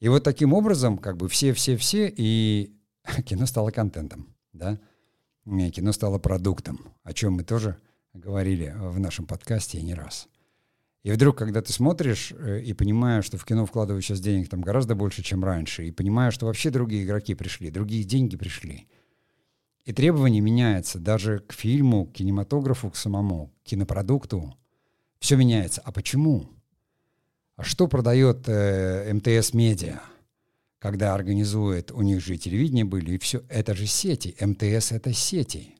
И 0.00 0.08
вот 0.08 0.22
таким 0.22 0.52
образом, 0.52 0.96
как 0.96 1.16
бы 1.16 1.28
все-все-все, 1.28 2.12
и 2.16 2.72
кино 3.26 3.46
стало 3.46 3.70
контентом, 3.70 4.34
да? 4.52 4.78
Кино 5.44 5.92
стало 5.92 6.18
продуктом, 6.18 6.92
о 7.02 7.12
чем 7.12 7.34
мы 7.34 7.44
тоже 7.44 7.78
говорили 8.12 8.74
в 8.76 9.00
нашем 9.00 9.26
подкасте 9.26 9.78
и 9.78 9.82
не 9.82 9.94
раз. 9.94 10.28
И 11.02 11.12
вдруг, 11.12 11.38
когда 11.38 11.62
ты 11.62 11.72
смотришь 11.72 12.32
э, 12.36 12.60
и 12.60 12.72
понимаешь, 12.72 13.24
что 13.24 13.38
в 13.38 13.44
кино 13.44 13.66
вкладывают 13.66 14.04
сейчас 14.04 14.20
денег 14.20 14.48
там 14.48 14.60
гораздо 14.60 14.94
больше, 14.94 15.22
чем 15.22 15.44
раньше, 15.44 15.86
и 15.86 15.90
понимаешь, 15.90 16.34
что 16.34 16.46
вообще 16.46 16.70
другие 16.70 17.04
игроки 17.04 17.34
пришли, 17.34 17.70
другие 17.70 18.04
деньги 18.04 18.36
пришли– 18.36 18.88
и 19.88 19.92
требования 19.94 20.42
меняются 20.42 20.98
даже 20.98 21.38
к 21.38 21.54
фильму, 21.54 22.04
к 22.04 22.12
кинематографу, 22.12 22.90
к 22.90 22.96
самому, 22.96 23.54
к 23.64 23.68
кинопродукту. 23.70 24.54
Все 25.18 25.34
меняется. 25.34 25.80
А 25.82 25.92
почему? 25.92 26.50
А 27.56 27.64
что 27.64 27.88
продает 27.88 28.46
э, 28.48 29.10
МТС 29.14 29.54
Медиа, 29.54 30.02
когда 30.78 31.14
организует, 31.14 31.90
у 31.90 32.02
них 32.02 32.20
же 32.20 32.34
и 32.34 32.38
телевидение 32.38 32.84
были, 32.84 33.12
и 33.12 33.18
все, 33.18 33.42
это 33.48 33.74
же 33.74 33.86
сети. 33.86 34.36
МТС— 34.38 34.92
это 34.92 35.14
сети. 35.14 35.74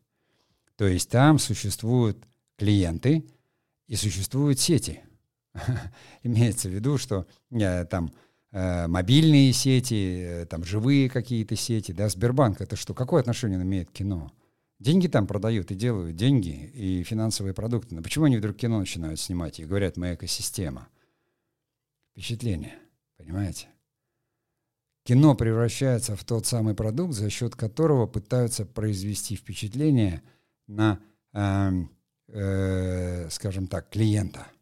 То 0.77 0.87
есть 0.87 1.11
там 1.11 1.39
существуют 1.39 2.17
клиенты 2.57 3.27
и 3.89 3.97
существуют 3.97 4.59
сети. 4.59 5.03
Имеется 6.23 6.69
в 6.69 6.73
виду, 6.73 6.99
что 6.99 7.27
э, 7.51 7.85
там 7.85 8.11
Э, 8.51 8.87
мобильные 8.87 9.53
сети, 9.53 10.23
э, 10.23 10.47
там 10.47 10.65
живые 10.65 11.11
какие-то 11.11 11.55
сети, 11.55 11.93
да, 11.93 12.09
Сбербанк 12.09 12.63
это 12.63 12.77
что, 12.77 12.95
какое 12.95 13.21
отношение 13.21 13.59
он 13.59 13.65
имеет 13.65 13.91
к 13.91 13.93
кино? 13.93 14.33
Деньги 14.79 15.07
там 15.07 15.27
продают 15.27 15.71
и 15.71 15.75
делают 15.75 16.17
деньги 16.17 16.71
и 16.73 17.03
финансовые 17.03 17.53
продукты. 17.53 17.95
Но 17.95 18.03
почему 18.03 18.25
они 18.25 18.39
вдруг 18.39 18.57
кино 18.57 18.79
начинают 18.79 19.21
снимать 19.21 19.61
и 19.61 19.67
говорят, 19.67 19.97
мы 19.97 20.15
экосистема? 20.15 20.89
Впечатление, 22.13 22.75
понимаете? 23.19 23.69
Кино 25.05 25.35
превращается 25.35 26.17
в 26.17 26.25
тот 26.25 26.47
самый 26.47 26.75
продукт, 26.75 27.15
за 27.15 27.29
счет 27.29 27.55
которого 27.55 28.07
пытаются 28.07 28.65
произвести 28.65 29.37
впечатление 29.37 30.23
на, 30.67 31.01
э, 31.35 31.71
э, 32.29 33.29
скажем 33.31 33.67
так, 33.67 33.91
клиента– 33.91 34.47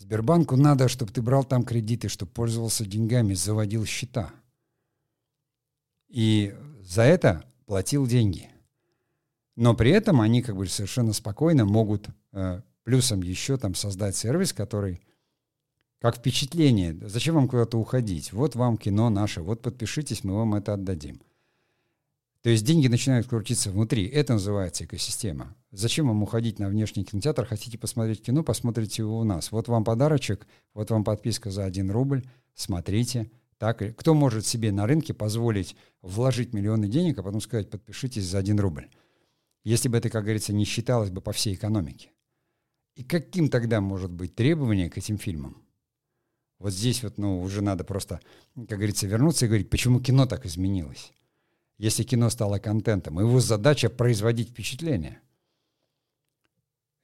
Сбербанку 0.00 0.56
надо, 0.56 0.88
чтобы 0.88 1.12
ты 1.12 1.20
брал 1.20 1.44
там 1.44 1.62
кредиты, 1.62 2.08
чтобы 2.08 2.32
пользовался 2.32 2.86
деньгами, 2.86 3.34
заводил 3.34 3.84
счета. 3.84 4.30
И 6.08 6.56
за 6.80 7.02
это 7.02 7.44
платил 7.66 8.06
деньги. 8.06 8.48
Но 9.56 9.74
при 9.74 9.90
этом 9.90 10.22
они 10.22 10.40
как 10.40 10.56
бы 10.56 10.66
совершенно 10.66 11.12
спокойно 11.12 11.66
могут 11.66 12.08
э, 12.32 12.62
плюсом 12.82 13.22
еще 13.22 13.58
там 13.58 13.74
создать 13.74 14.16
сервис, 14.16 14.54
который 14.54 15.02
как 16.00 16.16
впечатление. 16.16 16.98
Зачем 17.06 17.34
вам 17.34 17.46
куда-то 17.46 17.76
уходить? 17.78 18.32
Вот 18.32 18.54
вам 18.54 18.78
кино 18.78 19.10
наше, 19.10 19.42
вот 19.42 19.60
подпишитесь, 19.60 20.24
мы 20.24 20.34
вам 20.34 20.54
это 20.54 20.72
отдадим. 20.72 21.20
То 22.42 22.48
есть 22.48 22.64
деньги 22.64 22.88
начинают 22.88 23.26
крутиться 23.26 23.70
внутри. 23.70 24.06
Это 24.06 24.32
называется 24.34 24.84
экосистема. 24.84 25.54
Зачем 25.72 26.08
вам 26.08 26.22
уходить 26.22 26.58
на 26.58 26.68
внешний 26.68 27.04
кинотеатр? 27.04 27.44
Хотите 27.44 27.76
посмотреть 27.76 28.22
кино, 28.22 28.42
посмотрите 28.42 29.02
его 29.02 29.18
у 29.18 29.24
нас. 29.24 29.52
Вот 29.52 29.68
вам 29.68 29.84
подарочек, 29.84 30.46
вот 30.72 30.90
вам 30.90 31.04
подписка 31.04 31.50
за 31.50 31.64
1 31.64 31.90
рубль. 31.90 32.24
Смотрите. 32.54 33.30
Так, 33.58 33.82
кто 33.94 34.14
может 34.14 34.46
себе 34.46 34.72
на 34.72 34.86
рынке 34.86 35.12
позволить 35.12 35.76
вложить 36.00 36.54
миллионы 36.54 36.88
денег, 36.88 37.18
а 37.18 37.22
потом 37.22 37.42
сказать, 37.42 37.68
подпишитесь 37.68 38.24
за 38.24 38.38
1 38.38 38.58
рубль? 38.58 38.88
Если 39.62 39.90
бы 39.90 39.98
это, 39.98 40.08
как 40.08 40.22
говорится, 40.22 40.54
не 40.54 40.64
считалось 40.64 41.10
бы 41.10 41.20
по 41.20 41.32
всей 41.32 41.54
экономике. 41.54 42.10
И 42.96 43.04
каким 43.04 43.50
тогда 43.50 43.82
может 43.82 44.10
быть 44.10 44.34
требование 44.34 44.88
к 44.88 44.96
этим 44.96 45.18
фильмам? 45.18 45.62
Вот 46.58 46.72
здесь 46.72 47.02
вот, 47.02 47.18
ну, 47.18 47.42
уже 47.42 47.60
надо 47.60 47.84
просто, 47.84 48.20
как 48.54 48.78
говорится, 48.78 49.06
вернуться 49.06 49.44
и 49.44 49.48
говорить, 49.48 49.68
почему 49.68 50.00
кино 50.00 50.24
так 50.24 50.46
изменилось 50.46 51.12
если 51.80 52.02
кино 52.02 52.28
стало 52.28 52.58
контентом. 52.58 53.18
Его 53.20 53.40
задача 53.40 53.88
производить 53.88 54.50
впечатление. 54.50 55.22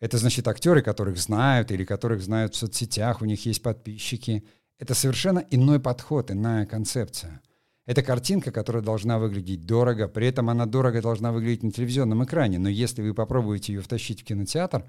Это 0.01 0.18
значит 0.18 0.47
актеры, 0.49 0.83
которых 0.83 1.16
знают 1.16 1.72
или 1.72 1.83
которых 1.87 2.20
знают 2.20 2.55
в 2.55 2.59
соцсетях, 2.59 3.22
у 3.22 3.24
них 3.24 3.47
есть 3.47 3.62
подписчики. 3.62 4.45
Это 4.79 4.93
совершенно 4.93 5.39
иной 5.51 5.81
подход, 5.81 6.31
иная 6.31 6.66
концепция. 6.66 7.41
Это 7.87 8.03
картинка, 8.03 8.53
которая 8.53 8.83
должна 8.83 9.18
выглядеть 9.18 9.64
дорого, 9.64 10.09
при 10.09 10.27
этом 10.27 10.51
она 10.51 10.66
дорого 10.66 11.01
должна 11.01 11.33
выглядеть 11.33 11.62
на 11.62 11.72
телевизионном 11.72 12.24
экране, 12.24 12.59
но 12.59 12.68
если 12.68 13.01
вы 13.01 13.14
попробуете 13.14 13.72
ее 13.72 13.81
втащить 13.81 14.20
в 14.20 14.24
кинотеатр, 14.24 14.85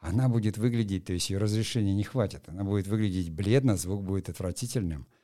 она 0.00 0.28
будет 0.28 0.58
выглядеть, 0.58 1.04
то 1.04 1.12
есть 1.12 1.30
ее 1.30 1.38
разрешения 1.38 1.94
не 1.94 2.02
хватит, 2.02 2.42
она 2.48 2.64
будет 2.64 2.88
выглядеть 2.88 3.30
бледно, 3.30 3.76
звук 3.76 4.02
будет 4.02 4.28
отвратительным– 4.28 5.06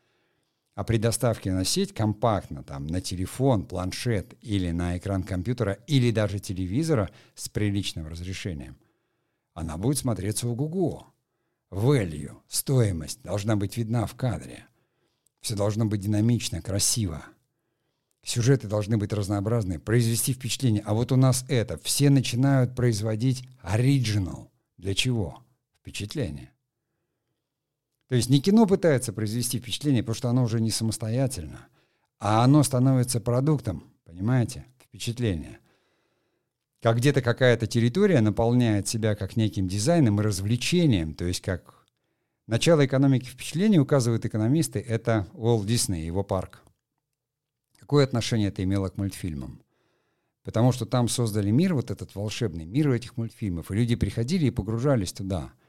а 0.74 0.84
при 0.84 0.96
доставке 0.96 1.52
на 1.52 1.64
сеть 1.64 1.94
компактно, 1.94 2.62
там, 2.62 2.86
на 2.86 3.00
телефон, 3.00 3.64
планшет 3.64 4.34
или 4.40 4.70
на 4.70 4.98
экран 4.98 5.22
компьютера 5.22 5.78
или 5.86 6.10
даже 6.10 6.40
телевизора 6.40 7.10
с 7.34 7.48
приличным 7.48 8.08
разрешением, 8.08 8.76
она 9.54 9.76
будет 9.76 9.98
смотреться 9.98 10.48
в 10.48 10.54
Google. 10.54 11.06
Value, 11.70 12.36
стоимость 12.48 13.22
должна 13.22 13.56
быть 13.56 13.76
видна 13.76 14.06
в 14.06 14.14
кадре. 14.14 14.66
Все 15.40 15.54
должно 15.54 15.86
быть 15.86 16.00
динамично, 16.00 16.62
красиво. 16.62 17.24
Сюжеты 18.24 18.68
должны 18.68 18.96
быть 18.96 19.12
разнообразны, 19.12 19.78
произвести 19.78 20.32
впечатление. 20.32 20.82
А 20.86 20.94
вот 20.94 21.12
у 21.12 21.16
нас 21.16 21.44
это. 21.48 21.78
Все 21.78 22.10
начинают 22.10 22.74
производить 22.74 23.46
оригинал. 23.60 24.50
Для 24.78 24.94
чего? 24.94 25.44
Впечатление. 25.80 26.53
То 28.08 28.16
есть 28.16 28.28
не 28.28 28.40
кино 28.40 28.66
пытается 28.66 29.12
произвести 29.12 29.58
впечатление, 29.58 30.02
потому 30.02 30.14
что 30.16 30.28
оно 30.28 30.44
уже 30.44 30.60
не 30.60 30.70
самостоятельно, 30.70 31.66
а 32.18 32.44
оно 32.44 32.62
становится 32.62 33.20
продуктом, 33.20 33.84
понимаете, 34.04 34.66
впечатления. 34.82 35.58
Как 36.82 36.98
где-то 36.98 37.22
какая-то 37.22 37.66
территория 37.66 38.20
наполняет 38.20 38.86
себя 38.86 39.14
как 39.14 39.36
неким 39.36 39.68
дизайном 39.68 40.20
и 40.20 40.22
развлечением, 40.22 41.14
то 41.14 41.24
есть 41.24 41.40
как 41.40 41.86
начало 42.46 42.84
экономики 42.84 43.24
впечатлений, 43.24 43.78
указывают 43.78 44.26
экономисты, 44.26 44.80
это 44.80 45.26
Уолт 45.32 45.66
Дисней, 45.66 46.04
его 46.04 46.22
парк. 46.22 46.60
Какое 47.78 48.04
отношение 48.04 48.48
это 48.48 48.62
имело 48.62 48.90
к 48.90 48.98
мультфильмам? 48.98 49.62
Потому 50.42 50.72
что 50.72 50.84
там 50.84 51.08
создали 51.08 51.50
мир, 51.50 51.74
вот 51.74 51.90
этот 51.90 52.14
волшебный 52.14 52.66
мир 52.66 52.90
этих 52.90 53.16
мультфильмов, 53.16 53.70
и 53.70 53.74
люди 53.74 53.94
приходили 53.94 54.46
и 54.46 54.50
погружались 54.50 55.14
туда– 55.14 55.54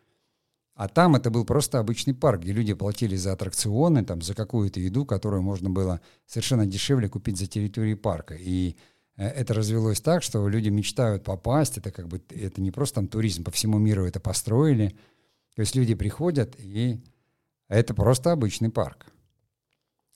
а 0.76 0.90
там 0.90 1.16
это 1.16 1.30
был 1.30 1.46
просто 1.46 1.80
обычный 1.80 2.14
парк, 2.14 2.42
где 2.42 2.52
люди 2.52 2.74
платили 2.74 3.16
за 3.16 3.32
аттракционы, 3.32 4.04
там, 4.04 4.22
за 4.22 4.36
какую-то 4.36 4.82
еду, 4.82 5.06
которую 5.06 5.42
можно 5.42 5.70
было 5.70 6.02
совершенно 6.28 6.66
дешевле 6.66 7.08
купить 7.08 7.38
за 7.38 7.48
территорией 7.48 7.96
парка. 7.96 8.36
И 8.36 8.76
э, 9.16 9.26
это 9.26 9.54
развелось 9.54 10.02
так, 10.02 10.22
что 10.22 10.46
люди 10.50 10.68
мечтают 10.68 11.24
попасть. 11.24 11.78
Это 11.78 11.92
как 11.92 12.10
бы 12.10 12.22
это 12.30 12.62
не 12.62 12.72
просто 12.72 12.96
там 12.96 13.08
туризм, 13.08 13.46
по 13.46 13.52
всему 13.52 13.78
миру 13.78 14.04
это 14.06 14.20
построили. 14.20 14.90
То 15.56 15.62
есть 15.62 15.76
люди 15.76 15.96
приходят, 15.96 16.58
и 16.60 17.02
это 17.70 17.94
просто 17.94 18.34
обычный 18.34 18.70
парк. 18.70 19.06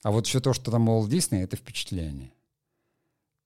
А 0.02 0.10
вот 0.10 0.26
все 0.26 0.40
то, 0.40 0.52
что 0.52 0.70
там 0.70 0.90
Walt 0.90 1.08
Disney, 1.08 1.42
это 1.42 1.56
впечатление. 1.56 2.34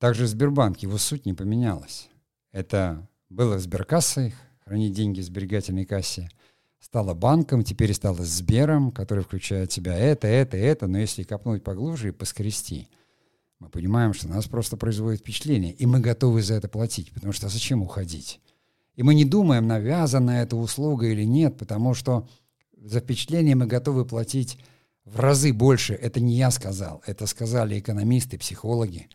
Также 0.01 0.27
Сбербанк, 0.27 0.79
его 0.79 0.99
суть 0.99 1.27
не 1.27 1.33
поменялась. 1.33 2.09
Это 2.51 3.09
было 3.29 3.61
сберкассой, 3.61 4.35
хранить 4.65 4.95
деньги 4.95 5.21
в 5.21 5.25
сберегательной 5.25 5.85
кассе– 5.85 6.29
стала 6.85 7.15
банком, 7.15 7.65
теперь 7.65 7.95
стала 7.95 8.23
Сбером, 8.25 8.93
который 8.93 9.25
включает 9.25 9.71
в 9.71 9.75
себя 9.75 9.97
это, 9.97 10.29
это, 10.29 10.59
это, 10.59 10.87
но 10.87 10.99
если 10.99 11.23
копнуть 11.23 11.65
поглубже 11.65 12.09
и 12.09 12.13
поскрести, 12.13 12.89
мы 13.59 13.71
понимаем, 13.71 14.13
что 14.13 14.29
нас 14.29 14.47
просто 14.47 14.77
производит 14.77 15.21
впечатление, 15.21 15.73
и 15.73 15.87
мы 15.87 16.01
готовы 16.01 16.43
за 16.43 16.55
это 16.55 16.69
платить, 16.69 17.11
потому 17.13 17.33
что 17.33 17.49
зачем 17.49 17.83
уходить? 17.83 18.39
И 18.97 19.03
мы 19.03 19.15
не 19.15 19.25
думаем, 19.25 19.67
навязана 19.67 20.43
эта 20.43 20.57
услуга 20.57 21.07
или 21.07 21.25
нет, 21.25 21.57
потому 21.57 21.95
что 21.95 22.29
за 22.77 23.01
впечатление 23.01 23.55
мы 23.55 23.67
готовы 23.67 24.05
платить 24.05 24.59
в 25.07 25.19
разы 25.19 25.55
больше. 25.55 25.95
Это 25.95 26.21
не 26.21 26.37
я 26.37 26.51
сказал, 26.51 27.03
это 27.07 27.27
сказали 27.27 27.79
экономисты, 27.79 28.37
психологи, 28.37 29.09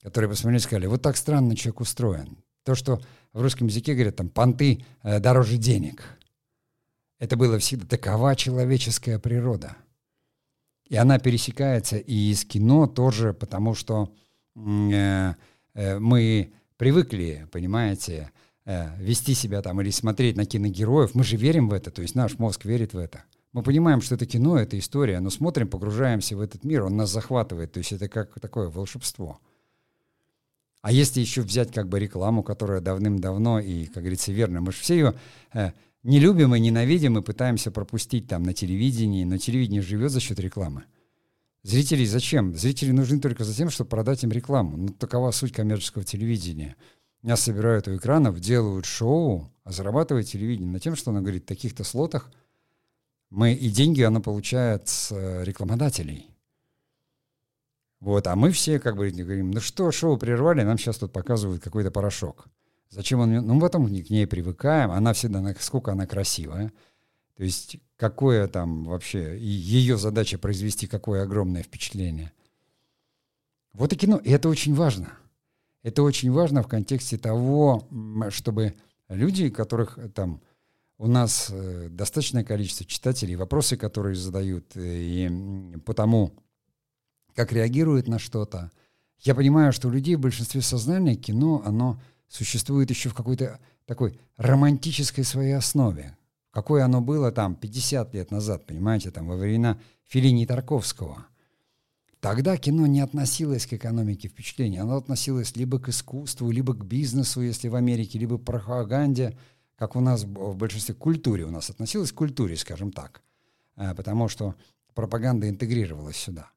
которые 0.00 0.30
посмотрели 0.30 0.60
и 0.60 0.62
сказали, 0.62 0.86
вот 0.86 1.02
так 1.02 1.16
странно 1.16 1.56
человек 1.56 1.80
устроен. 1.80 2.38
То, 2.62 2.76
что 2.76 3.00
в 3.32 3.42
русском 3.42 3.66
языке 3.66 3.94
говорят, 3.94 4.14
там, 4.14 4.28
понты 4.28 4.84
э, 5.02 5.18
дороже 5.18 5.56
денег. 5.56 6.04
Это 7.18 7.36
было 7.36 7.58
всегда 7.58 7.86
такова 7.86 8.34
человеческая 8.36 9.18
природа. 9.18 9.76
И 10.88 10.96
она 10.96 11.18
пересекается 11.18 11.96
и 11.96 12.30
из 12.30 12.44
кино 12.44 12.86
тоже, 12.86 13.32
потому 13.32 13.74
что 13.74 14.12
э, 14.56 15.34
э, 15.74 15.98
мы 15.98 16.52
привыкли, 16.76 17.48
понимаете, 17.50 18.30
э, 18.66 18.90
вести 18.98 19.34
себя 19.34 19.62
там 19.62 19.80
или 19.80 19.90
смотреть 19.90 20.36
на 20.36 20.44
киногероев. 20.44 21.14
Мы 21.14 21.24
же 21.24 21.36
верим 21.36 21.68
в 21.68 21.72
это, 21.72 21.90
то 21.90 22.02
есть 22.02 22.14
наш 22.14 22.38
мозг 22.38 22.64
верит 22.64 22.92
в 22.92 22.98
это. 22.98 23.24
Мы 23.52 23.62
понимаем, 23.62 24.00
что 24.00 24.16
это 24.16 24.26
кино, 24.26 24.58
это 24.58 24.78
история, 24.78 25.20
но 25.20 25.30
смотрим, 25.30 25.68
погружаемся 25.68 26.36
в 26.36 26.40
этот 26.40 26.64
мир, 26.64 26.82
он 26.82 26.96
нас 26.96 27.10
захватывает, 27.10 27.72
то 27.72 27.78
есть 27.78 27.92
это 27.92 28.08
как 28.08 28.38
такое 28.40 28.68
волшебство. 28.68 29.38
А 30.82 30.92
если 30.92 31.20
еще 31.20 31.40
взять 31.40 31.72
как 31.72 31.88
бы 31.88 31.98
рекламу, 31.98 32.42
которая 32.42 32.80
давным-давно 32.80 33.60
и, 33.60 33.86
как 33.86 34.02
говорится, 34.02 34.32
верно, 34.32 34.60
мы 34.60 34.72
же 34.72 34.78
все 34.80 34.94
ее 34.96 35.14
э, 35.54 35.70
не 36.04 36.20
любим 36.20 36.54
и 36.54 36.60
ненавидим 36.60 37.18
и 37.18 37.22
пытаемся 37.22 37.70
пропустить 37.70 38.28
там 38.28 38.42
на 38.42 38.52
телевидении, 38.52 39.24
но 39.24 39.38
телевидение 39.38 39.82
живет 39.82 40.12
за 40.12 40.20
счет 40.20 40.38
рекламы. 40.38 40.84
Зрители 41.62 42.04
зачем? 42.04 42.54
Зрители 42.54 42.92
нужны 42.92 43.20
только 43.20 43.42
за 43.42 43.54
тем, 43.54 43.70
чтобы 43.70 43.88
продать 43.88 44.22
им 44.22 44.30
рекламу. 44.30 44.76
Ну, 44.76 44.88
такова 44.88 45.30
суть 45.30 45.52
коммерческого 45.52 46.04
телевидения. 46.04 46.76
Меня 47.22 47.36
собирают 47.36 47.88
у 47.88 47.96
экранов, 47.96 48.38
делают 48.38 48.84
шоу, 48.84 49.50
а 49.64 49.72
зарабатывает 49.72 50.26
телевидение 50.26 50.70
на 50.70 50.78
тем, 50.78 50.94
что 50.94 51.10
оно 51.10 51.22
говорит, 51.22 51.44
в 51.44 51.48
таких-то 51.48 51.82
слотах 51.82 52.30
мы 53.30 53.54
и 53.54 53.70
деньги 53.70 54.02
оно 54.02 54.20
получает 54.20 54.88
с 54.88 55.10
э, 55.10 55.42
рекламодателей. 55.42 56.30
Вот, 58.00 58.26
а 58.26 58.36
мы 58.36 58.50
все 58.50 58.78
как 58.78 58.96
бы 58.96 59.10
говорим, 59.10 59.50
ну 59.50 59.60
что, 59.60 59.90
шоу 59.90 60.18
прервали, 60.18 60.62
нам 60.62 60.76
сейчас 60.76 60.98
тут 60.98 61.12
показывают 61.12 61.62
какой-то 61.62 61.90
порошок. 61.90 62.46
Зачем 62.94 63.18
он... 63.18 63.32
Ну, 63.32 63.60
потом 63.60 63.86
к 63.86 64.10
ней 64.10 64.24
привыкаем, 64.24 64.92
она 64.92 65.12
всегда, 65.14 65.54
сколько 65.58 65.90
она 65.90 66.06
красивая. 66.06 66.72
То 67.36 67.42
есть 67.42 67.78
какое 67.96 68.46
там 68.46 68.84
вообще... 68.84 69.36
Ее 69.36 69.98
задача 69.98 70.38
произвести 70.38 70.86
какое 70.86 71.24
огромное 71.24 71.64
впечатление. 71.64 72.32
Вот 73.72 73.92
и 73.92 73.96
кино. 73.96 74.18
И 74.18 74.30
это 74.30 74.48
очень 74.48 74.74
важно. 74.74 75.08
Это 75.82 76.04
очень 76.04 76.30
важно 76.30 76.62
в 76.62 76.68
контексте 76.68 77.18
того, 77.18 77.88
чтобы 78.30 78.74
люди, 79.08 79.50
которых 79.50 79.98
там 80.14 80.40
у 80.96 81.08
нас 81.08 81.48
э, 81.50 81.88
достаточное 81.90 82.44
количество 82.44 82.86
читателей, 82.86 83.34
вопросы, 83.34 83.76
которые 83.76 84.14
задают, 84.14 84.76
э, 84.76 84.80
и 84.84 85.78
потому 85.84 86.32
как 87.34 87.52
реагирует 87.52 88.06
на 88.06 88.20
что-то. 88.20 88.70
Я 89.18 89.34
понимаю, 89.34 89.72
что 89.72 89.88
у 89.88 89.90
людей 89.90 90.14
в 90.14 90.20
большинстве 90.20 90.62
сознания 90.62 91.16
кино, 91.16 91.60
оно 91.64 92.00
существует 92.28 92.90
еще 92.90 93.08
в 93.08 93.14
какой-то 93.14 93.60
такой 93.86 94.18
романтической 94.36 95.24
своей 95.24 95.52
основе. 95.52 96.16
Какое 96.50 96.84
оно 96.84 97.00
было 97.00 97.32
там 97.32 97.56
50 97.56 98.14
лет 98.14 98.30
назад, 98.30 98.66
понимаете, 98.66 99.10
там 99.10 99.26
во 99.26 99.36
времена 99.36 99.78
Филини 100.04 100.44
и 100.44 100.46
Тарковского. 100.46 101.26
Тогда 102.20 102.56
кино 102.56 102.86
не 102.86 103.00
относилось 103.00 103.66
к 103.66 103.74
экономике 103.74 104.28
впечатлений, 104.28 104.78
оно 104.78 104.96
относилось 104.96 105.56
либо 105.56 105.78
к 105.78 105.88
искусству, 105.88 106.50
либо 106.50 106.72
к 106.72 106.84
бизнесу, 106.84 107.42
если 107.42 107.68
в 107.68 107.74
Америке, 107.74 108.18
либо 108.18 108.38
к 108.38 108.44
пропаганде, 108.44 109.36
как 109.76 109.96
у 109.96 110.00
нас 110.00 110.24
в 110.24 110.56
большинстве, 110.56 110.94
культуре 110.94 111.44
у 111.44 111.50
нас 111.50 111.68
относилось 111.68 112.12
к 112.12 112.14
культуре, 112.14 112.56
скажем 112.56 112.92
так, 112.92 113.22
э, 113.76 113.94
потому 113.94 114.28
что 114.28 114.54
пропаганда 114.94 115.50
интегрировалась 115.50 116.16
сюда. 116.16 116.50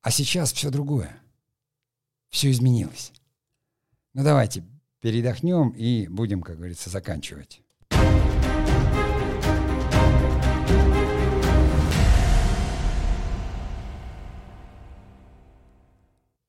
А 0.00 0.10
сейчас 0.10 0.52
все 0.52 0.70
другое. 0.70 1.20
Все 2.30 2.50
изменилось. 2.50 3.12
Ну 4.12 4.24
давайте 4.24 4.64
передохнем 5.00 5.70
и 5.70 6.08
будем, 6.08 6.42
как 6.42 6.56
говорится, 6.56 6.90
заканчивать. 6.90 7.62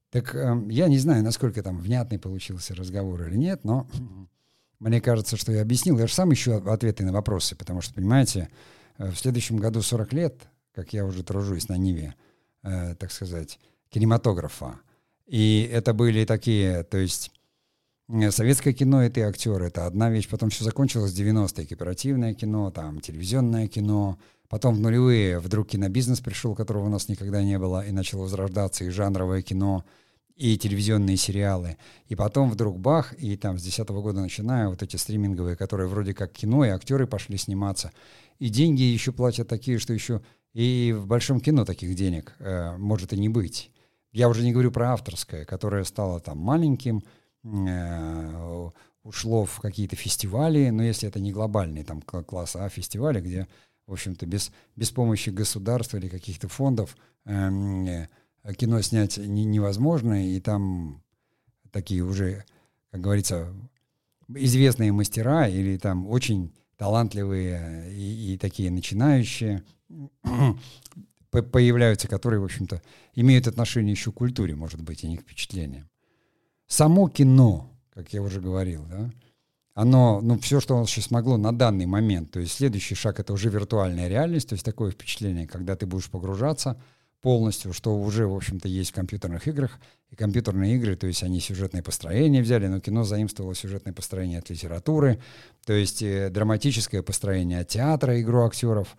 Так 0.09 0.35
э, 0.35 0.61
я 0.69 0.87
не 0.87 0.97
знаю, 0.97 1.23
насколько 1.23 1.61
там 1.61 1.79
внятный 1.79 2.17
получился 2.17 2.75
разговор 2.75 3.27
или 3.27 3.35
нет, 3.37 3.63
но 3.63 3.87
мне 4.79 4.99
кажется, 4.99 5.37
что 5.37 5.51
я 5.51 5.61
объяснил. 5.61 5.99
Я 5.99 6.07
же 6.07 6.13
сам 6.13 6.33
ищу 6.33 6.67
ответы 6.67 7.05
на 7.05 7.13
вопросы, 7.13 7.55
потому 7.55 7.81
что, 7.81 7.93
понимаете, 7.93 8.49
э, 8.97 9.11
в 9.11 9.15
следующем 9.15 9.57
году 9.57 9.83
40 9.83 10.13
лет, 10.13 10.49
как 10.73 10.93
я 10.93 11.05
уже 11.05 11.23
тружусь 11.23 11.69
на 11.69 11.77
Ниве, 11.77 12.15
э, 12.63 12.95
так 12.95 13.11
сказать, 13.11 13.59
кинематографа. 13.89 14.79
И 15.27 15.69
это 15.71 15.93
были 15.93 16.25
такие, 16.25 16.83
то 16.83 16.97
есть 16.97 17.31
советское 18.31 18.73
кино— 18.73 19.03
это 19.03 19.21
и 19.21 19.23
актеры, 19.23 19.67
это 19.67 19.85
одна 19.85 20.09
вещь. 20.09 20.27
Потом 20.27 20.49
все 20.49 20.63
закончилось 20.63 21.13
в 21.13 21.19
90-е, 21.19 21.65
кооперативное 21.65 22.33
кино, 22.33 22.71
там, 22.71 22.99
телевизионное 22.99 23.67
кино. 23.67 24.17
Потом 24.49 24.75
в 24.75 24.79
нулевые 24.79 25.39
вдруг 25.39 25.69
кинобизнес 25.69 26.19
пришел, 26.19 26.55
которого 26.55 26.85
у 26.85 26.89
нас 26.89 27.07
никогда 27.07 27.41
не 27.41 27.57
было, 27.57 27.85
и 27.85 27.91
начал 27.91 28.19
возрождаться, 28.19 28.83
и 28.83 28.89
жанровое 28.89 29.41
кино, 29.41 29.85
и 30.35 30.57
телевизионные 30.57 31.15
сериалы. 31.15 31.77
И 32.07 32.15
потом 32.15 32.49
вдруг 32.49 32.77
бах, 32.77 33.13
и 33.17 33.37
там 33.37 33.57
с 33.57 33.63
10 33.63 33.89
-го 33.89 34.01
года 34.01 34.19
начиная 34.19 34.67
вот 34.67 34.83
эти 34.83 34.97
стриминговые, 34.97 35.55
которые 35.55 35.87
вроде 35.87 36.13
как 36.13 36.33
кино, 36.33 36.65
и 36.65 36.69
актеры 36.69 37.07
пошли 37.07 37.37
сниматься. 37.37 37.91
И 38.39 38.49
деньги 38.49 38.81
еще 38.81 39.13
платят 39.13 39.47
такие, 39.47 39.77
что 39.77 39.93
еще 39.93 40.21
и 40.53 40.93
в 40.97 41.07
большом 41.07 41.39
кино 41.39 41.63
таких 41.63 41.95
денег 41.95 42.33
э, 42.39 42.75
может 42.77 43.13
и 43.13 43.17
не 43.17 43.29
быть. 43.29 43.71
Я 44.11 44.27
уже 44.27 44.43
не 44.43 44.51
говорю 44.51 44.71
про 44.71 44.91
авторское, 44.91 45.45
которое 45.45 45.85
стало 45.85 46.19
там 46.19 46.37
маленьким, 46.39 46.97
э, 46.97 47.01
ушло 49.03 49.45
в 49.45 49.59
какие-то 49.59 49.95
фестивали, 49.95 50.69
но 50.69 50.83
если 50.83 51.09
это 51.09 51.19
не 51.19 51.31
глобальный 51.31 51.83
там 51.83 52.01
класс, 52.01 52.55
а 52.55 52.69
фестивали, 52.69 53.19
где, 53.21 53.47
в 53.87 53.93
общем-то, 53.93 54.25
без, 54.25 54.51
без 54.75 54.91
помощи 54.91 55.29
государства 55.29 55.97
или 55.97 56.07
каких-то 56.07 56.47
фондов 56.47 56.95
эм, 57.25 57.87
э, 57.87 58.07
кино 58.55 58.81
снять 58.81 59.17
не, 59.17 59.43
невозможно, 59.45 60.27
и 60.29 60.39
там 60.39 61.03
такие 61.71 62.03
уже, 62.03 62.45
как 62.91 63.01
говорится, 63.01 63.53
известные 64.27 64.91
мастера 64.91 65.47
или 65.47 65.77
там 65.77 66.07
очень 66.07 66.53
талантливые 66.77 67.91
и, 67.93 68.33
и 68.33 68.37
такие 68.37 68.71
начинающие 68.71 69.63
появляются, 71.31 72.07
которые, 72.07 72.39
в 72.39 72.45
общем-то, 72.45 72.81
имеют 73.13 73.47
отношение 73.47 73.91
еще 73.91 74.11
к 74.11 74.15
культуре, 74.15 74.55
может 74.55 74.81
быть, 74.81 75.03
и 75.03 75.07
не 75.07 75.17
к 75.17 75.21
впечатлениям. 75.21 75.90
Само 76.71 77.09
кино, 77.09 77.69
как 77.93 78.13
я 78.13 78.21
уже 78.21 78.39
говорил, 78.39 78.85
да, 78.89 79.11
оно, 79.73 80.21
ну, 80.21 80.39
все, 80.39 80.61
что 80.61 80.77
оно 80.77 80.85
сейчас 80.85 81.11
могло 81.11 81.35
на 81.35 81.51
данный 81.51 81.85
момент, 81.85 82.31
то 82.31 82.39
есть 82.39 82.53
следующий 82.53 82.95
шаг— 82.95 83.19
это 83.19 83.33
уже 83.33 83.49
виртуальная 83.49 84.07
реальность, 84.07 84.47
то 84.47 84.53
есть 84.53 84.63
такое 84.63 84.91
впечатление, 84.91 85.47
когда 85.47 85.75
ты 85.75 85.85
будешь 85.85 86.09
погружаться 86.09 86.81
полностью, 87.19 87.73
что 87.73 87.99
уже, 87.99 88.25
в 88.25 88.33
общем-то, 88.33 88.69
есть 88.69 88.91
в 88.91 88.93
компьютерных 88.93 89.49
играх. 89.49 89.79
И 90.11 90.15
компьютерные 90.15 90.77
игры, 90.77 90.95
то 90.95 91.07
есть 91.07 91.23
они 91.23 91.41
сюжетное 91.41 91.83
построение 91.83 92.41
взяли, 92.41 92.67
но 92.67 92.79
кино 92.79 93.03
заимствовало 93.03 93.53
сюжетное 93.53 93.93
построение 93.93 94.39
от 94.39 94.49
литературы, 94.49 95.19
то 95.65 95.73
есть 95.73 96.01
э, 96.01 96.29
драматическое 96.29 97.03
построение 97.03 97.59
от 97.59 97.67
театра, 97.67 98.19
игру 98.21 98.45
актеров, 98.45 98.95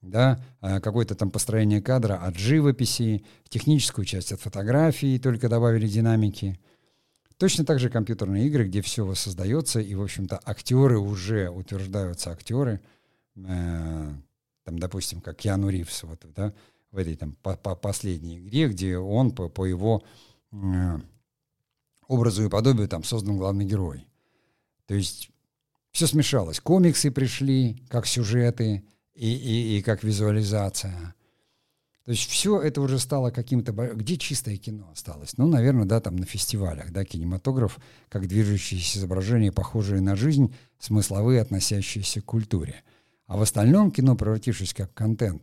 да, 0.00 0.40
а 0.60 0.78
какое-то 0.78 1.16
там 1.16 1.32
построение 1.32 1.82
кадра 1.82 2.14
от 2.24 2.38
живописи, 2.38 3.24
техническую 3.48 4.04
часть 4.04 4.30
от 4.30 4.40
фотографии, 4.40 5.18
только 5.18 5.48
добавили 5.48 5.88
динамики. 5.88 6.60
Точно 7.40 7.64
так 7.64 7.78
же 7.78 7.88
компьютерные 7.88 8.46
игры, 8.48 8.66
где 8.66 8.82
все 8.82 9.02
воссоздается, 9.02 9.80
и, 9.80 9.94
в 9.94 10.02
общем-то, 10.02 10.38
актеры 10.44 10.98
уже 10.98 11.48
утверждаются 11.48 12.32
актеры, 12.32 12.82
э, 13.34 14.12
там, 14.64 14.78
допустим, 14.78 15.22
как 15.22 15.38
Киану 15.38 15.70
Ривз, 15.70 16.02
вот, 16.02 16.22
да, 16.36 16.52
в 16.90 16.98
этой 16.98 17.16
там 17.16 17.32
по 17.42 17.54
-по 17.54 17.74
последней 17.74 18.40
игре, 18.40 18.68
где 18.68 18.98
он 18.98 19.30
по, 19.30 19.48
по 19.48 19.64
его 19.64 20.02
э, 20.52 20.98
образу 22.08 22.44
и 22.44 22.50
подобию 22.50 22.88
там 22.88 23.04
создан 23.04 23.38
главный 23.38 23.64
герой. 23.64 24.06
То 24.84 24.92
есть 24.92 25.30
все 25.92 26.06
смешалось. 26.06 26.60
Комиксы 26.60 27.10
пришли, 27.10 27.82
как 27.88 28.06
сюжеты 28.06 28.84
и, 29.14 29.32
и, 29.32 29.78
и 29.78 29.82
как 29.82 30.04
визуализация. 30.04 31.14
То 32.10 32.14
есть 32.14 32.28
все 32.28 32.60
это 32.60 32.80
уже 32.80 32.98
стало 32.98 33.30
каким-то... 33.30 33.70
Где 33.70 34.16
чистое 34.16 34.56
кино 34.56 34.88
осталось? 34.90 35.38
Ну, 35.38 35.46
наверное, 35.46 35.84
да, 35.84 36.00
там 36.00 36.16
на 36.16 36.26
фестивалях, 36.26 36.90
да, 36.90 37.04
кинематограф, 37.04 37.78
как 38.08 38.26
движущиеся 38.26 38.98
изображения, 38.98 39.52
похожие 39.52 40.00
на 40.00 40.16
жизнь, 40.16 40.52
смысловые, 40.80 41.40
относящиеся 41.40 42.20
к 42.20 42.24
культуре. 42.24 42.82
А 43.28 43.36
в 43.36 43.42
остальном 43.42 43.92
кино, 43.92 44.16
превратившись 44.16 44.74
как 44.74 44.92
контент, 44.92 45.40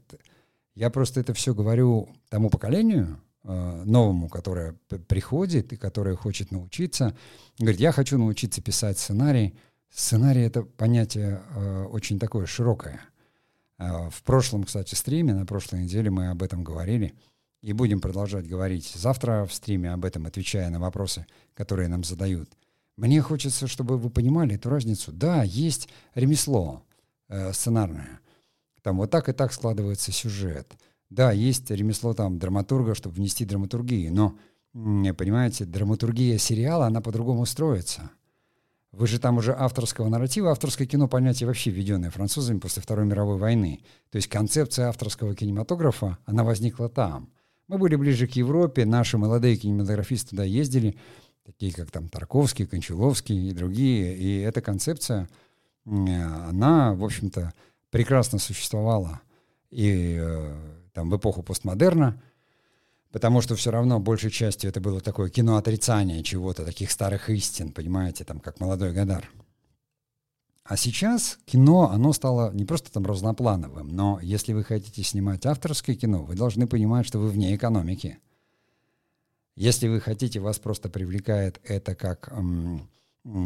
я 0.76 0.89
просто 0.89 1.22
это 1.22 1.34
все 1.34 1.53
говорю 1.53 2.09
тому 2.28 2.49
поколению, 2.49 3.18
э, 3.45 3.84
новому, 3.86 4.28
которое 4.28 4.76
приходит 5.07 5.72
и 5.72 5.78
которое 5.78 6.18
хочет 6.18 6.51
научиться. 6.51 7.15
Говорит, 7.59 7.80
я 7.80 7.93
хочу 7.93 8.18
научиться 8.18 8.61
писать 8.61 8.99
сценарий. 8.99 9.55
Сценарий— 9.89 10.41
это 10.43 10.63
понятие 10.63 11.41
э, 11.55 11.86
очень 11.86 12.20
такое 12.20 12.45
широкое. 12.45 12.99
Э, 13.78 14.09
в 14.09 14.23
прошлом, 14.23 14.63
кстати, 14.63 14.95
стриме, 14.95 15.34
на 15.34 15.45
прошлой 15.45 15.84
неделе 15.84 16.09
мы 16.09 16.30
об 16.30 16.43
этом 16.43 16.63
говорили 16.63 17.13
и 17.61 17.73
будем 17.73 18.01
продолжать 18.01 18.47
говорить 18.47 18.91
завтра 18.95 19.45
в 19.45 19.53
стриме 19.53 19.91
об 19.91 20.05
этом, 20.05 20.25
отвечая 20.25 20.69
на 20.69 20.80
вопросы, 20.80 21.25
которые 21.53 21.88
нам 21.89 22.03
задают. 22.03 22.49
Мне 22.95 23.21
хочется, 23.21 23.67
чтобы 23.67 23.97
вы 23.97 24.09
понимали 24.09 24.55
эту 24.55 24.69
разницу. 24.69 25.11
Да, 25.11 25.43
есть 25.43 25.89
ремесло 26.15 26.84
э, 27.30 27.53
сценарное. 27.53 28.19
Там 28.82 28.97
вот 28.97 29.11
так 29.11 29.30
и 29.30 29.34
так 29.34 29.53
складывается 29.53 30.11
сюжет. 30.11 30.75
Да, 31.09 31.32
есть 31.32 31.69
ремесло 31.69 32.13
там 32.13 32.38
драматурга, 32.39 32.95
чтобы 32.95 33.15
внести 33.15 33.45
драматургию, 33.45 34.13
но, 34.13 34.38
понимаете, 34.73 35.65
драматургия 35.65 36.38
сериала, 36.38 36.88
она 36.88 37.01
по-другому 37.01 37.45
строится. 37.45 38.11
Вы 38.98 39.06
же 39.06 39.20
там 39.20 39.38
уже 39.38 39.54
авторского 39.56 40.10
нарратива, 40.10 40.50
авторское 40.50 40.88
кино 40.88 41.08
понятие 41.08 41.45
вообще 41.45 41.70
введенное 41.70 42.10
французами 42.10 42.58
после 42.58 42.82
Второй 42.82 43.06
мировой 43.06 43.38
войны. 43.38 43.82
То 44.10 44.16
есть 44.16 44.28
концепция 44.28 44.88
авторского 44.88 45.36
кинематографа, 45.36 46.18
она 46.26 46.43
возникла 46.43 46.89
там. 46.89 47.30
Мы 47.68 47.78
были 47.78 47.95
ближе 47.95 48.26
к 48.26 48.32
Европе, 48.32 48.86
наши 48.86 49.20
молодые 49.20 49.56
кинематографисты 49.56 50.32
туда 50.32 50.45
ездили, 50.45 50.98
такие 51.45 51.72
как 51.74 51.91
там 51.91 52.10
Тарковский, 52.10 52.66
Кончаловский 52.66 53.50
и 53.50 53.54
другие. 53.54 54.18
И 54.18 54.39
эта 54.39 54.62
концепция, 54.62 55.30
она, 55.86 56.95
в 56.95 57.04
общем-то, 57.04 57.54
прекрасно 57.91 58.39
существовала 58.39 59.22
и 59.70 60.18
э, 60.20 60.56
там 60.93 61.12
в 61.12 61.16
эпоху 61.16 61.43
постмодерна, 61.43 62.20
потому 63.12 63.41
что 63.41 63.55
все 63.55 63.72
равно 63.72 63.99
большей 63.99 64.32
частью 64.32 64.70
это 64.70 64.80
было 64.80 65.01
такое 65.01 65.30
кино 65.30 65.58
отрицания 65.58 66.24
чего-то, 66.24 66.66
таких 66.66 66.91
старых 66.91 67.30
истин, 67.30 67.72
понимаете, 67.72 68.24
там 68.24 68.39
как 68.39 68.60
«Молодой 68.60 68.93
Гадар». 68.93 69.30
А 70.64 70.76
сейчас 70.76 71.39
кино, 71.45 71.89
оно 71.91 72.12
стало 72.12 72.51
не 72.51 72.66
просто 72.66 72.91
там 72.91 73.05
разноплановым, 73.05 73.88
но 73.88 74.20
если 74.22 74.51
вы 74.51 74.66
хотите 74.66 75.01
снимать 75.01 75.45
авторское 75.45 75.95
кино, 75.95 76.24
вы 76.24 76.36
должны 76.36 76.68
понимать, 76.68 77.05
что 77.05 77.20
вы 77.20 77.30
вне 77.30 77.55
экономики. 77.55 78.20
Если 79.55 79.88
вы 79.88 80.01
хотите, 80.01 80.41
вас 80.41 80.60
просто 80.60 80.89
привлекает 80.89 81.62
это 81.64 81.95
как 81.95 82.30
м, 82.34 82.88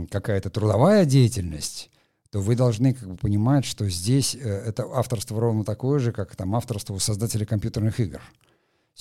какая-то 0.10 0.50
трудовая 0.50 1.06
деятельность, 1.06 1.92
то 2.32 2.40
вы 2.40 2.56
должны 2.56 2.94
как 2.94 3.08
бы 3.08 3.18
понимать, 3.18 3.66
что 3.66 3.88
здесь 3.88 4.36
э, 4.36 4.40
это 4.40 4.84
авторство 4.92 5.40
ровно 5.40 5.64
такое 5.64 6.00
же, 6.00 6.12
как 6.12 6.36
там 6.36 6.56
авторство 6.56 6.94
у 6.94 7.00
создателей 7.00 7.46
компьютерных 7.46 8.00
игр. 8.00 8.22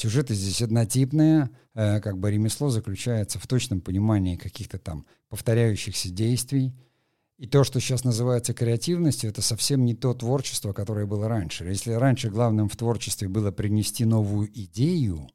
Сюжеты 0.01 0.32
здесь 0.32 0.62
однотипные, 0.62 1.51
э, 1.74 2.01
как 2.01 2.16
бы 2.16 2.30
ремесло 2.30 2.70
заключается 2.70 3.38
в 3.38 3.46
точном 3.46 3.82
понимании 3.82 4.36
каких-то 4.36 4.78
там 4.78 5.05
повторяющихся 5.28 6.09
действий, 6.09 6.72
и 7.36 7.46
то, 7.46 7.64
что 7.64 7.80
сейчас 7.80 8.03
называется 8.03 8.55
креативностью, 8.55 9.28
это 9.28 9.42
совсем 9.42 9.84
не 9.84 9.94
то 9.94 10.14
творчество, 10.14 10.72
которое 10.72 11.05
было 11.05 11.28
раньше. 11.28 11.66
Если 11.66 11.92
раньше 11.92 12.30
главным 12.30 12.70
в 12.70 12.76
творчестве 12.78 13.28
было 13.28 13.51
принести 13.51 14.07
новую 14.07 14.48
идею 14.51 15.28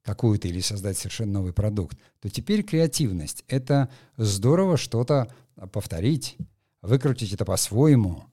какую-то 0.00 0.48
или 0.48 0.60
создать 0.60 0.96
совершенно 0.96 1.32
новый 1.32 1.52
продукт, 1.52 1.98
то 2.20 2.30
теперь 2.30 2.62
креативность— 2.62 3.44
это 3.48 3.90
здорово 4.16 4.78
что-то 4.78 5.30
повторить, 5.74 6.38
выкрутить 6.80 7.34
это 7.34 7.44
по-своему, 7.44 8.24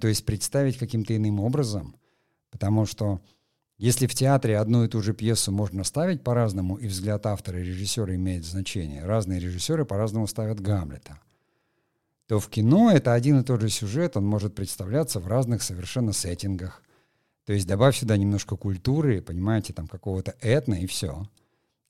то 0.00 0.08
есть 0.08 0.24
представить 0.24 0.78
каким-то 0.78 1.14
иным 1.14 1.38
образом. 1.38 1.94
Потому 2.50 2.86
что 2.86 3.20
если 3.78 4.06
в 4.06 4.14
театре 4.14 4.58
одну 4.58 4.84
и 4.84 4.88
ту 4.88 5.02
же 5.02 5.12
пьесу 5.12 5.52
можно 5.52 5.84
ставить 5.84 6.22
по-разному, 6.22 6.76
и 6.76 6.86
взгляд 6.86 7.26
автора 7.26 7.60
и 7.60 7.64
режиссера 7.64 8.14
имеет 8.14 8.44
значение, 8.44 9.04
разные 9.04 9.40
режиссеры 9.40 9.84
по-разному 9.84 10.26
ставят 10.26 10.60
Гамлета— 10.60 11.18
то 12.26 12.40
в 12.40 12.48
кино 12.48 12.90
это 12.90 13.12
один 13.12 13.40
и 13.40 13.44
тот 13.44 13.60
же 13.60 13.68
сюжет, 13.68 14.16
он 14.16 14.26
может 14.26 14.54
представляться 14.54 15.20
в 15.20 15.28
разных 15.28 15.62
совершенно 15.62 16.12
сеттингах. 16.12 16.82
То 17.44 17.52
есть 17.52 17.66
добавь 17.68 17.96
сюда 17.96 18.16
немножко 18.16 18.56
культуры, 18.56 19.22
понимаете, 19.22 19.72
там 19.72 19.86
какого-то 19.86 20.34
этно 20.40 20.74
и 20.74 20.86
все. 20.86 21.28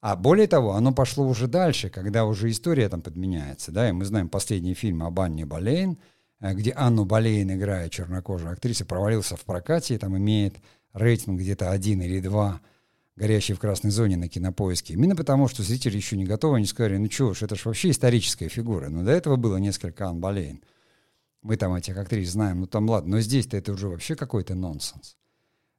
А 0.02 0.14
более 0.14 0.46
того, 0.46 0.74
оно 0.74 0.92
пошло 0.92 1.26
уже 1.26 1.46
дальше, 1.46 1.88
когда 1.88 2.26
уже 2.26 2.50
история 2.50 2.90
там 2.90 3.00
подменяется, 3.00 3.72
да, 3.72 3.88
и 3.88 3.92
мы 3.92 4.04
знаем 4.04 4.28
последний 4.28 4.74
фильм 4.74 5.02
об 5.02 5.18
Анне 5.18 5.46
Болейн, 5.46 5.96
э, 6.40 6.52
где 6.52 6.72
Анну 6.72 7.06
Болейн, 7.06 7.50
играя 7.52 7.88
чернокожую 7.88 8.52
актрису, 8.52 8.84
провалился 8.84 9.36
в 9.36 9.44
прокате 9.44 9.94
и 9.94 9.98
там 9.98 10.16
имеет 10.18 10.56
рейтинг 10.96 11.40
где-то 11.40 11.70
один 11.70 12.02
или 12.02 12.20
два– 12.20 12.60
горящий 13.16 13.54
в 13.54 13.58
красной 13.58 13.90
зоне 13.90 14.16
на 14.16 14.28
кинопоиске. 14.28 14.94
Именно 14.94 15.16
потому, 15.16 15.48
что 15.48 15.62
зрители 15.62 15.96
еще 15.96 16.16
не 16.16 16.24
готовы, 16.24 16.58
они 16.58 16.66
сказали, 16.66 16.98
ну 16.98 17.08
чего 17.08 17.34
ж, 17.34 17.42
это 17.42 17.56
же 17.56 17.62
вообще 17.64 17.90
историческая 17.90 18.48
фигура. 18.48 18.88
Но 18.88 19.02
до 19.02 19.10
этого 19.10 19.36
было 19.36 19.56
несколько 19.56 20.06
Ан 20.06 20.20
Болейн. 20.20 20.62
Мы 21.42 21.56
там 21.56 21.74
этих 21.74 21.96
актрис 21.96 22.30
знаем, 22.30 22.60
ну 22.60 22.66
там 22.66 22.88
ладно, 22.88 23.16
но 23.16 23.20
здесь-то 23.20 23.56
это 23.56 23.72
уже 23.72 23.88
вообще 23.88 24.16
какой-то 24.16 24.54
нонсенс. 24.54 25.16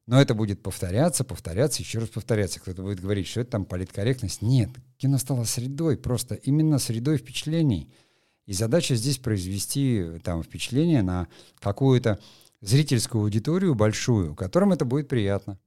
Но 0.07 0.21
это 0.21 0.33
будет 0.33 0.63
повторяться, 0.63 1.25
повторяться, 1.25 1.81
еще 1.83 1.99
раз 1.99 2.09
повторяться. 2.09 2.61
Кто-то 2.61 2.81
будет 2.81 3.01
говорить, 3.01 3.27
что 3.27 3.41
это 3.41 3.51
там 3.51 3.65
политкорректность. 3.65 4.41
Нет, 4.41 4.69
кино 4.97 5.17
стало 5.17 5.43
средой, 5.43 5.97
просто 5.97 6.35
именно 6.35 6.79
средой 6.79 7.17
впечатлений. 7.17 7.91
И 8.45 8.53
задача 8.53 8.95
здесь 8.95 9.17
произвести 9.17 10.05
там 10.23 10.43
впечатление 10.43 11.03
на 11.03 11.27
какую-то 11.59 12.19
зрительскую 12.61 13.23
аудиторию 13.23 13.75
большую, 13.75 14.35
которым 14.35 14.71
это 14.71 14.85
будет 14.85 15.07
приятно. 15.07 15.59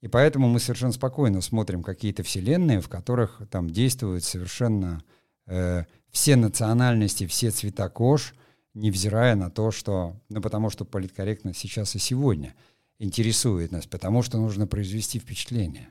И 0.00 0.08
поэтому 0.08 0.48
мы 0.48 0.60
совершенно 0.60 0.92
спокойно 0.92 1.40
смотрим 1.40 1.82
какие-то 1.82 2.22
вселенные, 2.22 2.80
в 2.80 2.88
которых 2.88 3.42
там 3.50 3.68
действуют 3.68 4.24
совершенно 4.24 5.04
э, 5.46 5.84
все 6.10 6.36
национальности, 6.36 7.26
все 7.26 7.50
цвета 7.50 7.88
кож, 7.90 8.34
невзирая 8.74 9.34
на 9.34 9.50
то, 9.50 9.70
что... 9.70 10.16
Ну, 10.28 10.40
потому 10.40 10.70
что 10.70 10.84
политкорректно 10.84 11.52
сейчас 11.52 11.94
и 11.96 11.98
сегодня 11.98 12.54
интересует 12.98 13.72
нас, 13.72 13.86
потому 13.86 14.22
что 14.22 14.38
нужно 14.38 14.66
произвести 14.66 15.18
впечатление. 15.18 15.88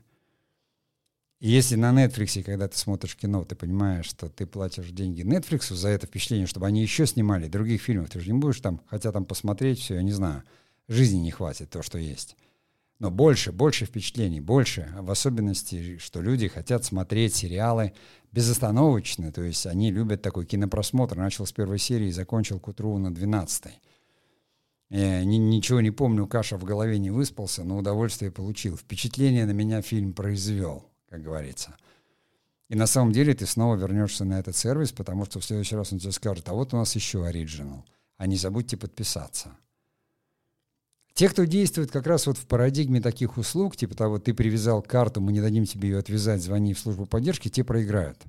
И 1.39 1.49
если 1.49 1.75
на 1.75 1.91
Netflix, 1.91 2.43
когда 2.43 2.67
ты 2.67 2.77
смотришь 2.77 3.15
кино, 3.15 3.45
ты 3.45 3.55
понимаешь, 3.55 4.07
что 4.07 4.27
ты 4.29 4.45
платишь 4.45 4.89
деньги 4.89 5.21
Netflix 5.21 5.73
за 5.73 5.87
это 5.87 6.05
впечатление, 6.05 6.47
чтобы 6.47 6.67
они 6.67 6.81
еще 6.81 7.05
снимали 7.05 7.47
других 7.47 7.81
фильмов, 7.81 8.09
ты 8.09 8.19
же 8.19 8.31
не 8.31 8.37
будешь 8.37 8.59
там, 8.59 8.81
хотя 8.87 9.11
там 9.13 9.23
посмотреть 9.23 9.79
все, 9.79 9.95
я 9.95 10.01
не 10.01 10.11
знаю, 10.11 10.43
жизни 10.89 11.19
не 11.19 11.31
хватит 11.31 11.69
то, 11.69 11.81
что 11.81 11.97
есть. 11.97 12.35
Но 12.99 13.09
больше, 13.09 13.53
больше 13.53 13.85
впечатлений, 13.85 14.41
больше, 14.41 14.93
в 14.99 15.09
особенности, 15.09 15.97
что 15.99 16.21
люди 16.21 16.49
хотят 16.49 16.83
смотреть 16.83 17.33
сериалы 17.33 17.93
безостановочно, 18.33 19.31
то 19.31 19.41
есть 19.41 19.65
они 19.65 19.91
любят 19.91 20.21
такой 20.21 20.45
кинопросмотр. 20.45 21.15
Начал 21.15 21.45
с 21.45 21.53
первой 21.53 21.79
серии 21.79 22.09
и 22.09 22.11
закончил 22.11 22.59
к 22.59 22.67
утру 22.67 22.97
на 22.97 23.13
двенадцатой. 23.13 23.79
Я 24.89 25.23
ни, 25.23 25.37
ничего 25.37 25.79
не 25.79 25.91
помню, 25.91 26.27
каша 26.27 26.57
в 26.57 26.65
голове 26.65 26.99
не 26.99 27.11
выспался, 27.11 27.63
но 27.63 27.77
удовольствие 27.77 28.31
получил. 28.31 28.75
Впечатление 28.75 29.45
на 29.45 29.51
меня 29.51 29.81
фильм 29.81 30.11
произвел, 30.11 30.88
как 31.09 31.21
говорится. 31.21 31.75
И 32.69 32.75
на 32.75 32.85
самом 32.85 33.11
деле 33.11 33.33
ты 33.33 33.45
снова 33.45 33.75
вернешься 33.75 34.25
на 34.25 34.39
этот 34.39 34.55
сервис, 34.55 34.91
потому 34.91 35.25
что 35.25 35.39
в 35.39 35.45
следующий 35.45 35.75
раз 35.75 35.91
он 35.91 35.99
тебе 35.99 36.11
скажет, 36.11 36.47
а 36.49 36.53
вот 36.53 36.73
у 36.73 36.77
нас 36.77 36.95
еще 36.95 37.25
оригинал, 37.25 37.83
а 38.17 38.27
не 38.27 38.37
забудьте 38.37 38.77
подписаться. 38.77 39.57
Те, 41.13 41.27
кто 41.27 41.43
действует 41.43 41.91
как 41.91 42.07
раз 42.07 42.27
вот 42.27 42.37
в 42.37 42.45
парадигме 42.45 43.01
таких 43.01 43.37
услуг, 43.37 43.75
типа 43.75 43.95
того, 43.95 44.19
ты 44.19 44.33
привязал 44.33 44.81
карту, 44.81 45.19
мы 45.19 45.33
не 45.33 45.41
дадим 45.41 45.65
тебе 45.65 45.89
ее 45.89 45.97
отвязать, 45.97 46.41
звони 46.41 46.73
в 46.73 46.79
службу 46.79 47.05
поддержки, 47.05 47.49
те 47.49 47.63
проиграют. 47.63 48.21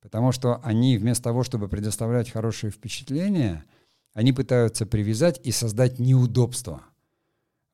Потому 0.00 0.30
что 0.30 0.60
они 0.62 0.98
вместо 0.98 1.24
того, 1.24 1.42
чтобы 1.42 1.68
предоставлять 1.68 2.30
хорошие 2.30 2.70
впечатления, 2.70 3.64
они 4.12 4.32
пытаются 4.32 4.86
привязать 4.86 5.40
и 5.42 5.50
создать 5.50 5.98
неудобства. 5.98 6.84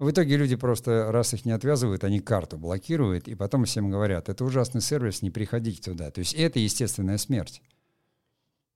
В 0.02 0.10
итоге 0.10 0.36
люди 0.36 0.56
просто, 0.56 1.12
раз 1.12 1.32
их 1.32 1.44
не 1.44 1.52
отвязывают, 1.52 2.02
они 2.02 2.18
карту 2.18 2.58
блокируют, 2.58 3.28
и 3.28 3.36
потом 3.36 3.66
всем 3.66 3.88
говорят, 3.88 4.28
это 4.28 4.44
ужасный 4.44 4.80
сервис, 4.80 5.22
не 5.22 5.30
приходите 5.30 5.80
туда. 5.80 6.10
То 6.10 6.18
есть 6.18 6.34
это 6.34 6.58
естественная 6.58 7.18
смерть 7.18 7.62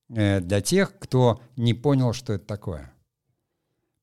э, 0.09 0.39
для 0.39 0.61
тех, 0.61 0.97
кто 1.01 1.41
не 1.57 1.75
понял, 1.75 2.13
что 2.13 2.35
это 2.35 2.47
такое. 2.47 2.93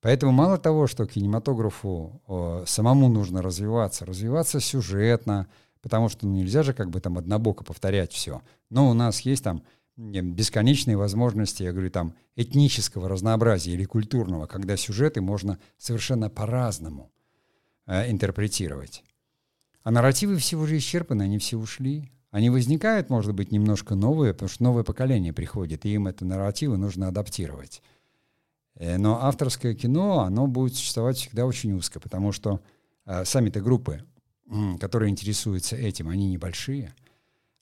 Поэтому 0.02 0.32
мало 0.32 0.58
того, 0.58 0.86
что 0.86 1.06
кинематографу 1.06 2.20
самому 2.66 3.08
нужно 3.08 3.40
развиваться, 3.40 4.04
развиваться 4.04 4.60
сюжетно, 4.60 5.46
потому 5.80 6.10
что 6.10 6.26
ну, 6.26 6.34
нельзя 6.34 6.62
же 6.62 6.74
как 6.74 6.90
бы 6.90 7.00
там 7.00 7.16
однобоко 7.16 7.64
повторять 7.64 8.12
все. 8.12 8.42
Но 8.68 8.90
у 8.90 8.92
нас 8.92 9.20
есть 9.20 9.44
там 9.44 9.62
бесконечные 9.96 10.98
возможности, 10.98 11.62
я 11.62 11.72
говорю, 11.72 11.88
там 11.88 12.16
этнического 12.36 13.08
разнообразия 13.08 13.72
или 13.72 13.86
культурного, 13.86 14.44
когда 14.44 14.76
сюжеты 14.76 15.22
можно 15.22 15.58
совершенно 15.78 16.28
по-разному 16.28 17.13
э, 17.86 18.10
интерпретировать. 18.10 19.04
А 19.82 19.90
нарративы 19.90 20.36
все 20.36 20.56
уже 20.56 20.78
исчерпаны, 20.78 21.22
они 21.22 21.38
все 21.38 21.56
ушли. 21.56 22.10
Они 22.30 22.50
возникают, 22.50 23.10
может 23.10 23.34
быть, 23.34 23.52
немножко 23.52 23.94
новые, 23.94 24.32
потому 24.32 24.48
что 24.48 24.62
новое 24.62 24.82
поколение 24.82 25.32
приходит, 25.32 25.84
и 25.84 25.94
им 25.94 26.08
это 26.08 26.24
нарративы 26.24 26.76
нужно 26.76 27.08
адаптировать. 27.08 27.82
Э, 28.76 28.96
но 28.96 29.22
авторское 29.22 29.74
кино, 29.74 30.20
оно 30.20 30.46
будет 30.46 30.74
существовать 30.74 31.16
всегда 31.18 31.46
очень 31.46 31.72
узко, 31.72 32.00
потому 32.00 32.32
что 32.32 32.60
э, 33.06 33.24
сами-то 33.24 33.60
группы, 33.60 34.02
которые 34.78 35.10
интересуются 35.10 35.74
этим, 35.76 36.08
они 36.08 36.28
небольшие. 36.28 36.94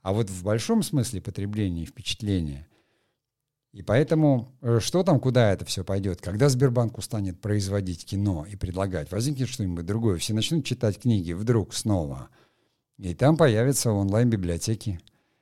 А 0.03 0.13
вот 0.13 0.29
в 0.29 0.43
большом 0.43 0.83
смысле 0.83 1.21
потребления 1.21 1.85
и 1.85 1.87
впечатления. 1.87 2.67
И 3.73 3.83
поэтому 3.83 4.53
э, 4.61 4.81
что 4.81 5.03
там, 5.03 5.19
куда 5.19 5.51
это 5.51 5.65
все 5.65 5.83
пойдет? 5.83 6.21
Когда 6.21 6.51
Сбербанк 6.51 6.99
устанет 6.99 7.41
производить 7.41 8.05
кино 8.05 8.45
и 8.47 8.55
предлагать, 8.55 9.11
возникнет 9.11 9.49
что-нибудь 9.49 9.87
другое, 9.87 10.19
все 10.19 10.35
начнут 10.35 10.67
читать 10.67 11.01
книги 11.01 11.33
вдруг 11.33 11.73
снова. 11.73 12.29
И 12.99 13.15
там 13.15 13.39
появятся 13.39 13.91
онлайн-библиотеки. 13.91 15.01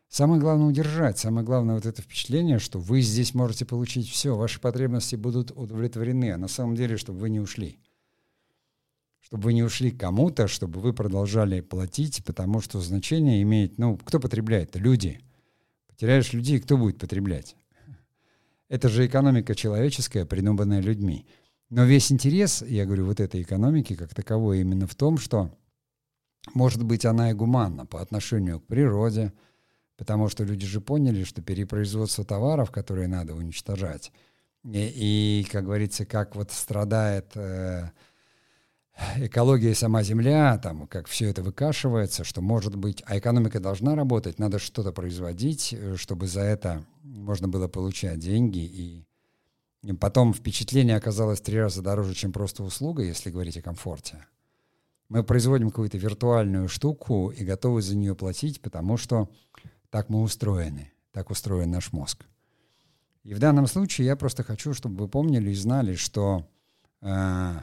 Самое 0.09 0.41
главное 0.41 0.69
удержать, 0.69 1.19
самое 1.19 1.45
главное 1.45 1.75
вот 1.75 1.87
это 1.87 2.03
впечатление, 2.03 2.61
что 2.61 2.79
вы 2.79 3.01
здесь 3.01 3.35
можете 3.35 3.65
получить 3.65 4.09
все, 4.09 4.37
ваши 4.37 4.61
потребности 4.61 5.17
будут 5.17 5.51
удовлетворены, 5.51 6.33
а 6.33 6.39
на 6.39 6.49
самом 6.49 6.77
деле, 6.77 6.97
чтобы 6.97 7.19
вы 7.19 7.31
не 7.31 7.41
ушли. 7.41 7.81
Чтобы 9.21 9.45
вы 9.45 9.55
не 9.55 9.63
ушли 9.63 9.91
кому-то, 9.91 10.49
чтобы 10.49 10.81
вы 10.81 10.93
продолжали 10.93 11.61
платить, 11.61 12.25
потому 12.25 12.61
что 12.61 12.81
значение 12.81 13.43
имеет, 13.43 13.79
ну, 13.79 13.97
кто 13.97 14.19
потребляет? 14.21 14.75
Люди. 14.77 15.21
Потеряешь 15.89 16.33
людей, 16.33 16.61
кто 16.61 16.77
будет 16.77 16.99
потреблять? 16.99 17.57
Это 18.71 18.89
же 18.89 19.05
экономика 19.05 19.57
человеческая, 19.57 20.25
придуманная 20.25 20.81
людьми. 20.81 21.27
Но 21.71 21.85
весь 21.85 22.13
интерес, 22.13 22.63
я 22.63 22.87
говорю, 22.87 23.05
вот 23.05 23.19
этой 23.19 23.43
экономики 23.43 23.97
как 23.97 24.15
таковой 24.15 24.61
именно 24.61 24.87
в 24.87 24.95
том, 24.95 25.19
что, 25.19 25.51
может 26.55 26.85
быть, 26.85 27.05
она 27.05 27.33
и 27.33 27.35
гуманна 27.35 27.85
по 27.85 28.01
отношению 28.01 28.61
к 28.61 28.67
природе, 28.67 29.33
потому 29.97 30.29
что 30.29 30.45
люди 30.45 30.67
же 30.67 30.81
поняли, 30.81 31.25
что 31.25 31.43
перепроизводство 31.43 32.25
товаров, 32.25 32.71
которые 32.71 33.09
надо 33.09 33.35
уничтожать, 33.35 34.13
и, 34.65 35.41
и 35.43 35.47
как 35.51 35.65
говорится, 35.65 36.07
как 36.07 36.37
вот 36.37 36.53
страдает 36.53 37.33
э, 37.35 37.91
экология 39.17 39.71
и 39.71 39.75
сама 39.75 40.03
Земля, 40.03 40.59
там, 40.59 40.87
как 40.87 41.07
все 41.07 41.29
это 41.29 41.43
выкашивается, 41.43 42.25
что 42.25 42.41
может 42.41 42.77
быть, 42.77 43.03
а 43.07 43.19
экономика 43.19 43.61
должна 43.61 43.95
работать, 43.95 44.39
надо 44.39 44.59
что-то 44.59 44.93
производить, 44.93 45.73
э, 45.73 45.97
чтобы 45.97 46.27
за 46.27 46.41
это 46.41 46.85
можно 47.03 47.49
было 47.49 47.69
получать 47.69 48.19
деньги, 48.19 48.59
и, 48.59 49.07
потом 49.99 50.35
впечатление 50.35 50.97
оказалось 50.97 51.41
три 51.41 51.59
раза 51.59 51.83
дороже, 51.83 52.15
чем 52.15 52.33
просто 52.33 52.63
услуга, 52.63 53.03
если 53.03 53.31
говорить 53.31 53.57
о 53.57 53.63
комфорте. 53.63 54.27
Мы 55.09 55.25
производим 55.25 55.71
какую-то 55.71 55.99
виртуальную 55.99 56.69
штуку 56.69 57.31
и 57.31 57.45
готовы 57.45 57.83
за 57.83 57.97
нее 57.97 58.15
платить, 58.15 58.61
потому 58.61 58.97
что 58.97 59.29
так 59.91 60.09
мы 60.09 60.23
устроены, 60.23 60.93
так 61.13 61.31
устроен 61.31 61.71
наш 61.71 61.93
мозг. 61.93 62.25
И 63.25 63.35
в 63.35 63.39
данном 63.39 63.67
случае 63.67 64.07
я 64.07 64.17
просто 64.17 64.43
хочу, 64.45 64.73
чтобы 64.73 64.97
вы 65.05 65.09
помнили 65.09 65.51
и 65.51 65.55
знали, 65.55 65.95
что 65.95 66.49
э, 67.03 67.57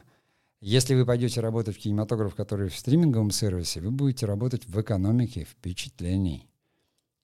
если 0.68 0.96
вы 0.96 1.06
пойдете 1.06 1.42
работать 1.42 1.76
в 1.76 1.80
кинематограф, 1.80 2.36
который 2.36 2.70
в 2.70 2.78
стриминговом 2.78 3.32
сервисе, 3.32 3.82
вы 3.82 3.92
будете 3.92 4.26
работать 4.26 4.66
в 4.66 4.82
экономике 4.82 5.46
впечатлений. 5.46 6.50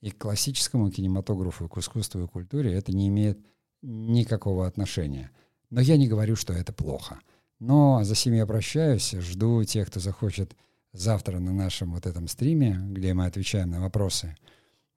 И 0.02 0.12
к 0.12 0.18
классическому 0.18 0.92
кинематографу, 0.92 1.70
к 1.70 1.78
искусству 1.78 2.24
и 2.24 2.28
культуре 2.28 2.74
это 2.74 2.92
не 2.92 3.08
имеет 3.08 3.40
никакого 3.82 4.68
отношения. 4.68 5.32
Но 5.70 5.82
я 5.82 5.98
не 5.98 6.08
говорю, 6.08 6.36
что 6.36 6.54
это 6.54 6.74
плохо. 6.74 7.20
Но 7.60 8.04
за 8.04 8.14
всеми 8.14 8.38
я 8.38 8.46
прощаюсь, 8.46 9.12
жду 9.12 9.64
тех, 9.64 9.88
кто 9.88 10.00
захочет 10.00 10.56
завтра 10.92 11.40
на 11.40 11.54
нашем 11.54 11.94
вот 11.94 12.06
этом 12.06 12.28
стриме, 12.28 12.78
где 12.90 13.14
мы 13.14 13.26
отвечаем 13.26 13.70
на 13.70 13.80
вопросы– 13.80 14.36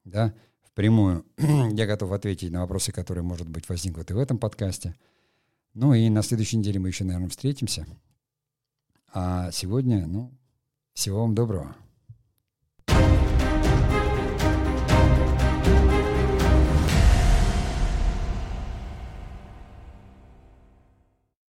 да, 0.07 0.33
впрямую. 0.63 1.25
Я 1.37 1.85
готов 1.85 2.11
ответить 2.11 2.51
на 2.51 2.61
вопросы, 2.61 2.91
которые, 2.91 3.23
может 3.23 3.47
быть, 3.49 3.67
возникнут 3.69 4.09
и 4.09 4.13
в 4.13 4.19
этом 4.19 4.37
подкасте. 4.37 4.95
Ну 5.73 5.93
и 5.93 6.09
на 6.09 6.23
следующей 6.23 6.57
неделе 6.57 6.79
мы 6.79 6.87
еще, 6.87 7.03
наверное, 7.03 7.29
встретимся. 7.29 7.85
А 9.13 9.51
сегодня, 9.51 10.05
ну, 10.05 10.37
всего 10.93 11.21
вам 11.21 11.35
доброго. 11.35 11.75